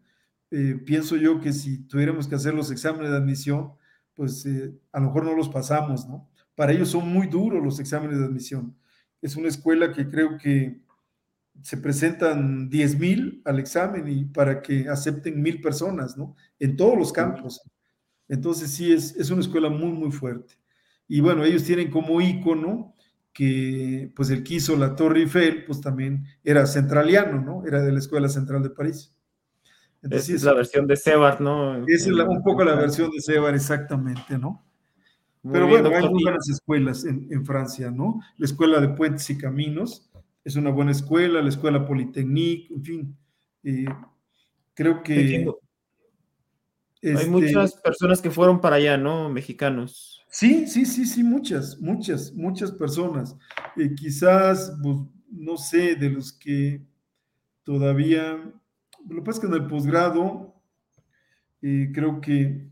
Eh, 0.52 0.82
pienso 0.86 1.18
yo 1.18 1.42
que 1.42 1.52
si 1.52 1.84
tuviéramos 1.84 2.28
que 2.28 2.36
hacer 2.36 2.54
los 2.54 2.72
exámenes 2.72 3.12
de 3.12 3.18
admisión, 3.18 3.74
pues 4.14 4.48
a 4.92 5.00
lo 5.00 5.08
mejor 5.08 5.26
no 5.26 5.36
los 5.36 5.50
pasamos, 5.50 6.08
¿no? 6.08 6.30
Para 6.56 6.72
ellos 6.72 6.90
son 6.90 7.10
muy 7.12 7.28
duros 7.28 7.64
los 7.64 7.80
exámenes 7.80 8.20
de 8.20 8.26
admisión. 8.26 8.76
Es 9.22 9.36
una 9.36 9.50
escuela 9.50 9.92
que 9.92 10.10
creo 10.10 10.38
que 10.38 10.82
se 11.62 11.78
presentan 11.78 12.70
10 12.70 13.00
mil 13.00 13.42
al 13.46 13.60
examen 13.60 14.08
y 14.08 14.26
para 14.26 14.62
que 14.62 14.88
acepten 14.90 15.42
mil 15.42 15.62
personas, 15.62 16.18
¿no? 16.18 16.36
En 16.60 16.78
todos 16.78 16.98
los 16.98 17.12
campos. 17.12 17.62
Entonces 18.30 18.72
sí, 18.72 18.94
es, 18.94 19.16
es 19.18 19.30
una 19.30 19.42
escuela 19.42 19.70
muy, 19.70 19.92
muy 19.92 20.12
fuerte. 20.12 20.61
Y 21.14 21.20
bueno, 21.20 21.44
ellos 21.44 21.66
tienen 21.66 21.92
como 21.92 22.22
ícono 22.22 22.96
que 23.34 24.14
pues 24.16 24.30
el 24.30 24.46
que 24.46 24.54
hizo 24.54 24.78
la 24.78 24.96
Torre 24.96 25.20
Eiffel, 25.20 25.66
pues 25.66 25.82
también 25.82 26.26
era 26.42 26.66
centraliano, 26.66 27.42
¿no? 27.42 27.66
Era 27.68 27.82
de 27.82 27.92
la 27.92 28.00
Escuela 28.00 28.30
Central 28.30 28.64
de 28.64 28.70
París. 28.70 29.14
Entonces, 30.02 30.36
es 30.36 30.44
la 30.44 30.54
versión 30.54 30.88
de 30.88 30.96
Sebar, 30.96 31.42
¿no? 31.42 31.86
Es 31.86 32.08
un 32.08 32.44
poco 32.44 32.64
la 32.64 32.76
versión 32.76 33.12
de 33.12 33.20
Sebar, 33.20 33.54
exactamente, 33.54 34.38
¿no? 34.38 34.64
Pero 35.44 35.68
bueno, 35.68 35.90
hay 35.90 36.08
muy 36.08 36.24
buenas 36.24 36.48
escuelas 36.50 37.04
en, 37.04 37.28
en, 37.30 37.46
Francia, 37.46 37.92
¿no? 37.92 38.22
La 38.38 38.46
Escuela 38.46 38.80
de 38.80 38.88
Puentes 38.88 39.30
y 39.32 39.38
Caminos 39.38 40.10
es 40.46 40.56
una 40.56 40.70
buena 40.70 40.92
escuela, 40.92 41.42
la 41.42 41.50
Escuela 41.50 41.86
Politécnique, 41.86 42.74
en 42.74 42.84
fin. 42.86 43.18
Eh, 43.66 43.86
creo 44.74 45.04
que... 45.04 45.46
Hay 47.04 47.12
este 47.12 47.30
muchas 47.30 47.76
personas 47.76 48.22
que 48.22 48.32
fueron 48.32 48.62
para 48.62 48.76
allá, 48.76 48.98
¿no? 48.98 49.30
Mexicanos. 49.30 50.24
Sí, 50.30 50.68
sí, 50.68 50.86
sí, 50.86 51.06
sí, 51.06 51.24
muchas, 51.24 51.80
muchas, 51.80 52.34
muchas 52.34 52.72
personas. 52.72 53.36
Eh, 53.76 53.94
quizás, 53.96 54.74
pues, 54.82 54.98
no 55.30 55.58
sé, 55.58 55.96
de 55.96 56.10
los 56.10 56.32
que 56.32 56.86
todavía, 57.64 58.38
lo 59.08 59.16
que 59.16 59.22
pasa 59.22 59.38
es 59.38 59.40
que 59.40 59.48
en 59.48 59.62
el 59.62 59.68
posgrado, 59.68 60.56
eh, 61.62 61.92
creo 61.94 62.22
que 62.22 62.70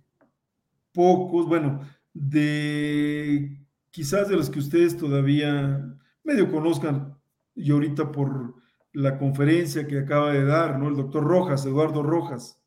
pocos, 0.94 1.48
bueno, 1.48 1.82
de 2.14 3.60
quizás 3.92 4.30
de 4.30 4.36
los 4.36 4.50
que 4.50 4.60
ustedes 4.60 4.98
todavía 4.98 5.96
medio 6.24 6.52
conozcan, 6.52 7.18
y 7.56 7.72
ahorita 7.72 8.12
por 8.12 8.56
la 8.94 9.18
conferencia 9.18 9.86
que 9.88 10.00
acaba 10.00 10.32
de 10.32 10.46
dar, 10.46 10.80
¿no? 10.80 10.88
El 10.88 10.96
doctor 10.96 11.24
Rojas, 11.24 11.66
Eduardo 11.66 12.04
Rojas. 12.04 12.59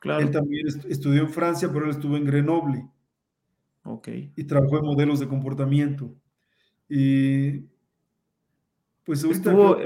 Claro. 0.00 0.22
Él 0.22 0.30
también 0.30 0.66
estudió 0.88 1.20
en 1.20 1.28
Francia, 1.28 1.70
pero 1.72 1.84
él 1.84 1.90
estuvo 1.92 2.16
en 2.16 2.24
Grenoble. 2.24 2.88
Ok. 3.84 4.08
Y 4.34 4.44
trabajó 4.44 4.78
en 4.78 4.86
modelos 4.86 5.20
de 5.20 5.28
comportamiento. 5.28 6.10
Y 6.88 7.66
pues 9.04 9.22
estuvo, 9.24 9.76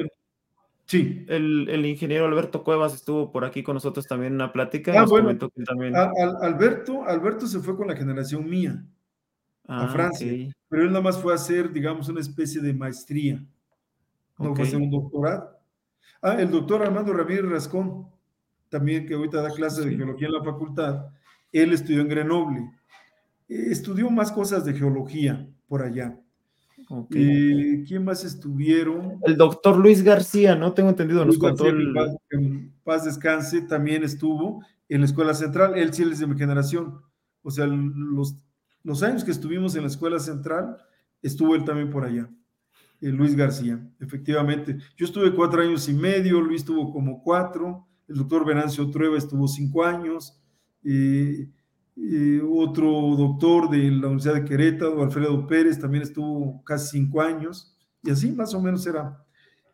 sí. 0.86 1.24
El, 1.28 1.84
ingeniero 1.84 2.26
Alberto 2.26 2.62
Cuevas 2.62 2.94
estuvo 2.94 3.32
por 3.32 3.44
aquí 3.44 3.62
con 3.62 3.74
nosotros 3.74 4.06
también 4.06 4.32
en 4.32 4.36
una 4.36 4.52
plática. 4.52 4.92
Ah, 4.96 5.04
bueno, 5.04 5.36
también... 5.66 5.94
Alberto, 5.96 7.04
Alberto 7.04 7.46
se 7.46 7.60
fue 7.60 7.76
con 7.76 7.88
la 7.88 7.96
generación 7.96 8.48
mía 8.48 8.84
a 9.66 9.84
ah, 9.84 9.88
Francia, 9.88 10.52
pero 10.68 10.82
él 10.82 10.88
nada 10.88 11.00
más 11.00 11.18
fue 11.20 11.32
a 11.32 11.36
hacer, 11.36 11.72
digamos, 11.72 12.08
una 12.08 12.20
especie 12.20 12.60
de 12.60 12.72
maestría. 12.72 13.44
No 14.38 14.54
fue 14.54 14.64
a 14.64 14.68
hacer 14.68 14.80
un 14.80 14.90
doctorado. 14.90 15.58
Ah, 16.22 16.36
el 16.40 16.50
doctor 16.50 16.82
Armando 16.82 17.12
Ramírez 17.12 17.44
Rascón 17.50 18.13
también 18.74 19.06
que 19.06 19.14
ahorita 19.14 19.40
da 19.40 19.50
clases 19.50 19.84
de 19.84 19.94
geología 19.94 20.26
en 20.26 20.32
la 20.32 20.42
facultad, 20.42 21.06
él 21.52 21.72
estudió 21.72 22.00
en 22.00 22.08
Grenoble. 22.08 22.58
Eh, 23.48 23.66
estudió 23.70 24.10
más 24.10 24.32
cosas 24.32 24.64
de 24.64 24.74
geología 24.74 25.46
por 25.68 25.82
allá. 25.82 26.18
Eh, 27.14 27.84
¿Quién 27.86 28.04
más 28.04 28.24
estuvieron? 28.24 29.20
El 29.22 29.36
doctor 29.36 29.76
Luis 29.76 30.02
García, 30.02 30.56
¿no? 30.56 30.72
Tengo 30.72 30.88
entendido, 30.88 31.24
nos 31.24 31.38
contó 31.38 31.68
en, 31.68 32.72
paz, 32.82 33.04
descanse, 33.04 33.62
también 33.62 34.02
estuvo 34.02 34.64
en 34.88 35.02
la 35.02 35.06
escuela 35.06 35.34
central, 35.34 35.78
él 35.78 35.94
sí 35.94 36.02
es 36.02 36.18
de 36.18 36.26
mi 36.26 36.36
generación. 36.36 37.00
O 37.44 37.52
sea, 37.52 37.66
los, 37.66 38.34
los 38.82 39.04
años 39.04 39.22
que 39.22 39.30
estuvimos 39.30 39.76
en 39.76 39.82
la 39.82 39.88
escuela 39.88 40.18
central, 40.18 40.78
estuvo 41.22 41.54
él 41.54 41.64
también 41.64 41.90
por 41.90 42.04
allá. 42.04 42.28
Eh, 43.00 43.10
Luis 43.10 43.36
García, 43.36 43.80
efectivamente. 44.00 44.78
Yo 44.96 45.06
estuve 45.06 45.32
cuatro 45.32 45.62
años 45.62 45.88
y 45.88 45.92
medio, 45.94 46.40
Luis 46.40 46.64
tuvo 46.64 46.92
como 46.92 47.22
cuatro, 47.22 47.86
el 48.08 48.16
doctor 48.16 48.44
Venancio 48.44 48.90
Trueba 48.90 49.18
estuvo 49.18 49.48
cinco 49.48 49.84
años, 49.84 50.40
otro 52.50 52.90
doctor 53.16 53.70
de 53.70 53.90
la 53.90 54.08
Universidad 54.08 54.34
de 54.34 54.44
Querétaro, 54.44 55.02
Alfredo 55.02 55.46
Pérez, 55.46 55.78
también 55.78 56.02
estuvo 56.02 56.62
casi 56.64 56.98
cinco 56.98 57.20
años, 57.22 57.76
y 58.02 58.10
así 58.10 58.32
más 58.32 58.54
o 58.54 58.60
menos 58.60 58.86
era 58.86 59.24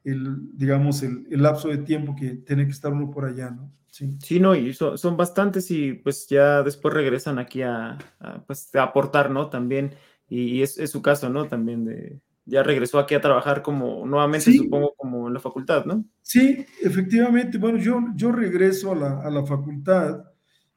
el, 0.05 0.57
digamos, 0.57 1.03
el, 1.03 1.26
lapso 1.31 1.68
de 1.68 1.78
tiempo 1.78 2.14
que 2.14 2.31
tiene 2.31 2.64
que 2.64 2.72
estar 2.72 2.93
uno 2.93 3.11
por 3.11 3.24
allá, 3.24 3.51
¿no? 3.51 3.72
Sí, 3.91 4.16
sí 4.22 4.39
no, 4.39 4.55
y 4.55 4.72
son, 4.72 5.16
bastantes 5.16 5.70
y 5.72 5.95
pues 5.95 6.28
ya 6.28 6.62
después 6.62 6.95
regresan 6.95 7.41
aquí 7.41 7.62
a, 7.62 7.99
pues, 8.47 8.72
aportar, 8.76 9.31
¿no? 9.31 9.51
También, 9.51 9.95
y, 10.28 10.62
es, 10.62 10.78
es, 10.78 10.91
su 10.91 11.03
caso, 11.03 11.28
¿no? 11.28 11.49
También 11.49 11.85
de, 11.85 12.20
ya 12.45 12.62
regresó 12.62 12.99
aquí 12.99 13.14
a 13.14 13.20
trabajar 13.20 13.62
como 13.62 14.05
nuevamente, 14.07 14.53
supongo, 14.53 14.95
como 14.97 15.28
en 15.28 15.34
la 15.34 15.41
facultad, 15.41 15.84
¿no? 15.84 16.05
Sí, 16.22 16.66
efectivamente. 16.82 17.59
Bueno, 17.59 17.78
yo, 17.78 18.01
yo 18.14 18.32
regreso 18.32 18.93
a 18.93 18.97
la, 18.97 19.20
a 19.20 19.30
la 19.30 19.45
facultad 19.45 20.24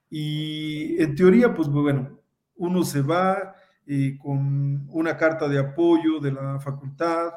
y 0.09 1.01
en 1.01 1.15
teoría, 1.15 1.53
pues 1.53 1.67
bueno, 1.69 2.19
uno 2.55 2.83
se 2.83 3.01
va 3.01 3.55
eh, 3.85 4.17
con 4.21 4.87
una 4.91 5.17
carta 5.17 5.47
de 5.47 5.59
apoyo 5.59 6.19
de 6.19 6.31
la 6.31 6.59
facultad 6.59 7.31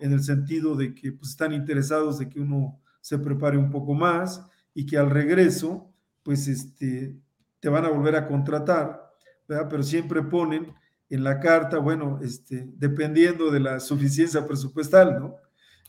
en 0.00 0.12
el 0.12 0.22
sentido 0.22 0.74
de 0.74 0.94
que 0.94 1.12
pues, 1.12 1.30
están 1.30 1.52
interesados 1.52 2.18
de 2.18 2.28
que 2.28 2.40
uno 2.40 2.80
se 3.00 3.18
prepare 3.18 3.56
un 3.56 3.70
poco 3.70 3.94
más 3.94 4.44
y 4.74 4.86
que 4.86 4.96
al 4.96 5.10
regreso, 5.10 5.92
pues 6.22 6.48
este, 6.48 7.20
te 7.60 7.68
van 7.68 7.84
a 7.84 7.90
volver 7.90 8.16
a 8.16 8.26
contratar, 8.26 9.12
¿verdad? 9.46 9.68
Pero 9.68 9.82
siempre 9.82 10.22
ponen 10.22 10.74
en 11.12 11.24
la 11.24 11.40
carta, 11.40 11.76
bueno, 11.78 12.20
este, 12.22 12.66
dependiendo 12.78 13.50
de 13.50 13.60
la 13.60 13.80
suficiencia 13.80 14.46
presupuestal, 14.46 15.20
¿no? 15.20 15.36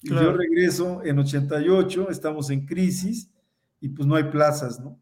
Y 0.02 0.10
yo 0.10 0.34
regreso 0.34 1.02
en 1.06 1.18
88, 1.18 2.10
estamos 2.10 2.50
en 2.50 2.66
crisis 2.66 3.32
y 3.80 3.88
pues 3.88 4.06
no 4.06 4.16
hay 4.16 4.26
plazas, 4.26 4.82
¿no? 4.82 5.00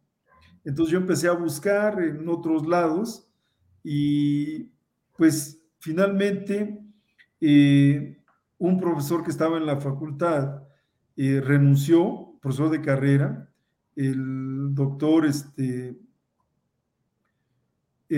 Entonces 0.63 0.93
yo 0.93 0.99
empecé 0.99 1.28
a 1.28 1.32
buscar 1.32 1.99
en 1.99 2.30
otros 2.30 2.67
lados 2.67 3.28
y 3.84 4.69
pues 5.17 5.59
finalmente 5.80 6.80
eh, 7.39 8.22
un 8.59 8.80
profesor 8.80 9.24
que 9.24 9.32
estaba 9.32 9.57
en 9.57 9.65
la 9.65 9.82
facultad 9.82 10.61
eh, 11.17 11.41
renunció, 11.43 12.38
profesor 12.39 12.69
de 12.69 12.82
carrera, 12.82 13.49
el 13.95 14.76
doctor 14.76 15.26
este, 15.26 15.97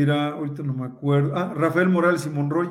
era, 0.02 0.30
ahorita 0.30 0.64
no 0.64 0.74
me 0.74 0.86
acuerdo, 0.86 1.36
ah, 1.36 1.54
Rafael 1.56 1.90
Morales 1.90 2.26
y 2.26 2.30
Monroy, 2.30 2.70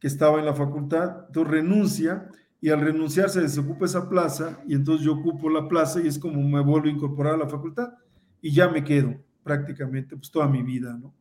que 0.00 0.06
estaba 0.06 0.38
en 0.38 0.44
la 0.44 0.54
facultad, 0.54 1.26
entonces 1.26 1.52
renuncia 1.52 2.28
y 2.60 2.70
al 2.70 2.80
renunciar 2.80 3.30
se 3.30 3.40
desocupa 3.40 3.84
esa 3.84 4.08
plaza 4.08 4.60
y 4.66 4.74
entonces 4.74 5.04
yo 5.04 5.14
ocupo 5.14 5.48
la 5.48 5.68
plaza 5.68 6.00
y 6.00 6.08
es 6.08 6.18
como 6.18 6.42
me 6.42 6.60
vuelvo 6.60 6.86
a 6.86 6.90
incorporar 6.90 7.34
a 7.34 7.38
la 7.38 7.48
facultad 7.48 7.92
y 8.40 8.52
ya 8.52 8.68
me 8.68 8.82
quedo 8.82 9.14
prácticamente 9.42 10.16
pues 10.16 10.30
toda 10.30 10.48
mi 10.48 10.62
vida, 10.62 10.96
¿no? 11.00 11.14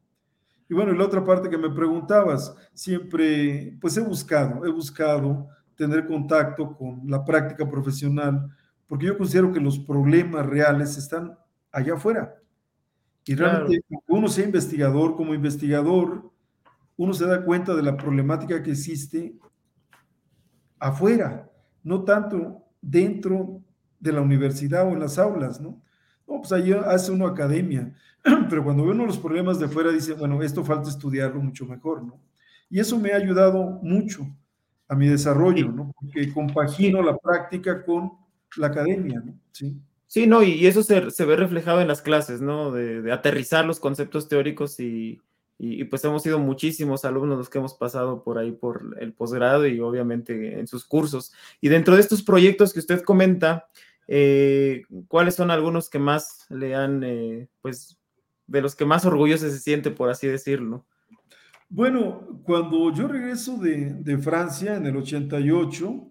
Y 0.67 0.73
bueno, 0.73 0.91
y 0.91 0.97
la 0.97 1.05
otra 1.05 1.23
parte 1.23 1.49
que 1.49 1.57
me 1.57 1.69
preguntabas, 1.69 2.55
siempre 2.73 3.77
pues 3.79 3.95
he 3.97 4.01
buscado, 4.01 4.65
he 4.65 4.71
buscado 4.71 5.47
tener 5.75 6.07
contacto 6.07 6.75
con 6.75 7.01
la 7.05 7.23
práctica 7.23 7.69
profesional, 7.69 8.49
porque 8.87 9.05
yo 9.05 9.17
considero 9.17 9.51
que 9.51 9.59
los 9.59 9.77
problemas 9.77 10.45
reales 10.45 10.97
están 10.97 11.37
allá 11.71 11.93
afuera. 11.93 12.35
Y 13.25 13.35
realmente, 13.35 13.83
uno 14.07 14.27
sea 14.27 14.45
investigador, 14.45 15.15
como 15.15 15.33
investigador, 15.33 16.31
uno 16.97 17.13
se 17.13 17.25
da 17.25 17.43
cuenta 17.43 17.75
de 17.75 17.83
la 17.83 17.97
problemática 17.97 18.61
que 18.61 18.71
existe 18.71 19.35
afuera, 20.79 21.49
no 21.83 22.03
tanto 22.03 22.63
dentro 22.81 23.61
de 23.99 24.11
la 24.11 24.21
universidad 24.21 24.87
o 24.87 24.91
en 24.91 24.99
las 24.99 25.17
aulas, 25.17 25.59
¿no? 25.59 25.81
No, 26.27 26.39
pues 26.41 26.51
ahí 26.51 26.71
hace 26.71 27.11
uno 27.11 27.27
academia, 27.27 27.93
pero 28.49 28.63
cuando 28.63 28.85
ve 28.85 28.91
uno 28.91 29.05
los 29.05 29.17
problemas 29.17 29.59
de 29.59 29.65
afuera, 29.65 29.91
dice, 29.91 30.13
bueno, 30.13 30.41
esto 30.41 30.63
falta 30.63 30.89
estudiarlo 30.89 31.41
mucho 31.41 31.65
mejor, 31.65 32.03
¿no? 32.03 32.19
Y 32.69 32.79
eso 32.79 32.99
me 32.99 33.11
ha 33.11 33.17
ayudado 33.17 33.79
mucho 33.81 34.27
a 34.87 34.95
mi 34.95 35.07
desarrollo, 35.07 35.71
¿no? 35.71 35.91
Porque 35.99 36.31
compagino 36.33 37.01
la 37.01 37.17
práctica 37.17 37.83
con 37.83 38.11
la 38.57 38.67
academia, 38.67 39.21
¿no? 39.23 39.33
Sí. 39.51 39.79
Sí, 40.15 40.27
no, 40.27 40.43
y 40.43 40.65
eso 40.65 40.81
se, 40.81 41.01
ve 41.01 41.35
reflejado 41.35 41.81
en 41.81 41.89
las 41.89 42.01
clases, 42.01 42.39
¿no? 42.39 42.71
De, 42.71 43.11
aterrizar 43.11 43.65
los 43.65 43.81
conceptos 43.81 44.29
teóricos 44.29 44.79
y, 44.79 45.19
pues 45.89 46.05
hemos 46.05 46.23
sido 46.23 46.39
muchísimos 46.39 47.03
alumnos 47.03 47.37
los 47.37 47.49
que 47.49 47.57
hemos 47.57 47.73
pasado 47.73 48.23
por 48.23 48.37
ahí 48.37 48.53
por 48.53 48.95
el 49.01 49.11
posgrado 49.11 49.67
y 49.67 49.81
obviamente 49.81 50.57
en 50.57 50.67
sus 50.67 50.85
cursos. 50.85 51.33
Y 51.59 51.67
dentro 51.67 51.95
de 51.95 51.99
estos 51.99 52.23
proyectos 52.23 52.71
que 52.71 52.79
usted 52.79 53.01
comenta, 53.01 53.67
eh, 54.07 54.83
¿cuáles 55.09 55.35
son 55.35 55.51
algunos 55.51 55.89
que 55.89 55.99
más 55.99 56.45
le 56.49 56.75
han, 56.75 57.03
eh, 57.03 57.49
pues, 57.61 57.99
de 58.47 58.61
los 58.61 58.73
que 58.73 58.85
más 58.85 59.03
orgulloso 59.03 59.49
se 59.49 59.59
siente, 59.59 59.91
por 59.91 60.09
así 60.09 60.27
decirlo? 60.27 60.85
Bueno, 61.67 62.41
cuando 62.45 62.89
yo 62.93 63.09
regreso 63.09 63.57
de, 63.57 64.17
Francia 64.19 64.77
en 64.77 64.85
el 64.85 64.95
88, 64.95 66.07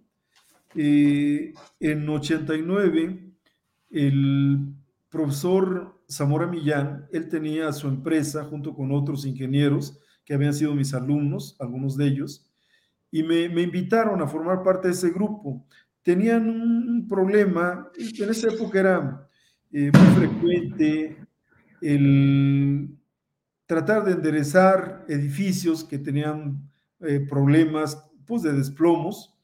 eh, 0.75 1.55
en 1.81 2.07
89, 2.07 3.24
el 3.91 4.75
profesor 5.09 6.03
Zamora 6.11 6.47
Millán, 6.47 7.07
él 7.13 7.29
tenía 7.29 7.73
su 7.73 7.89
empresa 7.89 8.45
junto 8.45 8.75
con 8.75 8.93
otros 8.93 9.25
ingenieros 9.27 9.99
que 10.25 10.35
habían 10.35 10.55
sido 10.55 10.75
mis 10.75 10.95
alumnos, 10.95 11.57
algunos 11.61 11.97
de 11.97 12.07
ellos, 12.07 12.51
y 13.11 13.23
me, 13.23 13.45
invitaron 13.63 14.21
a 14.21 14.27
formar 14.27 14.63
parte 14.63 14.89
de 14.89 14.95
ese 14.95 15.11
grupo. 15.11 15.65
Tenían 16.03 16.49
un 16.51 17.07
problema, 17.09 17.89
en 17.97 18.31
esa 18.31 18.53
época 18.53 18.81
era 18.81 19.29
eh, 19.73 19.91
muy 19.93 20.27
frecuente 20.27 21.17
el 21.81 22.99
tratar 23.67 24.05
de 24.05 24.13
enderezar 24.13 25.05
edificios 25.09 25.85
que 25.85 25.99
tenían 25.99 26.69
eh, 27.01 27.21
problemas 27.21 28.05
pues, 28.27 28.43
de 28.43 28.53
desplomos. 28.53 29.35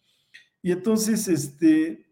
Y 0.62 0.72
entonces 0.72 1.28
este, 1.28 2.06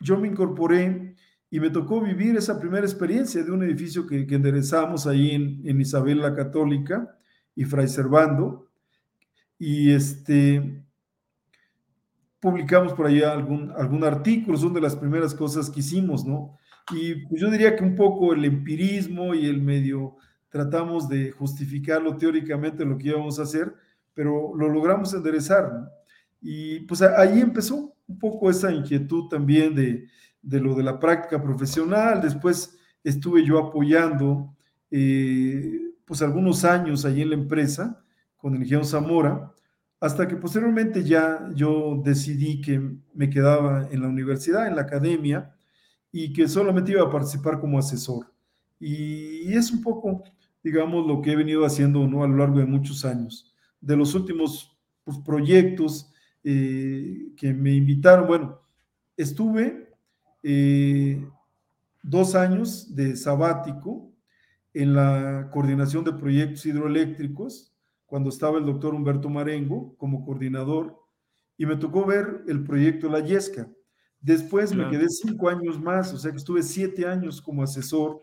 yo 0.00 0.16
me 0.18 0.28
incorporé 0.28 1.16
y 1.50 1.58
me 1.58 1.70
tocó 1.70 2.00
vivir 2.00 2.36
esa 2.36 2.60
primera 2.60 2.86
experiencia 2.86 3.42
de 3.42 3.50
un 3.50 3.64
edificio 3.64 4.06
que, 4.06 4.20
enderezamos 4.28 5.06
ahí 5.06 5.32
en, 5.32 5.60
en, 5.64 5.80
Isabel 5.80 6.20
la 6.20 6.34
Católica 6.34 7.18
y 7.56 7.64
Fray 7.64 7.88
Servando. 7.88 8.68
Y 9.58 9.90
este, 9.90 10.84
publicamos 12.38 12.92
por 12.92 13.06
ahí 13.06 13.22
algún, 13.22 13.72
algún 13.76 14.04
artículo, 14.04 14.56
son 14.56 14.72
de 14.72 14.80
las 14.80 14.94
primeras 14.94 15.34
cosas 15.34 15.68
que 15.68 15.80
hicimos, 15.80 16.24
¿no? 16.24 16.56
Y 16.92 17.26
pues 17.26 17.40
yo 17.40 17.50
diría 17.50 17.74
que 17.74 17.84
un 17.84 17.96
poco 17.96 18.32
el 18.32 18.44
empirismo 18.44 19.34
y 19.34 19.46
el 19.46 19.60
medio 19.60 20.16
tratamos 20.48 21.08
de 21.08 21.32
justificarlo 21.32 22.16
teóricamente 22.16 22.84
lo 22.84 22.96
que 22.96 23.08
íbamos 23.08 23.38
a 23.38 23.42
hacer, 23.42 23.74
pero 24.14 24.54
lo 24.56 24.68
logramos 24.68 25.12
enderezar. 25.14 25.90
Y 26.40 26.80
pues 26.80 27.02
ahí 27.02 27.40
empezó 27.40 27.94
un 28.06 28.18
poco 28.18 28.50
esa 28.50 28.72
inquietud 28.72 29.28
también 29.28 29.74
de, 29.74 30.08
de 30.42 30.60
lo 30.60 30.74
de 30.74 30.82
la 30.82 30.98
práctica 30.98 31.42
profesional. 31.42 32.20
Después 32.20 32.78
estuve 33.04 33.44
yo 33.44 33.58
apoyando 33.58 34.54
eh, 34.90 35.92
pues 36.04 36.22
algunos 36.22 36.64
años 36.64 37.04
allí 37.04 37.22
en 37.22 37.30
la 37.30 37.36
empresa 37.36 38.04
con 38.36 38.54
el 38.54 38.62
ingeniero 38.62 38.84
Zamora, 38.84 39.52
hasta 40.00 40.26
que 40.26 40.36
posteriormente 40.36 41.04
ya 41.04 41.50
yo 41.54 42.00
decidí 42.02 42.60
que 42.62 42.80
me 43.12 43.28
quedaba 43.28 43.86
en 43.90 44.00
la 44.00 44.08
universidad, 44.08 44.66
en 44.66 44.76
la 44.76 44.82
academia, 44.82 45.54
y 46.10 46.32
que 46.32 46.48
solamente 46.48 46.92
iba 46.92 47.02
a 47.02 47.10
participar 47.10 47.60
como 47.60 47.78
asesor. 47.78 48.32
Y, 48.80 49.52
es 49.52 49.70
un 49.70 49.82
poco 49.82 50.24
digamos, 50.62 51.06
lo 51.06 51.22
que 51.22 51.32
he 51.32 51.36
venido 51.36 51.64
haciendo 51.64 52.06
¿no? 52.06 52.22
a 52.22 52.28
lo 52.28 52.36
largo 52.36 52.58
de 52.58 52.66
muchos 52.66 53.04
años. 53.04 53.54
De 53.80 53.96
los 53.96 54.14
últimos 54.14 54.76
pues, 55.04 55.18
proyectos 55.18 56.12
eh, 56.44 57.32
que 57.36 57.52
me 57.54 57.72
invitaron, 57.72 58.26
bueno, 58.26 58.60
estuve 59.16 59.89
eh, 60.42 61.24
dos 62.02 62.34
años 62.34 62.94
de 62.94 63.16
sabático 63.16 64.10
en 64.74 64.94
la 64.94 65.48
coordinación 65.52 66.04
de 66.04 66.12
proyectos 66.12 66.66
hidroeléctricos, 66.66 67.72
cuando 68.06 68.28
estaba 68.28 68.58
el 68.58 68.66
doctor 68.66 68.94
Humberto 68.94 69.28
Marengo 69.28 69.94
como 69.96 70.24
coordinador, 70.24 71.00
y 71.56 71.66
me 71.66 71.76
tocó 71.76 72.06
ver 72.06 72.42
el 72.48 72.64
proyecto 72.64 73.08
La 73.08 73.20
Yesca. 73.20 73.68
Después 74.20 74.74
me 74.74 74.88
quedé 74.90 75.08
cinco 75.08 75.48
años 75.48 75.80
más, 75.80 76.12
o 76.12 76.18
sea 76.18 76.30
que 76.30 76.38
estuve 76.38 76.62
siete 76.62 77.06
años 77.06 77.40
como 77.40 77.62
asesor 77.62 78.22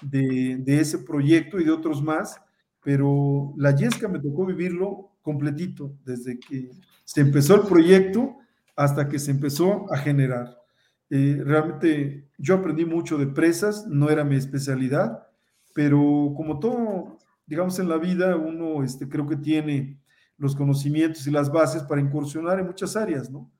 de, 0.00 0.62
ese 0.66 0.98
proyecto 0.98 1.60
y 1.60 1.64
de 1.64 1.70
otros 1.70 2.02
más, 2.02 2.40
pero 2.82 3.52
la 3.56 3.74
Yesca 3.74 4.08
me 4.08 4.18
tocó 4.18 4.46
vivirlo 4.46 5.10
completito, 5.22 5.94
desde 6.04 6.38
que 6.38 6.70
se 7.04 7.20
empezó 7.20 7.56
el 7.56 7.68
proyecto 7.68 8.36
hasta 8.76 9.08
que 9.08 9.18
se 9.18 9.30
empezó 9.30 9.92
a 9.92 9.98
generar. 9.98 10.56
Eh, 11.10 11.40
realmente 11.44 12.28
yo 12.38 12.56
aprendí 12.56 12.84
mucho 12.84 13.18
de 13.18 13.26
presas, 13.26 13.86
no 13.86 14.10
era 14.10 14.24
mi 14.24 14.36
especialidad, 14.36 15.26
pero 15.74 16.32
como 16.36 16.58
todo, 16.58 17.18
digamos, 17.46 17.78
en 17.78 17.88
la 17.88 17.98
vida, 17.98 18.36
uno 18.36 18.82
este, 18.82 19.08
creo 19.08 19.26
que 19.26 19.36
tiene 19.36 20.00
los 20.38 20.56
conocimientos 20.56 21.26
y 21.26 21.30
las 21.30 21.50
bases 21.50 21.82
para 21.82 22.00
incursionar 22.00 22.58
en 22.58 22.66
muchas 22.66 22.96
áreas, 22.96 23.30
¿no? 23.30 23.50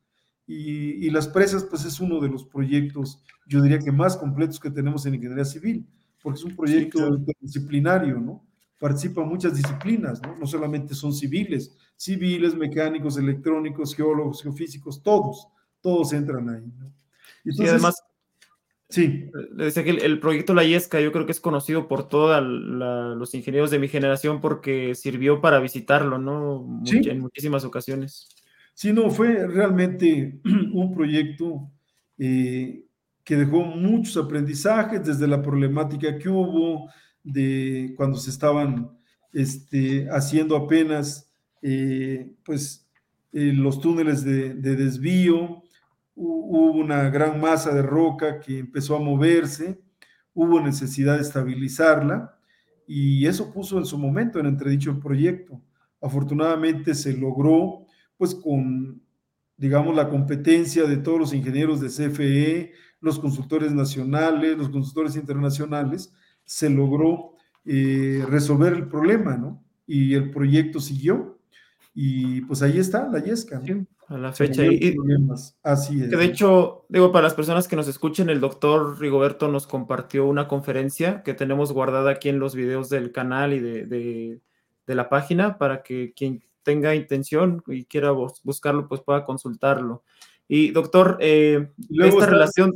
Y, 0.46 1.06
y, 1.06 1.10
las 1.10 1.26
presas, 1.26 1.64
pues 1.64 1.84
es 1.84 1.98
uno 1.98 2.20
de 2.20 2.28
los 2.28 2.44
proyectos, 2.44 3.22
yo 3.46 3.60
diría 3.60 3.80
que 3.80 3.90
más 3.90 4.16
completos 4.16 4.60
que 4.60 4.70
tenemos 4.70 5.04
en 5.04 5.14
ingeniería 5.14 5.44
civil 5.44 5.86
porque 6.26 6.40
es 6.40 6.44
un 6.44 6.56
proyecto 6.56 7.18
disciplinario, 7.40 8.18
¿no? 8.18 8.44
Participan 8.80 9.28
muchas 9.28 9.54
disciplinas, 9.54 10.20
¿no? 10.20 10.36
No 10.36 10.44
solamente 10.44 10.92
son 10.92 11.12
civiles, 11.12 11.70
civiles, 11.96 12.52
mecánicos, 12.52 13.16
electrónicos, 13.16 13.94
geólogos, 13.94 14.42
geofísicos, 14.42 15.00
todos, 15.04 15.46
todos 15.80 16.12
entran 16.12 16.48
ahí, 16.48 16.66
¿no? 16.80 16.92
Y 17.46 17.66
además, 17.66 18.02
sí. 18.88 19.30
Le 19.54 19.64
decía 19.64 19.84
que 19.84 19.90
el, 19.90 20.20
proyecto 20.20 20.54
La 20.54 20.64
Yesca 20.64 21.00
yo 21.00 21.12
creo 21.12 21.26
que 21.26 21.32
es 21.32 21.40
conocido 21.40 21.88
por 21.88 22.08
todos 22.08 22.42
los 22.42 23.34
ingenieros 23.34 23.70
de 23.70 23.78
mi 23.78 23.88
generación 23.88 24.40
porque 24.40 24.94
sirvió 24.94 25.40
para 25.40 25.60
visitarlo, 25.60 26.18
¿no? 26.18 26.82
En 26.84 27.20
muchísimas 27.20 27.64
ocasiones. 27.64 28.28
Sí, 28.74 28.92
no, 28.92 29.10
fue 29.10 29.46
realmente 29.46 30.38
un 30.72 30.94
proyecto 30.94 31.70
eh, 32.18 32.84
que 33.24 33.36
dejó 33.36 33.64
muchos 33.64 34.16
aprendizajes 34.16 35.04
desde 35.04 35.26
la 35.26 35.42
problemática 35.42 36.18
que 36.18 36.28
hubo, 36.28 36.90
de 37.24 37.92
cuando 37.96 38.18
se 38.18 38.30
estaban 38.30 38.90
este, 39.32 40.08
haciendo 40.10 40.56
apenas 40.56 41.30
eh, 41.60 42.30
pues, 42.44 42.88
eh, 43.32 43.52
los 43.52 43.80
túneles 43.80 44.24
de, 44.24 44.54
desvío, 44.54 45.62
hubo 46.16 46.72
una 46.72 47.10
gran 47.10 47.40
masa 47.40 47.74
de 47.74 47.82
roca 47.82 48.40
que 48.40 48.58
empezó 48.58 48.96
a 48.96 49.00
moverse, 49.00 49.80
hubo 50.34 50.60
necesidad 50.60 51.16
de 51.16 51.22
estabilizarla 51.22 52.38
y 52.86 53.26
eso 53.26 53.52
puso 53.52 53.78
en 53.78 53.84
su 53.84 53.98
momento 53.98 54.40
en 54.40 54.46
entredicho 54.46 54.90
el 54.90 54.98
proyecto. 54.98 55.60
Afortunadamente 56.00 56.94
se 56.94 57.16
logró 57.16 57.86
pues 58.16 58.34
con 58.34 59.02
digamos 59.56 59.94
la 59.96 60.08
competencia 60.08 60.84
de 60.84 60.98
todos 60.98 61.18
los 61.18 61.34
ingenieros 61.34 61.80
de 61.80 61.88
CFE, 61.88 62.72
los 63.00 63.18
consultores 63.18 63.72
nacionales, 63.72 64.58
los 64.58 64.68
consultores 64.68 65.16
internacionales, 65.16 66.12
se 66.44 66.68
logró 66.70 67.34
eh, 67.64 68.24
resolver 68.28 68.72
el 68.74 68.88
problema, 68.88 69.36
¿no? 69.36 69.64
Y 69.86 70.14
el 70.14 70.30
proyecto 70.30 70.80
siguió. 70.80 71.40
Y 71.94 72.42
pues 72.42 72.62
ahí 72.62 72.78
está 72.78 73.08
la 73.08 73.22
Yesca, 73.22 73.60
¿no? 73.60 73.86
A 74.08 74.18
la 74.18 74.32
fecha. 74.32 74.64
Y, 74.64 74.96
Así 75.62 76.02
es. 76.02 76.10
Que 76.10 76.16
de 76.16 76.24
hecho, 76.24 76.86
digo, 76.88 77.12
para 77.12 77.24
las 77.24 77.34
personas 77.34 77.68
que 77.68 77.76
nos 77.76 77.88
escuchen, 77.88 78.30
el 78.30 78.40
doctor 78.40 78.98
Rigoberto 79.00 79.48
nos 79.48 79.66
compartió 79.66 80.26
una 80.26 80.48
conferencia 80.48 81.22
que 81.22 81.34
tenemos 81.34 81.72
guardada 81.72 82.10
aquí 82.12 82.28
en 82.28 82.38
los 82.38 82.54
videos 82.54 82.88
del 82.88 83.12
canal 83.12 83.52
y 83.52 83.60
de, 83.60 84.40
de 84.86 84.94
la 84.94 85.08
página 85.08 85.58
para 85.58 85.82
que 85.82 86.12
quien 86.14 86.42
tenga 86.62 86.94
intención 86.94 87.62
y 87.68 87.84
quiera 87.84 88.10
buscarlo, 88.10 88.88
pues 88.88 89.00
pueda 89.00 89.24
consultarlo. 89.24 90.02
Y 90.48 90.70
doctor, 90.70 91.18
eh, 91.20 91.70
esta 92.00 92.26
relación... 92.26 92.72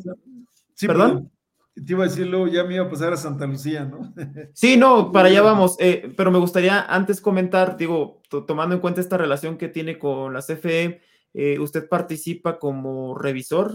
Sí, 0.74 0.86
perdón. 0.86 1.30
Te 1.74 1.92
iba 1.92 2.04
a 2.04 2.08
decirlo, 2.08 2.46
ya 2.46 2.64
me 2.64 2.74
iba 2.74 2.84
a 2.84 2.88
pasar 2.90 3.12
a 3.12 3.16
Santa 3.16 3.46
Lucía, 3.46 3.84
¿no? 3.84 4.12
Sí, 4.54 4.76
no, 4.76 5.12
para 5.12 5.28
allá 5.28 5.42
vamos, 5.42 5.76
eh, 5.78 6.12
pero 6.16 6.30
me 6.30 6.38
gustaría 6.38 6.82
antes 6.82 7.20
comentar, 7.20 7.76
digo, 7.76 8.22
tomando 8.46 8.74
en 8.74 8.80
cuenta 8.80 9.00
esta 9.00 9.16
relación 9.16 9.56
que 9.56 9.68
tiene 9.68 9.98
con 9.98 10.34
la 10.34 10.40
CFE, 10.40 11.00
eh, 11.32 11.58
usted 11.58 11.88
participa 11.88 12.58
como 12.58 13.16
revisor 13.16 13.74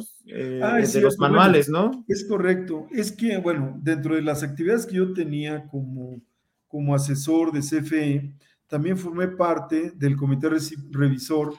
ah, 0.62 0.78
de 0.78 1.02
los 1.02 1.18
manuales, 1.18 1.70
¿no? 1.70 2.04
Es 2.08 2.26
correcto. 2.28 2.88
Es 2.92 3.12
que, 3.12 3.38
bueno, 3.38 3.80
dentro 3.82 4.16
de 4.16 4.22
las 4.22 4.44
actividades 4.44 4.86
que 4.86 4.96
yo 4.96 5.14
tenía 5.14 5.68
como, 5.68 6.22
como 6.68 6.94
asesor 6.94 7.52
de 7.52 7.62
CFE, 7.62 8.34
también 8.68 8.98
formé 8.98 9.28
parte 9.30 9.92
del 9.96 10.18
comité 10.18 10.50
revisor 10.92 11.54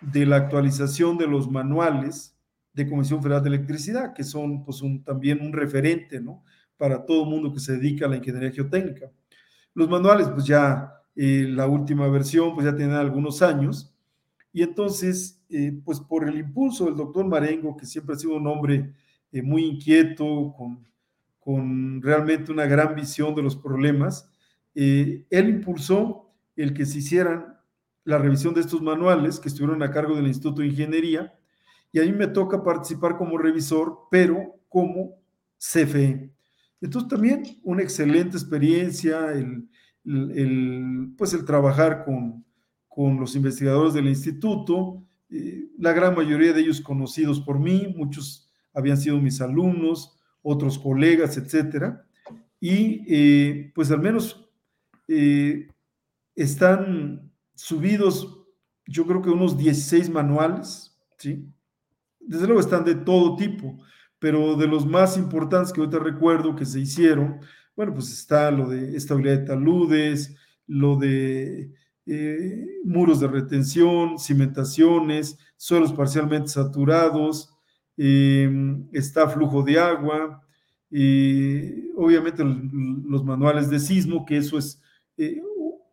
de 0.00 0.26
la 0.26 0.36
actualización 0.36 1.18
de 1.18 1.26
los 1.26 1.50
manuales 1.50 2.36
de 2.72 2.88
Comisión 2.88 3.22
Federal 3.22 3.42
de 3.42 3.48
Electricidad, 3.48 4.14
que 4.14 4.24
son 4.24 4.64
pues, 4.64 4.80
también 5.04 5.40
un 5.40 5.52
referente 5.52 6.20
¿no? 6.20 6.44
para 6.76 7.04
todo 7.04 7.24
el 7.24 7.30
mundo 7.30 7.52
que 7.52 7.60
se 7.60 7.72
dedica 7.72 8.06
a 8.06 8.08
la 8.08 8.16
ingeniería 8.16 8.52
geotécnica. 8.52 9.10
Los 9.74 9.88
manuales, 9.88 10.28
pues 10.28 10.46
ya 10.46 10.92
eh, 11.14 11.46
la 11.48 11.66
última 11.66 12.08
versión, 12.08 12.54
pues 12.54 12.66
ya 12.66 12.76
tiene 12.76 12.94
algunos 12.94 13.42
años, 13.42 13.94
y 14.58 14.62
entonces, 14.64 15.40
eh, 15.50 15.80
pues 15.84 16.00
por 16.00 16.28
el 16.28 16.36
impulso 16.36 16.86
del 16.86 16.96
doctor 16.96 17.24
Marengo, 17.24 17.76
que 17.76 17.86
siempre 17.86 18.16
ha 18.16 18.18
sido 18.18 18.34
un 18.34 18.48
hombre 18.48 18.92
eh, 19.30 19.40
muy 19.40 19.64
inquieto, 19.64 20.52
con, 20.58 20.84
con 21.38 22.02
realmente 22.02 22.50
una 22.50 22.66
gran 22.66 22.96
visión 22.96 23.36
de 23.36 23.42
los 23.44 23.54
problemas, 23.54 24.28
él 24.74 25.26
impulsó 25.30 26.32
el 26.56 26.74
que 26.74 26.86
se 26.86 26.98
hicieran 26.98 27.56
la 28.02 28.18
revisión 28.18 28.52
de 28.52 28.62
estos 28.62 28.82
manuales 28.82 29.38
que 29.38 29.48
estuvieron 29.48 29.80
a 29.84 29.92
cargo 29.92 30.16
del 30.16 30.26
Instituto 30.26 30.62
de 30.62 30.68
Ingeniería 30.68 31.38
y 31.92 32.00
a 32.00 32.02
mí 32.02 32.10
me 32.10 32.26
toca 32.26 32.64
participar 32.64 33.16
como 33.16 33.38
revisor, 33.38 34.08
pero 34.10 34.56
como 34.68 35.20
CFE. 35.56 36.32
Entonces 36.80 37.08
también 37.08 37.44
una 37.62 37.82
excelente 37.82 38.36
experiencia, 38.36 39.30
el, 39.30 39.68
el, 40.04 41.14
pues 41.16 41.32
el 41.32 41.44
trabajar 41.44 42.04
con, 42.04 42.44
con 42.98 43.20
los 43.20 43.36
investigadores 43.36 43.94
del 43.94 44.08
instituto, 44.08 45.04
la 45.78 45.92
gran 45.92 46.16
mayoría 46.16 46.52
de 46.52 46.62
ellos 46.62 46.80
conocidos 46.80 47.38
por 47.38 47.60
mí, 47.60 47.94
muchos 47.96 48.50
habían 48.74 48.96
sido 48.96 49.20
mis 49.20 49.40
alumnos, 49.40 50.18
otros 50.42 50.80
colegas, 50.80 51.36
etcétera, 51.36 52.04
y 52.58 53.04
eh, 53.06 53.70
pues 53.72 53.92
al 53.92 54.00
menos 54.00 54.50
eh, 55.06 55.68
están 56.34 57.30
subidos, 57.54 58.36
yo 58.84 59.06
creo 59.06 59.22
que 59.22 59.30
unos 59.30 59.56
16 59.56 60.10
manuales, 60.10 60.98
¿sí? 61.18 61.46
Desde 62.18 62.46
luego 62.46 62.60
están 62.60 62.84
de 62.84 62.96
todo 62.96 63.36
tipo, 63.36 63.78
pero 64.18 64.56
de 64.56 64.66
los 64.66 64.84
más 64.84 65.16
importantes 65.16 65.72
que 65.72 65.80
ahorita 65.82 66.00
recuerdo 66.00 66.56
que 66.56 66.64
se 66.64 66.80
hicieron, 66.80 67.38
bueno, 67.76 67.94
pues 67.94 68.10
está 68.10 68.50
lo 68.50 68.68
de 68.68 68.96
estabilidad 68.96 69.38
de 69.38 69.46
taludes, 69.46 70.34
lo 70.66 70.96
de 70.96 71.78
eh, 72.10 72.80
muros 72.84 73.20
de 73.20 73.28
retención, 73.28 74.18
cimentaciones, 74.18 75.38
suelos 75.58 75.92
parcialmente 75.92 76.48
saturados, 76.48 77.54
em, 77.98 78.88
está 78.92 79.28
flujo 79.28 79.62
de 79.62 79.78
agua, 79.78 80.42
y 80.90 81.90
obviamente 81.96 82.42
los 82.42 83.24
manuales 83.24 83.68
de 83.68 83.78
sismo, 83.78 84.24
que 84.24 84.38
eso 84.38 84.56
es 84.56 84.80
eh, 85.18 85.42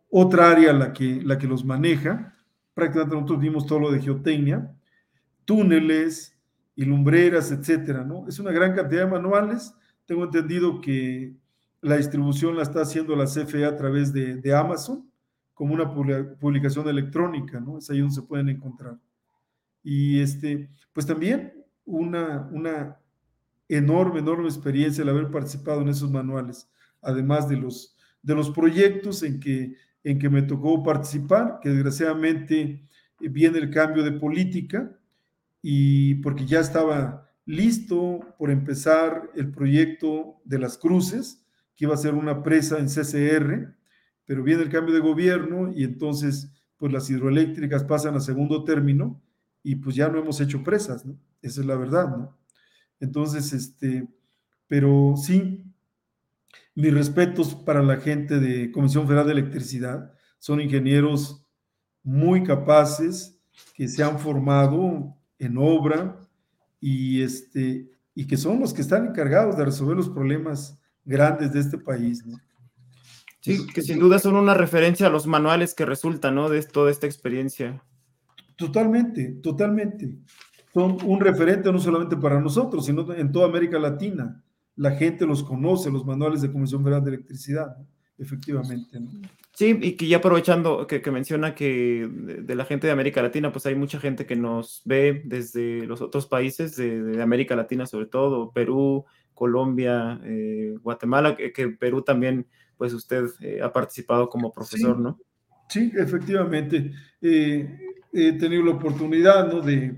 otra 0.08 0.50
área 0.50 0.72
la 0.72 0.94
que, 0.94 1.20
la 1.22 1.36
que 1.36 1.46
los 1.46 1.66
maneja. 1.66 2.34
Prácticamente 2.72 3.16
nosotros 3.16 3.40
vimos 3.40 3.66
todo 3.66 3.80
lo 3.80 3.92
de 3.92 4.00
geotecnia, 4.00 4.74
túneles 5.44 6.34
y 6.74 6.86
lumbreras, 6.86 7.52
etcétera, 7.52 8.04
¿no? 8.04 8.26
Es 8.26 8.38
una 8.38 8.52
gran 8.52 8.74
cantidad 8.74 9.04
de 9.04 9.10
manuales. 9.10 9.74
Tengo 10.06 10.24
entendido 10.24 10.80
que 10.80 11.34
la 11.82 11.98
distribución 11.98 12.56
la 12.56 12.62
está 12.62 12.80
haciendo 12.80 13.14
la 13.16 13.26
CFE 13.26 13.66
a 13.66 13.76
través 13.76 14.14
de 14.14 14.54
Amazon 14.54 15.06
como 15.56 15.72
una 15.72 15.90
publicación 16.38 16.86
electrónica, 16.86 17.58
¿no? 17.58 17.78
Es 17.78 17.88
ahí 17.88 18.00
donde 18.00 18.14
se 18.14 18.20
pueden 18.20 18.50
encontrar. 18.50 18.98
Y 19.82 20.20
este, 20.20 20.68
pues 20.92 21.06
también 21.06 21.64
una, 21.86 22.46
una 22.52 23.00
enorme, 23.66 24.20
enorme 24.20 24.48
experiencia 24.48 25.00
el 25.00 25.08
haber 25.08 25.30
participado 25.30 25.80
en 25.80 25.88
esos 25.88 26.10
manuales, 26.10 26.70
además 27.00 27.48
de 27.48 27.56
los, 27.56 27.96
de 28.20 28.34
los 28.34 28.50
proyectos 28.50 29.22
en 29.22 29.40
que, 29.40 29.76
en 30.04 30.18
que 30.18 30.28
me 30.28 30.42
tocó 30.42 30.82
participar, 30.82 31.58
que 31.62 31.70
desgraciadamente 31.70 32.86
viene 33.18 33.56
el 33.56 33.70
cambio 33.70 34.04
de 34.04 34.12
política 34.12 34.94
y 35.62 36.16
porque 36.16 36.44
ya 36.44 36.60
estaba 36.60 37.30
listo 37.46 38.20
por 38.38 38.50
empezar 38.50 39.30
el 39.34 39.50
proyecto 39.52 40.36
de 40.44 40.58
las 40.58 40.76
cruces, 40.76 41.46
que 41.74 41.86
iba 41.86 41.94
a 41.94 41.96
ser 41.96 42.12
una 42.12 42.42
presa 42.42 42.78
en 42.78 42.88
CCR, 42.88 43.74
pero 44.26 44.42
viene 44.42 44.62
el 44.62 44.68
cambio 44.68 44.94
de 44.94 45.00
gobierno 45.00 45.72
y 45.72 45.84
entonces 45.84 46.52
pues 46.76 46.92
las 46.92 47.08
hidroeléctricas 47.08 47.84
pasan 47.84 48.16
a 48.16 48.20
segundo 48.20 48.64
término 48.64 49.22
y 49.62 49.76
pues 49.76 49.96
ya 49.96 50.08
no 50.08 50.18
hemos 50.18 50.40
hecho 50.40 50.62
presas, 50.62 51.06
¿no? 51.06 51.18
Esa 51.40 51.60
es 51.60 51.66
la 51.66 51.76
verdad, 51.76 52.08
¿no? 52.16 52.36
Entonces, 53.00 53.52
este, 53.52 54.08
pero 54.66 55.14
sí, 55.16 55.64
mis 56.74 56.92
respetos 56.92 57.54
para 57.54 57.82
la 57.82 57.96
gente 57.96 58.38
de 58.38 58.70
Comisión 58.70 59.06
Federal 59.06 59.26
de 59.26 59.32
Electricidad, 59.32 60.12
son 60.38 60.60
ingenieros 60.60 61.44
muy 62.02 62.42
capaces 62.42 63.40
que 63.74 63.88
se 63.88 64.02
han 64.02 64.18
formado 64.18 65.16
en 65.38 65.56
obra 65.58 66.20
y 66.80 67.22
este 67.22 67.90
y 68.14 68.26
que 68.26 68.36
son 68.36 68.60
los 68.60 68.72
que 68.72 68.80
están 68.80 69.06
encargados 69.06 69.56
de 69.56 69.64
resolver 69.64 69.96
los 69.96 70.08
problemas 70.08 70.78
grandes 71.04 71.52
de 71.52 71.60
este 71.60 71.78
país, 71.78 72.24
¿no? 72.24 72.38
Sí, 73.46 73.64
que 73.64 73.80
sin 73.80 74.00
duda 74.00 74.18
son 74.18 74.34
una 74.34 74.54
referencia 74.54 75.06
a 75.06 75.10
los 75.10 75.28
manuales 75.28 75.72
que 75.72 75.86
resultan, 75.86 76.34
¿no? 76.34 76.48
De 76.48 76.60
toda 76.64 76.90
esta 76.90 77.06
experiencia. 77.06 77.80
Totalmente, 78.56 79.36
totalmente. 79.40 80.18
Son 80.74 80.98
un 81.04 81.20
referente 81.20 81.70
no 81.70 81.78
solamente 81.78 82.16
para 82.16 82.40
nosotros, 82.40 82.86
sino 82.86 83.14
en 83.14 83.30
toda 83.30 83.46
América 83.46 83.78
Latina. 83.78 84.42
La 84.74 84.90
gente 84.90 85.26
los 85.26 85.44
conoce, 85.44 85.92
los 85.92 86.04
manuales 86.04 86.42
de 86.42 86.50
Comisión 86.50 86.82
Federal 86.82 87.04
de 87.04 87.10
Electricidad, 87.10 87.76
efectivamente. 88.18 88.98
Sí, 89.54 89.78
y 89.80 89.92
que 89.92 90.08
ya 90.08 90.16
aprovechando 90.16 90.84
que, 90.88 91.00
menciona 91.12 91.54
que 91.54 92.10
de, 92.42 92.54
la 92.56 92.64
gente 92.64 92.88
de 92.88 92.92
América 92.92 93.22
Latina, 93.22 93.52
pues 93.52 93.64
hay 93.66 93.76
mucha 93.76 94.00
gente 94.00 94.26
que 94.26 94.34
nos 94.34 94.82
ve 94.84 95.22
desde 95.24 95.86
los 95.86 96.00
otros 96.00 96.26
países 96.26 96.74
de, 96.74 97.22
América 97.22 97.54
Latina, 97.54 97.86
sobre 97.86 98.06
todo 98.06 98.50
Perú, 98.50 99.04
Colombia, 99.34 100.20
eh, 100.24 100.74
Guatemala, 100.82 101.36
que, 101.36 101.52
que 101.52 101.68
Perú 101.68 102.02
también 102.02 102.48
pues 102.76 102.92
usted 102.92 103.26
eh, 103.40 103.60
ha 103.62 103.72
participado 103.72 104.28
como 104.28 104.52
profesor, 104.52 104.98
¿no? 104.98 105.18
Sí, 105.68 105.92
efectivamente. 105.96 106.92
Eh, 107.20 107.78
he 108.12 108.32
tenido 108.32 108.62
la 108.64 108.72
oportunidad 108.72 109.52
¿no? 109.52 109.60
de, 109.60 109.96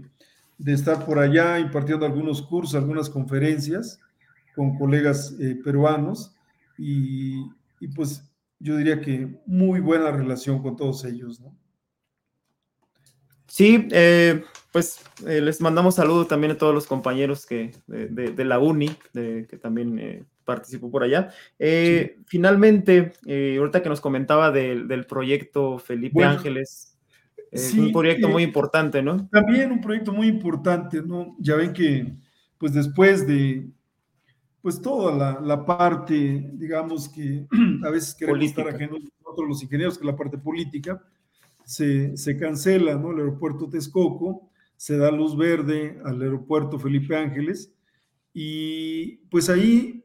estar 0.66 1.05
por 1.05 1.18
allá 1.18 1.59
impartiendo 1.59 2.07
algunos 2.07 2.43
cursos, 2.43 2.74
algunas 2.74 3.11
conferencias 3.11 4.01
con 4.57 4.76
colegas 4.76 5.37
eh, 5.41 5.57
peruanos 5.62 6.35
y, 6.76 7.45
y, 7.81 7.89
pues 7.95 8.24
yo 8.59 8.76
diría 8.76 9.01
que 9.01 9.41
muy 9.47 9.81
buena 9.81 10.11
relación 10.11 10.62
con 10.62 10.76
todos 10.76 11.05
ellos, 11.05 11.41
¿no? 11.41 11.57
Sí, 13.47 13.89
pues 14.72 15.01
les 15.24 15.61
mandamos 15.61 15.95
saludos 15.95 16.29
también 16.29 16.53
a 16.53 16.59
todos 16.59 16.74
los 16.74 16.87
compañeros 16.87 17.47
que, 17.47 17.72
de, 17.87 18.45
la 18.45 18.59
UNI, 18.59 18.91
que 19.14 19.59
también 19.61 20.26
participó 20.49 20.90
por 20.90 21.03
allá. 21.03 21.28
Eh, 21.59 22.16
finalmente, 22.24 23.12
eh, 23.26 23.57
ahorita 23.59 23.82
que 23.82 23.90
nos 23.90 24.01
comentaba 24.01 24.51
del, 24.51 25.05
proyecto 25.07 25.78
Felipe 25.78 26.24
Ángeles, 26.24 26.96
es 27.51 27.74
un 27.74 27.92
proyecto 27.92 28.30
muy 28.30 28.44
importante, 28.44 29.03
¿no? 29.03 29.28
También 29.28 29.70
un 29.70 29.82
proyecto 29.82 30.11
muy 30.11 30.26
importante, 30.26 31.03
¿no? 31.03 31.36
Ya 31.38 31.55
ven 31.57 31.74
que, 31.74 32.14
pues 32.57 32.72
después 32.72 33.26
de, 33.26 33.68
pues 34.62 34.80
toda 34.80 35.38
la, 35.38 35.66
parte, 35.66 36.51
digamos 36.55 37.11
que 37.11 37.46
a 37.84 37.90
veces 37.90 38.14
queremos 38.14 38.44
estar 38.44 38.68
ajenos 38.68 39.01
nosotros 39.22 39.49
los 39.49 39.62
ingenieros, 39.62 39.99
que 39.99 40.07
la 40.07 40.16
parte 40.16 40.38
política, 40.38 41.03
se, 41.62 42.16
se 42.16 42.38
cancela, 42.38 42.94
¿no? 42.94 43.11
El 43.11 43.18
aeropuerto 43.18 43.68
Texcoco, 43.68 44.49
se 44.78 44.96
da 44.96 45.11
luz 45.11 45.36
verde 45.36 46.01
al 46.07 46.22
aeropuerto 46.22 46.78
Felipe 46.78 47.14
Ángeles, 47.14 47.70
y 48.32 49.16
pues 49.30 49.51
ahí 49.51 50.05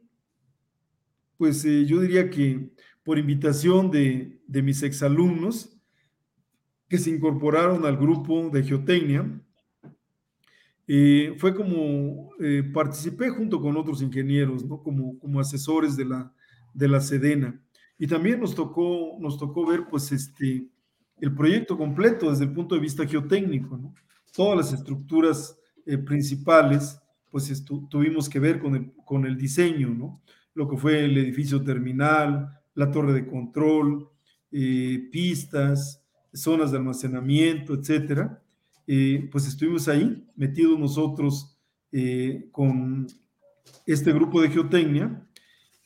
pues 1.44 1.62
eh, 1.66 1.84
yo 1.84 2.00
diría 2.00 2.30
que 2.30 2.70
por 3.02 3.18
invitación 3.18 3.90
de, 3.90 4.40
mis 4.48 4.82
exalumnos 4.82 5.76
que 6.88 6.96
se 6.96 7.10
incorporaron 7.10 7.84
al 7.84 7.98
grupo 7.98 8.48
de 8.48 8.62
geotecnia, 8.62 9.30
eh, 10.88 11.34
fue 11.36 11.54
como 11.54 12.30
eh, 12.40 12.62
participé 12.72 13.28
junto 13.28 13.60
con 13.60 13.76
otros 13.76 14.00
ingenieros, 14.00 14.64
¿no? 14.64 14.82
como, 14.82 15.18
como 15.18 15.38
asesores 15.38 15.98
de 15.98 16.06
la, 16.06 16.32
de 16.72 16.88
la 16.88 16.98
Sedena. 17.02 17.60
Y 17.98 18.06
también 18.06 18.40
nos 18.40 18.54
tocó, 18.54 19.18
nos 19.20 19.36
tocó 19.36 19.66
ver 19.66 19.86
pues, 19.90 20.12
este, 20.12 20.66
el 21.20 21.34
proyecto 21.34 21.76
completo 21.76 22.30
desde 22.30 22.44
el 22.44 22.54
punto 22.54 22.74
de 22.74 22.80
vista 22.80 23.06
geotécnico. 23.06 23.76
¿no? 23.76 23.92
Todas 24.34 24.56
las 24.56 24.72
estructuras 24.72 25.58
principales, 26.06 26.98
pues 27.30 27.62
tuvimos 27.90 28.30
que 28.30 28.38
ver 28.38 28.60
con 28.60 28.76
el, 28.76 28.94
con 29.04 29.26
el 29.26 29.36
diseño, 29.36 29.90
¿no? 29.90 30.22
Lo 30.54 30.68
que 30.68 30.76
fue 30.76 31.04
el 31.04 31.16
edificio 31.18 31.62
terminal, 31.62 32.60
la 32.74 32.90
torre 32.90 33.12
de 33.12 33.26
control, 33.26 34.08
eh, 34.50 35.08
pistas, 35.10 36.02
zonas 36.32 36.70
de 36.70 36.78
almacenamiento, 36.78 37.74
etcétera. 37.74 38.42
Eh, 38.86 39.28
pues 39.30 39.46
estuvimos 39.46 39.88
ahí, 39.88 40.24
metidos 40.36 40.78
nosotros 40.78 41.58
eh, 41.90 42.48
con 42.52 43.06
este 43.86 44.12
grupo 44.12 44.42
de 44.42 44.50
geotecnia 44.50 45.26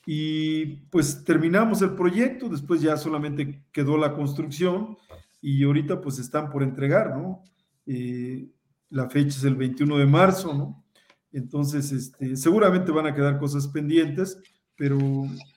y 0.05 0.67
pues 0.91 1.23
terminamos 1.25 1.83
el 1.83 1.95
proyecto, 1.95 2.49
después 2.49 2.81
ya 2.81 2.97
solamente 2.97 3.65
quedó 3.73 3.97
la 3.97 4.15
construcción 4.15 4.97
y 5.41 5.63
ahorita 5.65 6.01
pues 6.01 6.19
están 6.19 6.51
por 6.51 6.63
entregar, 6.63 7.17
¿no? 7.17 7.43
la 8.91 9.09
fecha 9.09 9.39
es 9.39 9.45
el 9.45 9.55
21 9.55 9.97
de 9.97 10.07
marzo, 10.07 10.53
¿no? 10.53 10.85
Entonces, 11.33 11.93
este, 11.93 12.37
seguramente 12.37 12.91
van 12.93 13.07
a 13.07 13.15
quedar 13.15 13.39
cosas 13.39 13.69
pendientes, 13.69 14.43
pero 14.79 14.99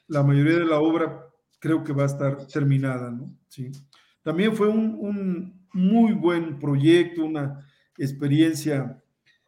la 0.08 0.24
mayoría 0.24 0.58
de 0.58 0.66
la 0.66 0.80
obra 0.80 1.26
creo 1.60 1.84
que 1.84 1.94
va 1.94 2.04
a 2.04 2.08
estar 2.08 2.48
terminada, 2.48 3.12
¿no? 3.12 3.32
Sí. 3.48 3.72
También 4.24 4.56
fue 4.56 4.68
un, 4.68 5.62
muy 5.74 6.12
buen 6.14 6.60
proyecto, 6.60 7.24
una 7.24 7.66
experiencia 7.98 9.02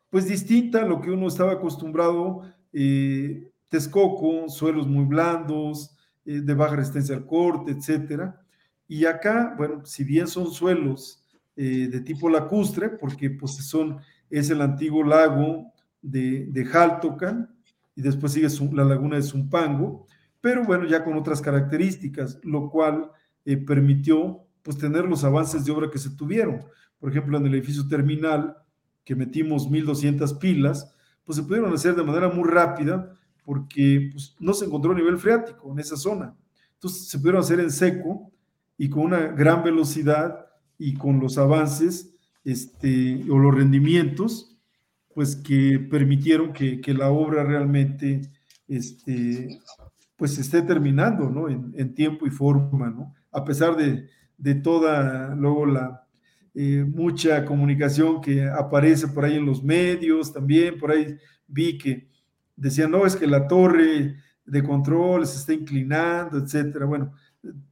pues 0.10 0.28
distinta 0.28 0.84
a 0.84 0.86
lo 0.86 1.02
que 1.02 1.12
uno 1.12 1.28
estaba 1.28 1.54
acostumbrado. 1.54 2.44
Eh, 2.72 3.52
Texcoco, 3.68 4.48
suelos 4.48 4.88
muy 4.88 5.06
blandos, 5.06 5.98
eh, 6.24 6.40
de 6.42 6.54
baja 6.54 6.76
resistencia 6.76 7.16
al 7.16 7.26
corte, 7.26 7.72
etcétera. 7.72 8.40
Y 8.88 9.06
acá, 9.06 9.56
bueno, 9.58 9.84
si 9.86 10.04
bien 10.04 10.28
son 10.28 10.52
suelos 10.52 11.28
eh, 11.56 11.88
de 11.92 12.00
tipo 12.02 12.30
lacustre, 12.30 12.90
porque 12.90 13.32
pues 13.32 13.56
son, 13.68 14.00
es 14.30 14.52
el 14.52 14.62
antiguo 14.62 15.04
lago 15.04 15.74
de, 16.02 16.46
de 16.46 16.66
Haltocan, 16.72 17.53
y 17.96 18.02
después 18.02 18.34
sigue 18.34 18.48
la 18.74 18.84
laguna 18.84 19.18
de 19.18 19.24
Zumpango, 19.24 20.08
pero 20.42 20.64
bueno, 20.64 20.86
ya 20.86 21.04
con 21.04 21.16
otras 21.16 21.42
características, 21.42 22.40
lo 22.44 22.70
cual 22.70 23.12
eh, 23.46 23.58
permitió 23.58 24.46
pues 24.62 24.78
tener 24.78 25.06
los 25.06 25.24
avances 25.24 25.66
de 25.66 25.72
obra 25.72 25.90
que 25.92 26.00
se 26.00 26.10
tuvieron. 26.12 26.66
Por 27.00 27.12
ejemplo, 27.12 27.38
en 27.38 27.46
el 27.46 27.54
edificio 27.54 27.88
terminal, 27.88 28.58
que 29.04 29.16
metimos 29.16 29.70
1.200 29.70 30.38
pilas, 30.40 30.94
pues 31.24 31.38
se 31.38 31.44
pudieron 31.44 31.74
hacer 31.74 31.96
de 31.96 32.04
manera 32.04 32.30
muy 32.30 32.50
rápida 32.50 33.14
porque 33.44 34.10
pues, 34.12 34.36
no 34.40 34.54
se 34.54 34.66
encontró 34.66 34.94
nivel 34.94 35.18
freático 35.18 35.72
en 35.72 35.80
esa 35.80 35.98
zona. 35.98 36.36
Entonces 36.76 37.08
se 37.08 37.18
pudieron 37.18 37.42
hacer 37.42 37.60
en 37.60 37.72
seco 37.72 38.32
y 38.78 38.90
con 38.90 39.04
una 39.04 39.28
gran 39.28 39.64
velocidad 39.64 40.48
y 40.78 40.96
con 40.96 41.20
los 41.20 41.38
avances 41.38 42.16
este, 42.44 43.24
o 43.30 43.38
los 43.38 43.54
rendimientos, 43.54 44.53
pues 45.14 45.36
que 45.36 45.80
permitieron 45.80 46.54
que, 46.54 46.82
que 46.82 46.94
la 46.94 47.10
obra 47.10 47.44
realmente 47.44 48.22
este, 48.68 49.60
pues 50.16 50.38
esté 50.38 50.62
terminando, 50.62 51.30
¿no? 51.30 51.50
En, 51.50 51.94
tiempo 51.94 52.26
y 52.26 52.30
forma, 52.30 52.90
¿no? 52.90 53.14
A 53.32 53.44
pesar 53.44 53.76
de, 53.76 54.08
de 54.38 54.56
toda, 54.56 55.36
luego 55.36 55.66
la 55.66 56.08
eh, 56.56 56.86
mucha 56.88 57.46
comunicación 57.46 58.22
que 58.22 58.48
aparece 58.48 59.08
por 59.08 59.26
ahí 59.26 59.38
en 59.38 59.46
los 59.46 59.64
medios, 59.64 60.32
también 60.32 60.78
por 60.78 60.92
ahí 60.92 61.18
vi 61.48 61.78
que 61.78 62.08
decían, 62.56 62.92
no, 62.92 63.06
es 63.06 63.16
que 63.16 63.28
la 63.28 63.48
torre 63.48 64.16
de 64.46 64.64
control 64.64 65.26
se 65.26 65.38
está 65.38 65.54
inclinando, 65.54 66.38
etcétera. 66.38 66.86
Bueno, 66.86 67.14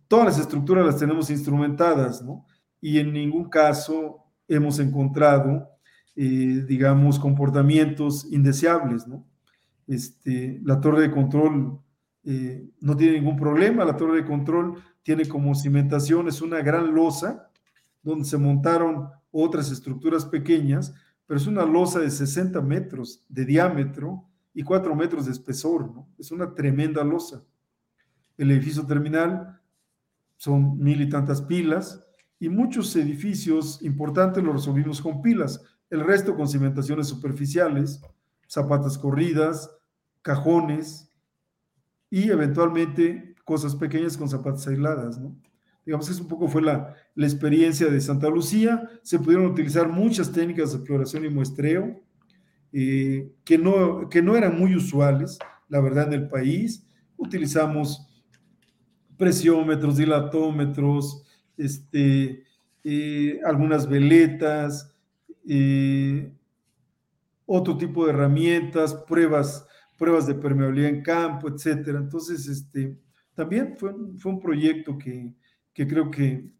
todas 0.07 0.25
las 0.25 0.39
estructuras 0.39 0.85
las 0.85 0.97
tenemos 0.97 1.29
instrumentadas, 1.29 2.23
¿no? 2.23 2.45
Y 2.79 2.97
en 2.97 3.13
ningún 3.13 3.49
caso 3.49 4.25
hemos 4.47 4.79
encontrado, 4.79 5.69
eh, 6.15 6.65
digamos, 6.67 7.19
comportamientos 7.19 8.27
indeseables, 8.31 9.07
¿no? 9.07 9.25
Este, 9.87 10.59
la 10.63 10.79
torre 10.79 11.01
de 11.01 11.11
control 11.11 11.79
eh, 12.23 12.69
no 12.79 12.95
tiene 12.95 13.13
ningún 13.19 13.37
problema, 13.37 13.83
la 13.85 13.97
torre 13.97 14.17
de 14.17 14.25
control 14.25 14.75
tiene 15.03 15.27
como 15.27 15.55
cimentación, 15.55 16.27
es 16.27 16.41
una 16.41 16.61
gran 16.61 16.93
losa 16.93 17.49
donde 18.03 18.25
se 18.25 18.37
montaron 18.37 19.09
otras 19.31 19.71
estructuras 19.71 20.25
pequeñas, 20.25 20.93
pero 21.25 21.39
es 21.39 21.47
una 21.47 21.65
losa 21.65 21.99
de 21.99 22.11
60 22.11 22.61
metros 22.61 23.25
de 23.29 23.45
diámetro 23.45 24.25
y 24.53 24.63
4 24.63 24.95
metros 24.95 25.25
de 25.25 25.31
espesor, 25.31 25.93
¿no? 25.93 26.07
Es 26.19 26.31
una 26.31 26.53
tremenda 26.53 27.03
losa. 27.03 27.43
El 28.37 28.51
edificio 28.51 28.85
terminal 28.85 29.59
son 30.35 30.77
mil 30.77 31.01
y 31.01 31.09
tantas 31.09 31.41
pilas 31.41 32.03
y 32.39 32.49
muchos 32.49 32.95
edificios 32.95 33.81
importantes 33.81 34.43
los 34.43 34.55
resolvimos 34.55 35.01
con 35.01 35.21
pilas, 35.21 35.63
el 35.91 36.03
resto 36.05 36.35
con 36.35 36.47
cimentaciones 36.47 37.07
superficiales, 37.07 38.01
zapatas 38.47 38.97
corridas, 38.97 39.69
cajones 40.21 41.11
y 42.09 42.31
eventualmente 42.31 43.35
cosas 43.45 43.75
pequeñas 43.75 44.17
con 44.17 44.29
zapatas 44.29 44.67
aisladas. 44.67 45.19
Digamos 45.85 46.07
que 46.07 46.13
es 46.13 46.19
un 46.21 46.27
poco 46.27 46.47
fue 46.47 46.61
la, 46.61 46.95
la 47.13 47.25
experiencia 47.25 47.87
de 47.87 47.99
Santa 47.99 48.29
Lucía. 48.29 48.89
Se 49.03 49.19
pudieron 49.19 49.45
utilizar 49.47 49.89
muchas 49.89 50.31
técnicas 50.31 50.71
de 50.71 50.77
exploración 50.77 51.25
y 51.25 51.29
muestreo, 51.29 51.99
eh, 52.71 53.33
que, 53.43 53.57
no, 53.57 54.07
que 54.09 54.21
no 54.21 54.37
eran 54.37 54.57
muy 54.57 54.75
usuales, 54.75 55.39
la 55.67 55.81
verdad, 55.81 56.07
en 56.07 56.21
el 56.21 56.29
país. 56.29 56.87
Utilizamos 57.17 58.07
presiómetros, 59.17 59.97
dilatómetros, 59.97 61.25
este, 61.57 62.43
eh, 62.83 63.39
algunas 63.45 63.89
veletas, 63.89 64.90
eh, 65.47 66.31
otro 67.45 67.77
tipo 67.77 68.05
de 68.05 68.11
herramientas, 68.11 68.93
pruebas, 68.93 69.67
pruebas 69.97 70.27
de 70.27 70.35
permeabilidad 70.35 70.89
en 70.89 71.03
campo, 71.03 71.49
etcétera. 71.49 71.99
Entonces, 71.99 72.47
este, 72.47 72.97
también 73.33 73.75
fue, 73.77 73.93
fue 74.17 74.31
un 74.31 74.39
proyecto 74.39 74.97
que, 74.97 75.33
que 75.73 75.87
creo 75.87 76.09
que 76.09 76.53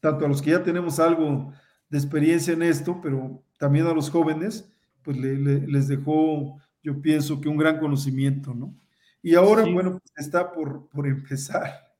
tanto 0.00 0.26
a 0.26 0.28
los 0.28 0.42
que 0.42 0.50
ya 0.50 0.62
tenemos 0.62 1.00
algo 1.00 1.52
de 1.88 1.98
experiencia 1.98 2.52
en 2.52 2.62
esto, 2.62 3.00
pero 3.02 3.42
también 3.58 3.86
a 3.86 3.94
los 3.94 4.10
jóvenes, 4.10 4.70
pues 5.02 5.16
les 5.16 5.88
dejó, 5.88 6.60
yo 6.82 7.00
pienso 7.00 7.40
que 7.40 7.48
un 7.48 7.56
gran 7.56 7.78
conocimiento, 7.78 8.52
¿no? 8.54 8.74
Y 9.22 9.34
ahora, 9.34 9.64
bueno, 9.64 9.92
pues 9.92 10.26
está 10.26 10.52
por, 10.52 10.88
por, 10.90 11.06
empezar 11.06 11.94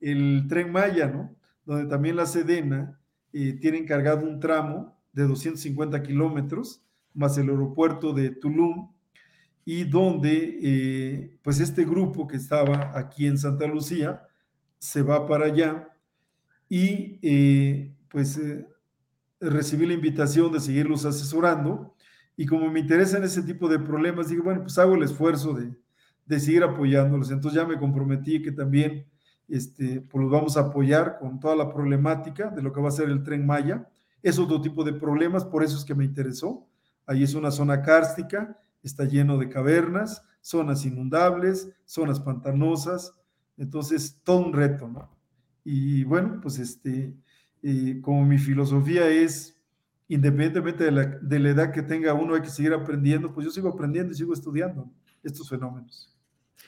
el 0.00 0.46
tren 0.48 0.72
Maya, 0.72 1.06
¿no? 1.06 1.36
Donde 1.64 1.86
también 1.86 2.16
la 2.16 2.26
Sedena 2.26 2.98
eh, 3.32 3.52
tiene 3.60 3.78
encargado 3.78 4.26
un 4.26 4.40
tramo 4.40 4.97
de 5.12 5.26
250 5.26 6.02
kilómetros, 6.02 6.82
más 7.14 7.36
el 7.38 7.48
aeropuerto 7.50 8.12
de 8.12 8.30
Tulum, 8.30 8.90
y 9.64 9.84
donde, 9.84 10.58
eh, 10.62 11.38
pues 11.42 11.60
este 11.60 11.84
grupo 11.84 12.26
que 12.26 12.36
estaba 12.36 12.98
aquí 12.98 13.26
en 13.26 13.38
Santa 13.38 13.66
Lucía, 13.66 14.22
se 14.78 15.02
va 15.02 15.26
para 15.26 15.46
allá 15.46 15.88
y 16.68 17.18
eh, 17.22 17.94
pues 18.08 18.40
recibí 19.40 19.86
la 19.86 19.94
invitación 19.94 20.52
de 20.52 20.60
seguirlos 20.60 21.04
asesorando 21.04 21.94
y 22.36 22.46
como 22.46 22.70
me 22.70 22.80
interesan 22.80 23.24
ese 23.24 23.42
tipo 23.42 23.68
de 23.68 23.80
problemas, 23.80 24.28
digo, 24.28 24.44
bueno, 24.44 24.62
pues 24.62 24.78
hago 24.78 24.94
el 24.94 25.02
esfuerzo 25.02 25.54
de, 25.54 25.74
de 26.24 26.38
seguir 26.38 26.62
apoyándolos. 26.62 27.32
Entonces 27.32 27.60
ya 27.60 27.66
me 27.66 27.78
comprometí 27.78 28.40
que 28.40 28.52
también 28.52 29.06
este, 29.48 30.02
pues 30.02 30.22
los 30.22 30.30
vamos 30.30 30.56
a 30.56 30.60
apoyar 30.60 31.18
con 31.18 31.40
toda 31.40 31.56
la 31.56 31.72
problemática 31.72 32.50
de 32.50 32.62
lo 32.62 32.72
que 32.72 32.80
va 32.80 32.88
a 32.88 32.92
ser 32.92 33.08
el 33.08 33.24
tren 33.24 33.44
Maya. 33.44 33.88
Es 34.22 34.38
otro 34.38 34.60
tipo 34.60 34.84
de 34.84 34.92
problemas, 34.92 35.44
por 35.44 35.62
eso 35.62 35.76
es 35.76 35.84
que 35.84 35.94
me 35.94 36.04
interesó. 36.04 36.66
Ahí 37.06 37.22
es 37.22 37.34
una 37.34 37.50
zona 37.50 37.82
cárstica, 37.82 38.60
está 38.82 39.04
lleno 39.04 39.38
de 39.38 39.48
cavernas, 39.48 40.22
zonas 40.40 40.84
inundables, 40.84 41.70
zonas 41.84 42.20
pantanosas, 42.20 43.14
entonces 43.56 44.20
todo 44.24 44.38
un 44.38 44.52
reto, 44.52 44.88
¿no? 44.88 45.16
Y 45.64 46.04
bueno, 46.04 46.40
pues 46.40 46.58
este, 46.58 47.14
eh, 47.62 48.00
como 48.02 48.24
mi 48.24 48.38
filosofía 48.38 49.08
es 49.08 49.58
independientemente 50.08 50.84
de 50.84 50.90
la, 50.90 51.04
de 51.04 51.38
la, 51.38 51.50
edad 51.50 51.72
que 51.72 51.82
tenga 51.82 52.14
uno, 52.14 52.34
hay 52.34 52.40
que 52.40 52.48
seguir 52.48 52.72
aprendiendo, 52.72 53.32
pues 53.32 53.44
yo 53.44 53.50
sigo 53.50 53.68
aprendiendo 53.68 54.12
y 54.12 54.16
sigo 54.16 54.32
estudiando 54.32 54.90
estos 55.22 55.48
fenómenos. 55.48 56.16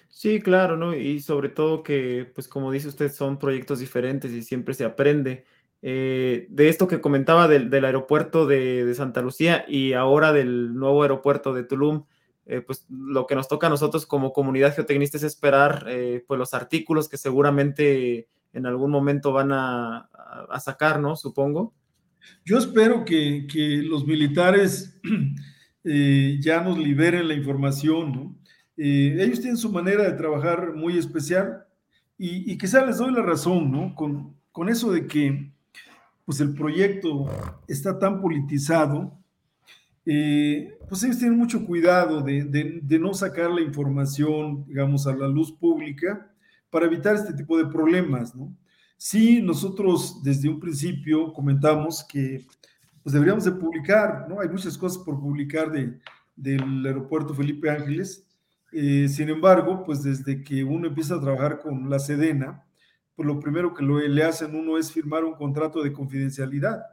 Sí, 0.09 0.41
claro, 0.41 0.77
¿no? 0.77 0.95
Y 0.95 1.21
sobre 1.21 1.49
todo 1.49 1.83
que, 1.83 2.31
pues 2.35 2.47
como 2.47 2.71
dice 2.71 2.89
usted, 2.89 3.11
son 3.11 3.39
proyectos 3.39 3.79
diferentes 3.79 4.31
y 4.33 4.43
siempre 4.43 4.75
se 4.75 4.85
aprende. 4.85 5.47
Eh, 5.83 6.47
de 6.51 6.68
esto 6.68 6.89
que 6.89 7.01
comentaba 7.01 7.49
del, 7.49 7.70
del 7.70 7.85
aeropuerto 7.85 8.47
de, 8.47 8.85
de, 8.85 8.95
Santa 8.95 9.22
Lucía 9.22 9.64
y 9.66 9.95
ahora 9.95 10.33
del 10.33 10.74
nuevo 10.74 11.03
aeropuerto 11.03 11.55
de 11.55 11.64
Tulum, 11.64 12.05
eh, 12.45 12.61
pues 12.61 12.87
lo 12.91 13.26
que 13.26 13.35
nos 13.35 13.49
toca 13.49 13.68
a 13.68 13.70
nosotros 13.70 14.05
como 14.05 14.33
comunidad 14.33 14.74
geotecnista 14.74 15.16
es 15.16 15.22
esperar 15.22 15.87
eh, 15.89 16.22
pues 16.26 16.39
los 16.39 16.53
artículos 16.53 17.09
que 17.09 17.16
seguramente 17.16 18.28
en 18.53 18.66
algún 18.66 18.91
momento 18.91 19.33
van 19.33 19.53
a, 19.53 20.11
a 20.51 20.61
sacar, 20.61 21.01
¿no? 21.01 21.16
Supongo. 21.16 21.74
Yo 22.45 22.59
espero 22.59 23.05
que, 23.05 23.47
que 23.51 23.83
los 23.83 24.07
militares 24.07 25.01
eh, 25.85 26.39
ya 26.41 26.61
nos 26.62 26.78
liberen 26.78 27.28
la 27.28 27.35
información, 27.35 28.12
¿no? 28.12 28.37
Eh, 28.76 29.16
ellos 29.20 29.41
tienen 29.41 29.59
su 29.59 29.70
manera 29.70 30.05
de 30.05 30.12
trabajar 30.12 30.74
muy 30.74 30.97
especial 30.97 31.64
y, 32.16 32.51
y 32.51 32.57
quizá 32.57 32.85
les 32.85 32.99
doy 32.99 33.12
la 33.12 33.22
razón, 33.22 33.70
¿no? 33.70 33.95
Con, 33.95 34.37
con 34.53 34.68
eso 34.68 34.91
de 34.93 35.07
que 35.07 35.53
pues 36.31 36.41
el 36.41 36.55
proyecto 36.55 37.28
está 37.66 37.99
tan 37.99 38.20
politizado, 38.20 39.18
eh, 40.07 40.78
pues 40.89 41.03
ellos 41.03 41.18
tienen 41.18 41.37
mucho 41.37 41.66
cuidado 41.66 42.20
de, 42.20 42.45
de, 42.45 42.78
de, 42.81 42.99
no 43.01 43.12
sacar 43.14 43.51
la 43.51 43.62
información, 43.62 44.64
digamos, 44.68 45.09
a 45.09 45.16
la 45.16 45.26
luz 45.26 45.51
pública 45.51 46.31
para 46.70 46.87
evitar 46.87 47.16
este 47.16 47.33
tipo 47.33 47.59
de 47.59 47.66
problemas, 47.66 48.37
¿no? 48.37 48.57
Sí, 48.97 49.43
nosotros 49.43 50.22
desde 50.22 50.49
un 50.49 50.61
principio 50.61 51.33
comentamos 51.33 52.07
que 52.09 52.47
pues 53.03 53.12
deberíamos 53.12 53.43
de 53.43 53.51
publicar, 53.51 54.26
¿no? 54.28 54.41
Hay 54.41 54.49
muchas 54.51 54.78
cosas 54.78 55.03
por 55.03 55.18
publicar 55.18 55.72
de, 55.72 55.99
del 56.37 56.87
aeropuerto 56.87 57.35
Felipe 57.35 57.68
Ángeles. 57.70 58.24
Eh, 58.70 59.09
sin 59.09 59.31
embargo, 59.31 59.83
pues 59.83 60.05
desde 60.05 60.45
que 60.45 60.62
uno 60.62 60.87
empieza 60.87 61.16
a 61.16 61.20
trabajar 61.20 61.59
con 61.59 61.91
la 61.91 61.99
Sedena, 61.99 62.64
pues 63.21 63.27
lo 63.27 63.39
primero 63.39 63.75
que 63.75 63.85
lo, 63.85 63.99
le 63.99 64.25
hacen 64.25 64.55
uno 64.55 64.79
es 64.79 64.91
firmar 64.91 65.27
un 65.27 65.35
contrato 65.35 65.83
de 65.83 65.93
confidencialidad. 65.93 66.87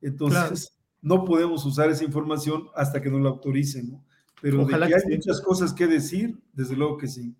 Entonces, 0.00 0.40
claro. 0.40 1.18
no 1.18 1.24
podemos 1.26 1.66
usar 1.66 1.90
esa 1.90 2.02
información 2.02 2.68
hasta 2.74 3.02
que 3.02 3.10
nos 3.10 3.20
la 3.20 3.28
autoricen, 3.28 3.90
¿no? 3.90 4.04
Pero 4.40 4.62
Ojalá 4.62 4.86
de 4.86 4.92
que, 4.94 4.98
que 4.98 5.04
hay 5.04 5.10
sí. 5.10 5.16
muchas 5.18 5.42
cosas 5.42 5.74
que 5.74 5.86
decir, 5.86 6.38
desde 6.54 6.76
luego 6.76 6.96
que 6.96 7.08
sí. 7.08 7.34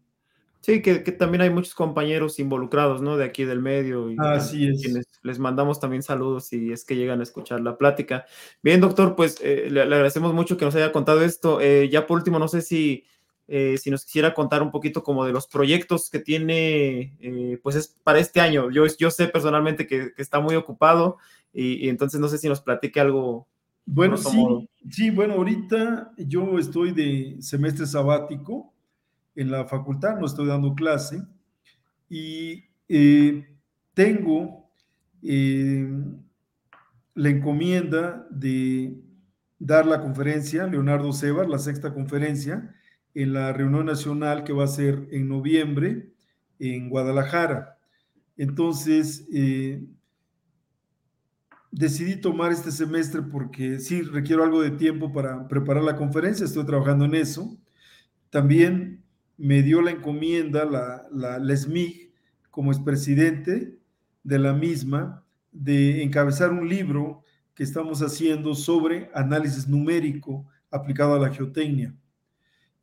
Sí, 0.60 0.82
que, 0.82 1.02
que, 1.02 1.12
también 1.12 1.40
hay 1.40 1.48
muchos 1.48 1.74
compañeros 1.74 2.38
involucrados, 2.38 3.00
¿no? 3.00 3.16
De 3.16 3.24
aquí 3.24 3.44
del 3.44 3.62
medio. 3.62 4.10
Y 4.10 4.16
Así 4.18 4.68
es. 4.68 4.82
Quienes 4.82 5.06
les 5.22 5.38
mandamos 5.38 5.80
también 5.80 6.02
saludos 6.02 6.44
si 6.44 6.70
es 6.72 6.84
que 6.84 6.94
llegan 6.94 7.20
a 7.20 7.22
escuchar 7.22 7.62
la 7.62 7.78
plática. 7.78 8.26
Bien, 8.62 8.82
doctor, 8.82 9.16
pues 9.16 9.38
eh, 9.40 9.68
le, 9.70 9.86
le, 9.86 9.94
agradecemos 9.94 10.34
mucho 10.34 10.58
que 10.58 10.66
nos 10.66 10.74
haya 10.74 10.92
contado 10.92 11.22
esto. 11.24 11.58
Eh, 11.62 11.88
ya 11.88 12.06
por 12.06 12.18
último, 12.18 12.38
no 12.38 12.48
sé 12.48 12.60
si, 12.60 13.06
eh, 13.48 13.78
si 13.78 13.90
nos 13.90 14.04
quisiera 14.04 14.34
contar 14.34 14.62
un 14.62 14.72
poquito 14.72 15.02
como 15.02 15.24
de 15.24 15.32
los 15.32 15.46
proyectos 15.46 16.10
que 16.10 16.18
tiene, 16.18 17.16
eh, 17.20 17.60
pues 17.62 17.76
es 17.76 17.88
para 18.02 18.18
este 18.18 18.40
año. 18.40 18.70
Yo, 18.70 18.84
yo 18.98 19.10
sé 19.10 19.28
personalmente 19.28 19.86
que, 19.86 20.12
que 20.14 20.22
está 20.22 20.40
muy 20.40 20.56
ocupado 20.56 21.18
y, 21.52 21.86
y, 21.86 21.88
entonces 21.88 22.20
no 22.20 22.28
sé 22.28 22.38
si 22.38 22.48
nos 22.48 22.60
platique 22.60 22.98
algo. 23.00 23.46
Bueno, 23.84 24.16
sí, 24.16 24.68
sí, 24.90 25.10
bueno, 25.10 25.34
ahorita 25.34 26.12
yo 26.18 26.58
estoy 26.58 26.90
de 26.90 27.36
semestre 27.40 27.86
sabático 27.86 28.74
en 29.36 29.52
la 29.52 29.64
facultad, 29.66 30.18
no 30.18 30.26
estoy 30.26 30.48
dando 30.48 30.74
clase, 30.74 31.22
y 32.08 32.64
eh, 32.88 33.46
tengo 33.94 34.66
la 37.14 37.28
encomienda 37.28 38.26
de 38.30 39.00
dar 39.58 39.86
la 39.86 40.00
conferencia, 40.00 40.66
Leonardo 40.66 41.12
Sebas, 41.12 41.48
la 41.48 41.58
sexta 41.58 41.94
conferencia, 41.94 42.74
en 43.16 43.32
la 43.32 43.50
reunión 43.54 43.86
nacional 43.86 44.44
que 44.44 44.52
va 44.52 44.64
a 44.64 44.68
ser 44.68 45.08
en 45.10 45.26
noviembre 45.26 46.12
en 46.58 46.90
Guadalajara. 46.90 47.78
Entonces, 48.36 49.26
eh, 49.32 49.82
decidí 51.70 52.16
tomar 52.16 52.52
este 52.52 52.70
semestre 52.70 53.22
porque 53.22 53.80
sí 53.80 54.02
requiero 54.02 54.44
algo 54.44 54.60
de 54.60 54.72
tiempo 54.72 55.14
para 55.14 55.48
preparar 55.48 55.82
la 55.82 55.96
conferencia, 55.96 56.44
estoy 56.44 56.66
trabajando 56.66 57.06
en 57.06 57.14
eso. 57.14 57.56
También 58.28 59.02
me 59.38 59.62
dio 59.62 59.80
la 59.80 59.92
encomienda 59.92 60.66
la, 60.66 61.06
la, 61.10 61.56
SMIG 61.56 62.12
como 62.50 62.70
expresidente 62.70 63.78
de 64.24 64.38
la 64.38 64.52
misma 64.52 65.24
de 65.52 66.02
encabezar 66.02 66.52
un 66.52 66.68
libro 66.68 67.22
que 67.54 67.62
estamos 67.62 68.02
haciendo 68.02 68.54
sobre 68.54 69.10
análisis 69.14 69.66
numérico 69.66 70.46
aplicado 70.70 71.14
a 71.14 71.18
la 71.18 71.30
geotecnia. 71.32 71.94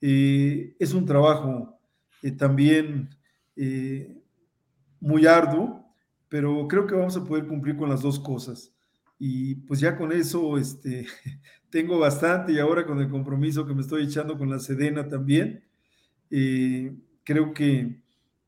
Eh, 0.06 0.76
es 0.80 0.94
un 0.94 1.06
trabajo 1.06 1.80
eh, 2.22 2.32
también 2.32 3.10
eh, 3.56 4.22
muy 5.00 5.26
arduo, 5.26 5.96
pero 6.28 6.68
creo 6.68 6.86
que 6.86 6.96
vamos 6.96 7.16
a 7.16 7.24
poder 7.24 7.48
cumplir 7.48 7.78
con 7.78 7.90
las 7.90 8.02
dos 8.02 8.20
cosas. 8.20 8.74
Y 9.18 9.56
pues 9.56 9.80
ya 9.80 9.96
con 9.96 10.12
eso 10.12 10.58
este, 10.58 11.08
tengo 11.70 11.98
bastante 12.00 12.52
y 12.52 12.60
ahora 12.60 12.86
con 12.86 13.00
el 13.00 13.10
compromiso 13.10 13.66
que 13.66 13.74
me 13.74 13.82
estoy 13.82 14.04
echando 14.04 14.38
con 14.38 14.50
la 14.50 14.60
Sedena 14.60 15.08
también, 15.08 15.64
eh, 16.30 16.94
creo 17.24 17.54
que 17.54 18.02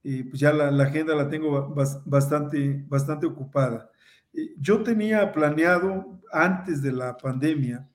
eh, 0.04 0.26
pues 0.30 0.40
ya 0.40 0.52
la, 0.52 0.84
agenda 0.84 1.16
la 1.16 1.30
tengo 1.30 1.74
bastante, 2.06 2.84
bastante 2.88 3.26
ocupada. 3.26 3.90
Eh, 4.34 4.56
yo 4.60 4.84
tenía 4.84 5.32
planeado 5.32 6.20
antes 6.32 6.82
de 6.82 6.92
la 6.92 7.16
pandemia 7.16 7.88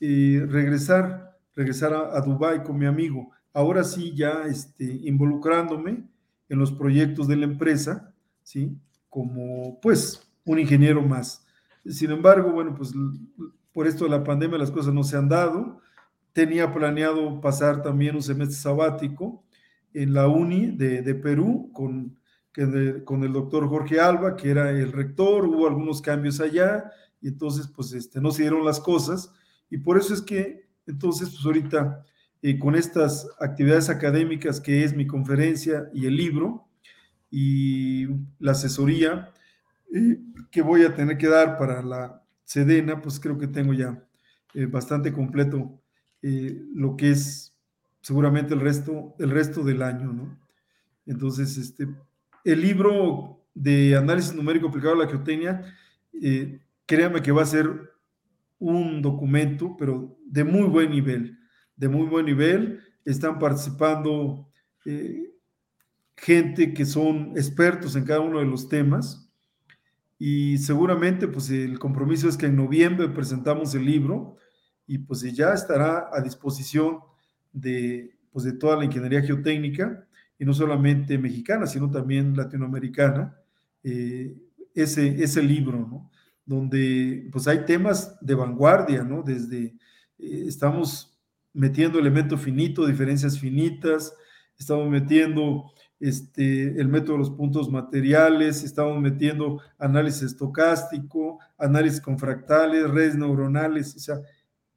regresar, 0.00 1.33
regresar 1.54 1.92
a, 1.92 2.16
a 2.16 2.20
Dubái 2.20 2.62
con 2.62 2.78
mi 2.78 2.86
amigo. 2.86 3.30
Ahora 3.52 3.84
sí, 3.84 4.12
ya 4.14 4.44
este, 4.46 4.84
involucrándome 4.84 6.04
en 6.48 6.58
los 6.58 6.72
proyectos 6.72 7.28
de 7.28 7.36
la 7.36 7.44
empresa, 7.44 8.12
¿sí? 8.42 8.76
Como 9.08 9.80
pues 9.80 10.28
un 10.44 10.58
ingeniero 10.58 11.02
más. 11.02 11.46
Sin 11.86 12.10
embargo, 12.10 12.52
bueno, 12.52 12.74
pues 12.74 12.92
por 13.72 13.86
esto 13.86 14.04
de 14.04 14.10
la 14.10 14.24
pandemia 14.24 14.58
las 14.58 14.70
cosas 14.70 14.94
no 14.94 15.04
se 15.04 15.16
han 15.16 15.28
dado. 15.28 15.80
Tenía 16.32 16.72
planeado 16.72 17.40
pasar 17.40 17.82
también 17.82 18.16
un 18.16 18.22
semestre 18.22 18.56
sabático 18.56 19.44
en 19.92 20.12
la 20.12 20.28
UNI 20.28 20.72
de, 20.72 21.14
Perú 21.14 21.70
con, 21.72 22.16
con 23.04 23.22
el 23.22 23.32
doctor 23.32 23.68
Jorge 23.68 24.00
Alba, 24.00 24.34
que 24.36 24.50
era 24.50 24.70
el 24.70 24.92
rector, 24.92 25.44
hubo 25.44 25.68
algunos 25.68 26.02
cambios 26.02 26.40
allá 26.40 26.90
y 27.20 27.28
entonces 27.28 27.68
pues 27.68 27.92
este, 27.92 28.20
no 28.20 28.32
se 28.32 28.42
dieron 28.42 28.64
las 28.64 28.80
cosas 28.80 29.32
y 29.70 29.78
por 29.78 29.96
eso 29.96 30.12
es 30.12 30.20
que 30.20 30.63
entonces 30.86 31.30
pues 31.30 31.44
ahorita 31.44 32.04
eh, 32.42 32.58
con 32.58 32.74
estas 32.74 33.28
actividades 33.40 33.88
académicas 33.88 34.60
que 34.60 34.84
es 34.84 34.94
mi 34.94 35.06
conferencia 35.06 35.88
y 35.92 36.06
el 36.06 36.16
libro 36.16 36.68
y 37.30 38.06
la 38.38 38.52
asesoría, 38.52 39.32
que 40.50 40.62
voy 40.62 40.84
a 40.84 40.94
tener 40.94 41.18
que 41.18 41.28
dar 41.28 41.56
para 41.56 41.82
la 41.82 42.22
Sedena, 42.44 43.00
pues 43.00 43.18
creo 43.18 43.38
que 43.38 43.46
tengo 43.46 43.72
ya 43.72 44.04
eh, 44.54 44.66
bastante 44.66 45.12
completo 45.12 45.80
eh, 46.22 46.62
lo 46.74 46.96
que 46.96 47.10
es 47.10 47.56
seguramente 48.00 48.54
el 48.54 48.60
resto, 48.60 49.14
el 49.18 49.30
resto 49.30 49.64
del 49.64 49.82
año, 49.82 50.12
¿no? 50.12 50.38
Entonces, 51.06 51.56
este, 51.56 51.88
el 52.44 52.60
libro 52.60 53.40
de 53.54 53.96
análisis 53.96 54.34
numérico 54.34 54.68
aplicado 54.68 54.94
a 54.94 55.04
la 55.04 55.08
geotecnia, 55.08 55.74
eh, 56.22 56.60
créanme 56.86 57.22
que 57.22 57.32
va 57.32 57.42
a 57.42 57.46
ser 57.46 57.93
un 58.64 59.02
documento, 59.02 59.76
pero 59.78 60.16
de 60.26 60.44
muy 60.44 60.68
buen 60.68 60.90
nivel, 60.90 61.38
de 61.76 61.88
muy 61.88 62.06
buen 62.06 62.26
nivel. 62.26 62.80
Están 63.04 63.38
participando 63.38 64.48
gente 66.16 66.74
que 66.74 66.84
son 66.84 67.32
expertos 67.36 67.96
en 67.96 68.04
cada 68.04 68.20
uno 68.20 68.38
de 68.38 68.46
los 68.46 68.68
temas 68.68 69.30
y 70.18 70.58
seguramente 70.58 71.26
pues 71.26 71.50
el 71.50 71.78
compromiso 71.78 72.28
es 72.28 72.36
que 72.36 72.46
en 72.46 72.56
noviembre 72.56 73.08
presentamos 73.08 73.74
el 73.74 73.84
libro 73.84 74.36
y 74.86 74.98
pues 74.98 75.22
ya 75.22 75.52
estará 75.52 76.08
a 76.12 76.20
disposición 76.20 77.00
de, 77.52 78.16
pues, 78.30 78.44
de 78.44 78.52
toda 78.52 78.76
la 78.76 78.84
ingeniería 78.84 79.22
geotécnica 79.22 80.06
y 80.38 80.44
no 80.44 80.52
solamente 80.52 81.18
mexicana, 81.18 81.66
sino 81.66 81.90
también 81.90 82.36
latinoamericana, 82.36 83.36
eh, 83.82 84.36
ese, 84.74 85.22
ese 85.22 85.42
libro, 85.42 85.78
¿no? 85.78 86.10
Donde 86.46 87.28
pues 87.32 87.48
hay 87.48 87.64
temas 87.64 88.16
de 88.20 88.34
vanguardia, 88.34 89.02
¿no? 89.02 89.22
Desde, 89.22 89.74
eh, 90.18 90.44
estamos 90.46 91.18
metiendo 91.52 91.98
elemento 91.98 92.36
finito, 92.36 92.86
diferencias 92.86 93.38
finitas, 93.38 94.14
estamos 94.58 94.88
metiendo 94.90 95.72
este, 96.00 96.80
el 96.80 96.88
método 96.88 97.12
de 97.12 97.18
los 97.20 97.30
puntos 97.30 97.70
materiales, 97.70 98.62
estamos 98.62 99.00
metiendo 99.00 99.60
análisis 99.78 100.22
estocástico, 100.22 101.38
análisis 101.56 102.00
con 102.00 102.18
fractales, 102.18 102.90
redes 102.90 103.14
neuronales, 103.14 103.94
o 103.96 103.98
sea, 104.00 104.20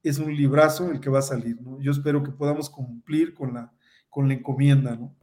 es 0.03 0.20
un 0.20 0.34
librazo 0.34 0.89
el 0.91 0.99
que 0.99 1.09
va 1.09 1.20
a 1.20 1.24
salir, 1.24 1.61
¿no? 1.61 1.82
Yo 1.82 1.91
espero 1.91 2.24
que 2.24 2.32
podamos 2.32 2.70
cumplir 2.70 3.34
con 3.34 3.53
la, 3.55 3.74
con 4.09 4.28
la 4.28 4.36
encomienda, 4.36 4.95
¿no? 4.95 5.15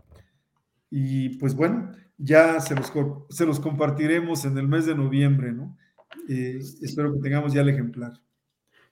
Y 0.90 1.38
pues 1.38 1.54
bueno, 1.54 1.92
ya 2.18 2.60
se 2.60 2.74
los, 2.74 2.92
se 3.30 3.46
los 3.46 3.60
compartiremos 3.60 4.44
en 4.44 4.58
el 4.58 4.68
mes 4.68 4.86
de 4.86 4.94
noviembre, 4.94 5.52
¿no? 5.52 5.76
Eh, 6.28 6.60
espero 6.82 7.12
que 7.12 7.20
tengamos 7.20 7.52
ya 7.52 7.62
el 7.62 7.68
ejemplar. 7.68 8.12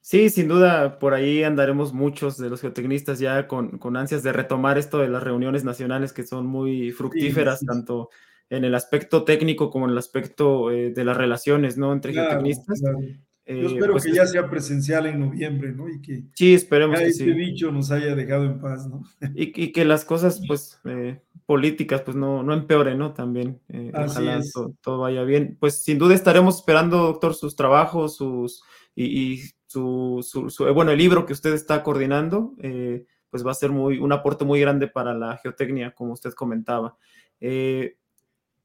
Sí, 0.00 0.30
sin 0.30 0.48
duda, 0.48 0.98
por 0.98 1.14
ahí 1.14 1.44
andaremos 1.44 1.92
muchos 1.92 2.36
de 2.36 2.50
los 2.50 2.60
geotecnistas 2.60 3.20
ya 3.20 3.46
con, 3.46 3.78
ansias 3.96 4.24
de 4.24 4.32
retomar 4.32 4.76
esto 4.76 4.98
de 4.98 5.08
las 5.08 5.22
reuniones 5.22 5.62
nacionales 5.62 6.12
que 6.12 6.26
son 6.26 6.46
muy 6.46 6.90
fructíferas, 6.90 7.60
tanto 7.60 8.10
en 8.50 8.64
el 8.64 8.74
aspecto 8.74 9.24
técnico 9.24 9.70
como 9.70 9.86
en 9.86 9.92
el 9.92 9.98
aspecto 9.98 10.72
eh, 10.72 10.90
de 10.90 11.04
las 11.04 11.16
relaciones, 11.16 11.78
¿no? 11.78 11.92
Entre 11.92 12.12
geotecnistas. 12.12 12.82
Yo 13.46 13.54
eh, 13.54 13.66
espero 13.66 13.92
pues 13.92 14.04
que 14.04 14.12
ya 14.12 14.26
sea 14.26 14.48
presencial 14.48 15.06
en 15.06 15.20
noviembre, 15.20 15.72
¿no? 15.72 15.88
Y 15.88 16.00
que 16.00 16.24
sí, 16.34 16.54
esperemos 16.54 16.98
que 16.98 17.06
este 17.06 17.32
bicho 17.32 17.72
nos 17.72 17.90
haya 17.90 18.14
dejado 18.14 18.44
en 18.44 18.60
paz, 18.60 18.86
¿no? 18.86 19.02
Y, 19.34 19.72
que 19.72 19.84
las 19.84 20.04
cosas, 20.04 20.40
pues, 20.46 20.78
eh, 20.84 21.20
políticas, 21.44 22.02
pues, 22.02 22.16
no, 22.16 22.42
no 22.42 22.54
empeoren, 22.54 22.98
¿no? 22.98 23.12
También, 23.14 23.60
ojalá 23.92 24.40
todo, 24.82 24.98
vaya 24.98 25.24
bien. 25.24 25.56
Pues, 25.58 25.82
sin 25.82 25.98
duda 25.98 26.14
estaremos 26.14 26.56
esperando, 26.56 26.98
doctor, 26.98 27.34
sus 27.34 27.56
trabajos, 27.56 28.16
sus... 28.16 28.62
y 28.94 29.42
su, 29.72 30.72
bueno, 30.74 30.90
el 30.90 30.98
libro 30.98 31.24
que 31.24 31.32
usted 31.32 31.54
está 31.54 31.82
coordinando, 31.82 32.54
eh, 32.60 33.06
pues 33.30 33.46
va 33.46 33.52
a 33.52 33.54
ser 33.54 33.70
muy, 33.70 33.98
un 33.98 34.12
aporte 34.12 34.44
muy 34.44 34.60
grande 34.60 34.88
para 34.88 35.14
la 35.14 35.38
geotecnia, 35.38 35.94
como 35.94 36.12
usted 36.12 36.32
comentaba. 36.32 36.96
Eh, 37.40 37.96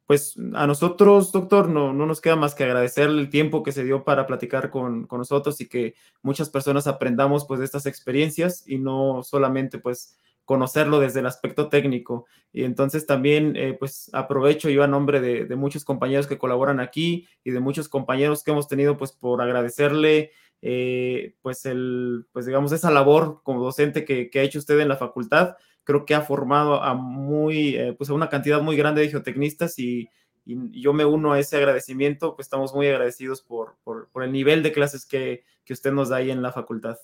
pues 0.08 0.36
a 0.54 0.66
nosotros, 0.66 1.32
doctor, 1.32 1.70
no, 1.70 1.94
no, 1.94 2.06
nos 2.06 2.22
queda 2.22 2.36
más 2.36 2.56
que 2.56 2.64
agradecerle 2.64 3.22
el 3.22 3.30
tiempo 3.30 3.62
que 3.62 3.74
se 3.74 3.84
dio 3.84 4.04
para 4.04 4.26
platicar 4.26 4.72
con, 4.72 5.06
con, 5.06 5.20
nosotros 5.20 5.62
y 5.62 5.68
que 5.68 5.94
muchas 6.24 6.50
personas 6.50 6.88
aprendamos 6.88 7.46
pues 7.46 7.60
de 7.60 7.66
estas 7.66 7.86
experiencias 7.86 8.64
y 8.66 8.80
no 8.80 9.22
solamente 9.22 9.78
pues 9.78 10.18
conocerlo 10.48 11.02
desde 11.02 11.20
el 11.20 11.26
aspecto 11.26 11.68
técnico. 11.68 12.26
Y 12.54 12.64
entonces 12.64 13.06
también, 13.06 13.58
eh, 13.58 13.76
pues 13.78 14.10
aprovecho 14.14 14.70
yo 14.70 14.82
a 14.82 14.88
nombre 14.88 15.20
de, 15.20 15.56
muchos 15.58 15.84
compañeros 15.84 16.26
que 16.26 16.38
colaboran 16.38 16.80
aquí 16.80 17.28
y 17.44 17.52
de 17.52 17.60
muchos 17.60 17.90
compañeros 17.90 18.44
que 18.44 18.52
hemos 18.52 18.70
tenido, 18.70 18.98
pues 18.98 19.12
por 19.12 19.42
agradecerle 19.42 20.32
eh, 20.62 21.36
pues, 21.42 21.66
el, 21.66 22.28
pues 22.32 22.46
digamos, 22.46 22.72
esa 22.72 22.92
labor 22.92 23.42
como 23.44 23.62
docente 23.62 24.06
que, 24.06 24.32
ha 24.34 24.42
hecho 24.42 24.60
usted 24.60 24.80
en 24.80 24.88
la 24.88 24.96
facultad, 24.96 25.58
creo 25.88 26.06
que 26.06 26.14
ha 26.14 26.22
formado 26.22 26.84
a 26.84 26.96
muy, 26.96 27.78
eh, 27.78 27.94
pues 27.98 28.10
a 28.10 28.14
una 28.14 28.28
cantidad 28.28 28.62
muy 28.62 28.76
grande 28.76 29.00
de 29.02 29.10
geotecnistas 29.10 29.80
y, 29.80 30.10
yo 30.46 30.94
me 30.94 31.04
uno 31.04 31.34
a 31.34 31.40
ese 31.40 31.58
agradecimiento, 31.58 32.34
pues 32.34 32.46
estamos 32.46 32.74
muy 32.74 32.88
agradecidos 32.88 33.42
por, 33.42 33.76
el 34.24 34.32
nivel 34.32 34.64
de 34.64 34.72
clases 34.72 35.06
que, 35.06 35.44
usted 35.70 35.92
nos 35.92 36.08
da 36.08 36.18
ahí 36.18 36.32
en 36.32 36.42
la 36.42 36.54
facultad. 36.54 36.98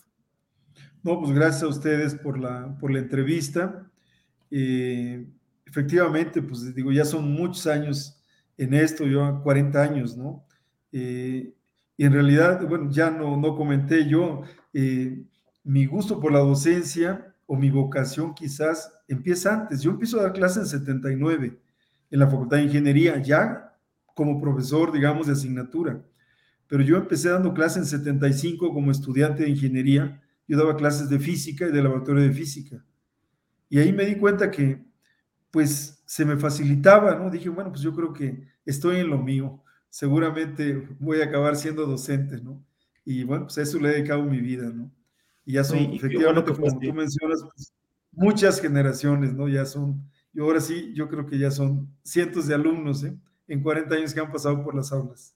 No, 1.02 1.20
pues 1.20 1.34
gracias 1.34 1.64
a 1.64 1.68
ustedes 1.68 2.16
por 2.16 2.40
la, 2.40 2.78
por 2.80 2.90
la 2.90 3.00
entrevista. 3.00 3.86
Eh, 4.50 5.28
efectivamente, 5.66 6.42
pues 6.42 6.74
digo, 6.74 6.94
ya 6.94 7.04
son 7.04 7.34
muchos 7.34 7.68
años 7.68 8.24
en 8.58 8.74
esto, 8.74 9.06
yo 9.06 9.42
40 9.44 9.82
años, 9.82 10.16
¿no? 10.16 10.46
Y 10.92 11.54
en 11.98 12.14
realidad, 12.14 12.66
bueno, 12.66 12.90
ya 12.90 13.12
no, 13.12 13.36
no 13.36 13.58
comenté 13.58 14.08
yo, 14.08 14.44
eh, 14.74 15.22
mi 15.66 15.86
gusto 15.86 16.22
por 16.22 16.32
la 16.32 16.40
docencia 16.40 17.33
o 17.54 17.56
mi 17.56 17.70
vocación 17.70 18.34
quizás 18.34 18.92
empieza 19.08 19.54
antes. 19.54 19.82
Yo 19.82 19.92
empiezo 19.92 20.20
a 20.20 20.24
dar 20.24 20.34
clases 20.34 20.58
en 20.58 20.66
79 20.66 21.60
en 22.10 22.20
la 22.20 22.28
Facultad 22.28 22.58
de 22.58 22.64
Ingeniería, 22.64 23.22
ya 23.22 23.78
como 24.16 24.42
profesor, 24.42 24.92
digamos, 24.92 25.28
de 25.28 25.34
asignatura. 25.34 26.04
Pero 26.68 26.82
yo 26.82 26.98
empecé 26.98 27.30
dando 27.30 27.54
clases 27.54 27.78
en 27.78 27.86
75 27.86 28.74
como 28.74 28.90
estudiante 28.90 29.44
de 29.44 29.50
ingeniería. 29.52 30.20
Yo 30.48 30.58
daba 30.58 30.76
clases 30.76 31.10
de 31.10 31.20
física 31.20 31.68
y 31.68 31.72
de 31.72 31.84
laboratorio 31.84 32.24
de 32.24 32.32
física. 32.32 32.84
Y 33.70 33.78
ahí 33.78 33.94
me 33.94 34.06
di 34.06 34.16
cuenta 34.16 34.50
que 34.50 34.84
pues 35.52 36.02
se 36.08 36.26
me 36.26 36.36
facilitaba, 36.36 37.16
¿no? 37.16 37.30
Dije, 37.30 37.50
bueno, 37.50 37.70
pues 37.70 37.84
yo 37.84 37.94
creo 37.94 38.14
que 38.14 38.48
estoy 38.66 38.98
en 38.98 39.12
lo 39.12 39.20
mío, 39.20 39.64
seguramente 39.92 40.88
voy 41.00 41.22
a 41.22 41.26
acabar 41.26 41.56
siendo 41.56 41.86
docente, 41.86 42.42
¿no? 42.42 42.66
Y 43.06 43.24
bueno, 43.24 43.46
pues 43.46 43.60
eso 43.60 43.80
le 43.80 43.90
he 43.90 43.94
dedicado 43.94 44.24
mi 44.24 44.40
vida, 44.40 44.72
¿no? 44.72 44.92
Y 45.46 45.54
ya 45.54 45.64
son, 45.64 45.78
efectivamente, 45.78 46.54
como 46.54 46.80
tú 46.80 46.94
mencionas, 46.94 47.44
pues, 47.44 47.74
muchas 48.12 48.62
generaciones, 48.62 49.34
¿no? 49.34 49.48
Ya 49.48 49.66
son, 49.66 50.10
y 50.34 50.40
ahora 50.40 50.62
sí, 50.62 50.94
yo 50.94 51.10
creo 51.10 51.26
que 51.26 51.38
ya 51.38 51.52
son 51.52 51.90
cientos 52.04 52.48
de 52.48 52.56
alumnos, 52.56 53.04
¿eh? 53.04 53.16
En 53.48 53.62
40 53.62 53.96
años 53.96 54.14
que 54.14 54.20
han 54.20 54.32
pasado 54.32 54.64
por 54.64 54.74
las 54.74 54.92
aulas. 54.92 55.36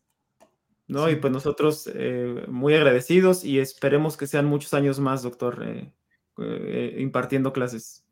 No, 0.88 1.10
y 1.10 1.18
pues 1.18 1.34
nosotros 1.34 1.90
eh, 1.94 2.46
muy 2.48 2.74
agradecidos 2.74 3.44
y 3.44 3.60
esperemos 3.60 4.16
que 4.16 4.26
sean 4.26 4.46
muchos 4.46 4.74
años 4.74 5.00
más, 5.02 5.22
doctor, 5.22 5.62
eh, 5.66 5.92
eh, 6.38 6.96
impartiendo 7.00 7.52
clases. 7.52 8.06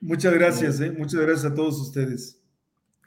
Muchas 0.00 0.32
gracias, 0.32 0.80
muchas 0.96 1.20
gracias 1.20 1.52
a 1.52 1.54
todos 1.54 1.78
ustedes. 1.78 2.40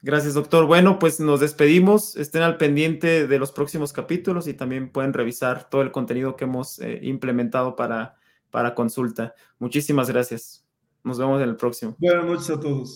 Gracias, 0.03 0.35
doctor. 0.35 0.67
Bueno, 0.67 0.99
pues 0.99 1.19
nos 1.19 1.39
despedimos. 1.39 2.15
Estén 2.15 2.43
al 2.43 2.57
pendiente 2.57 3.27
de 3.27 3.39
los 3.39 3.51
próximos 3.51 3.91
capítulos 3.91 4.47
y 4.47 4.53
también 4.53 4.91
pueden 4.91 5.13
revisar 5.13 5.67
todo 5.67 5.81
el 5.81 5.91
contenido 5.91 6.35
que 6.35 6.43
hemos 6.43 6.79
implementado 7.01 7.75
para, 7.75 8.15
para 8.55 8.73
consulta. 8.73 9.35
Muchísimas 9.59 10.09
gracias. 10.09 10.63
Nos 11.03 11.19
vemos 11.19 11.41
en 11.43 11.49
el 11.49 11.57
próximo. 11.57 11.93
Buenas 11.99 12.25
noches 12.25 12.49
a 12.51 12.57
todos. 12.57 12.93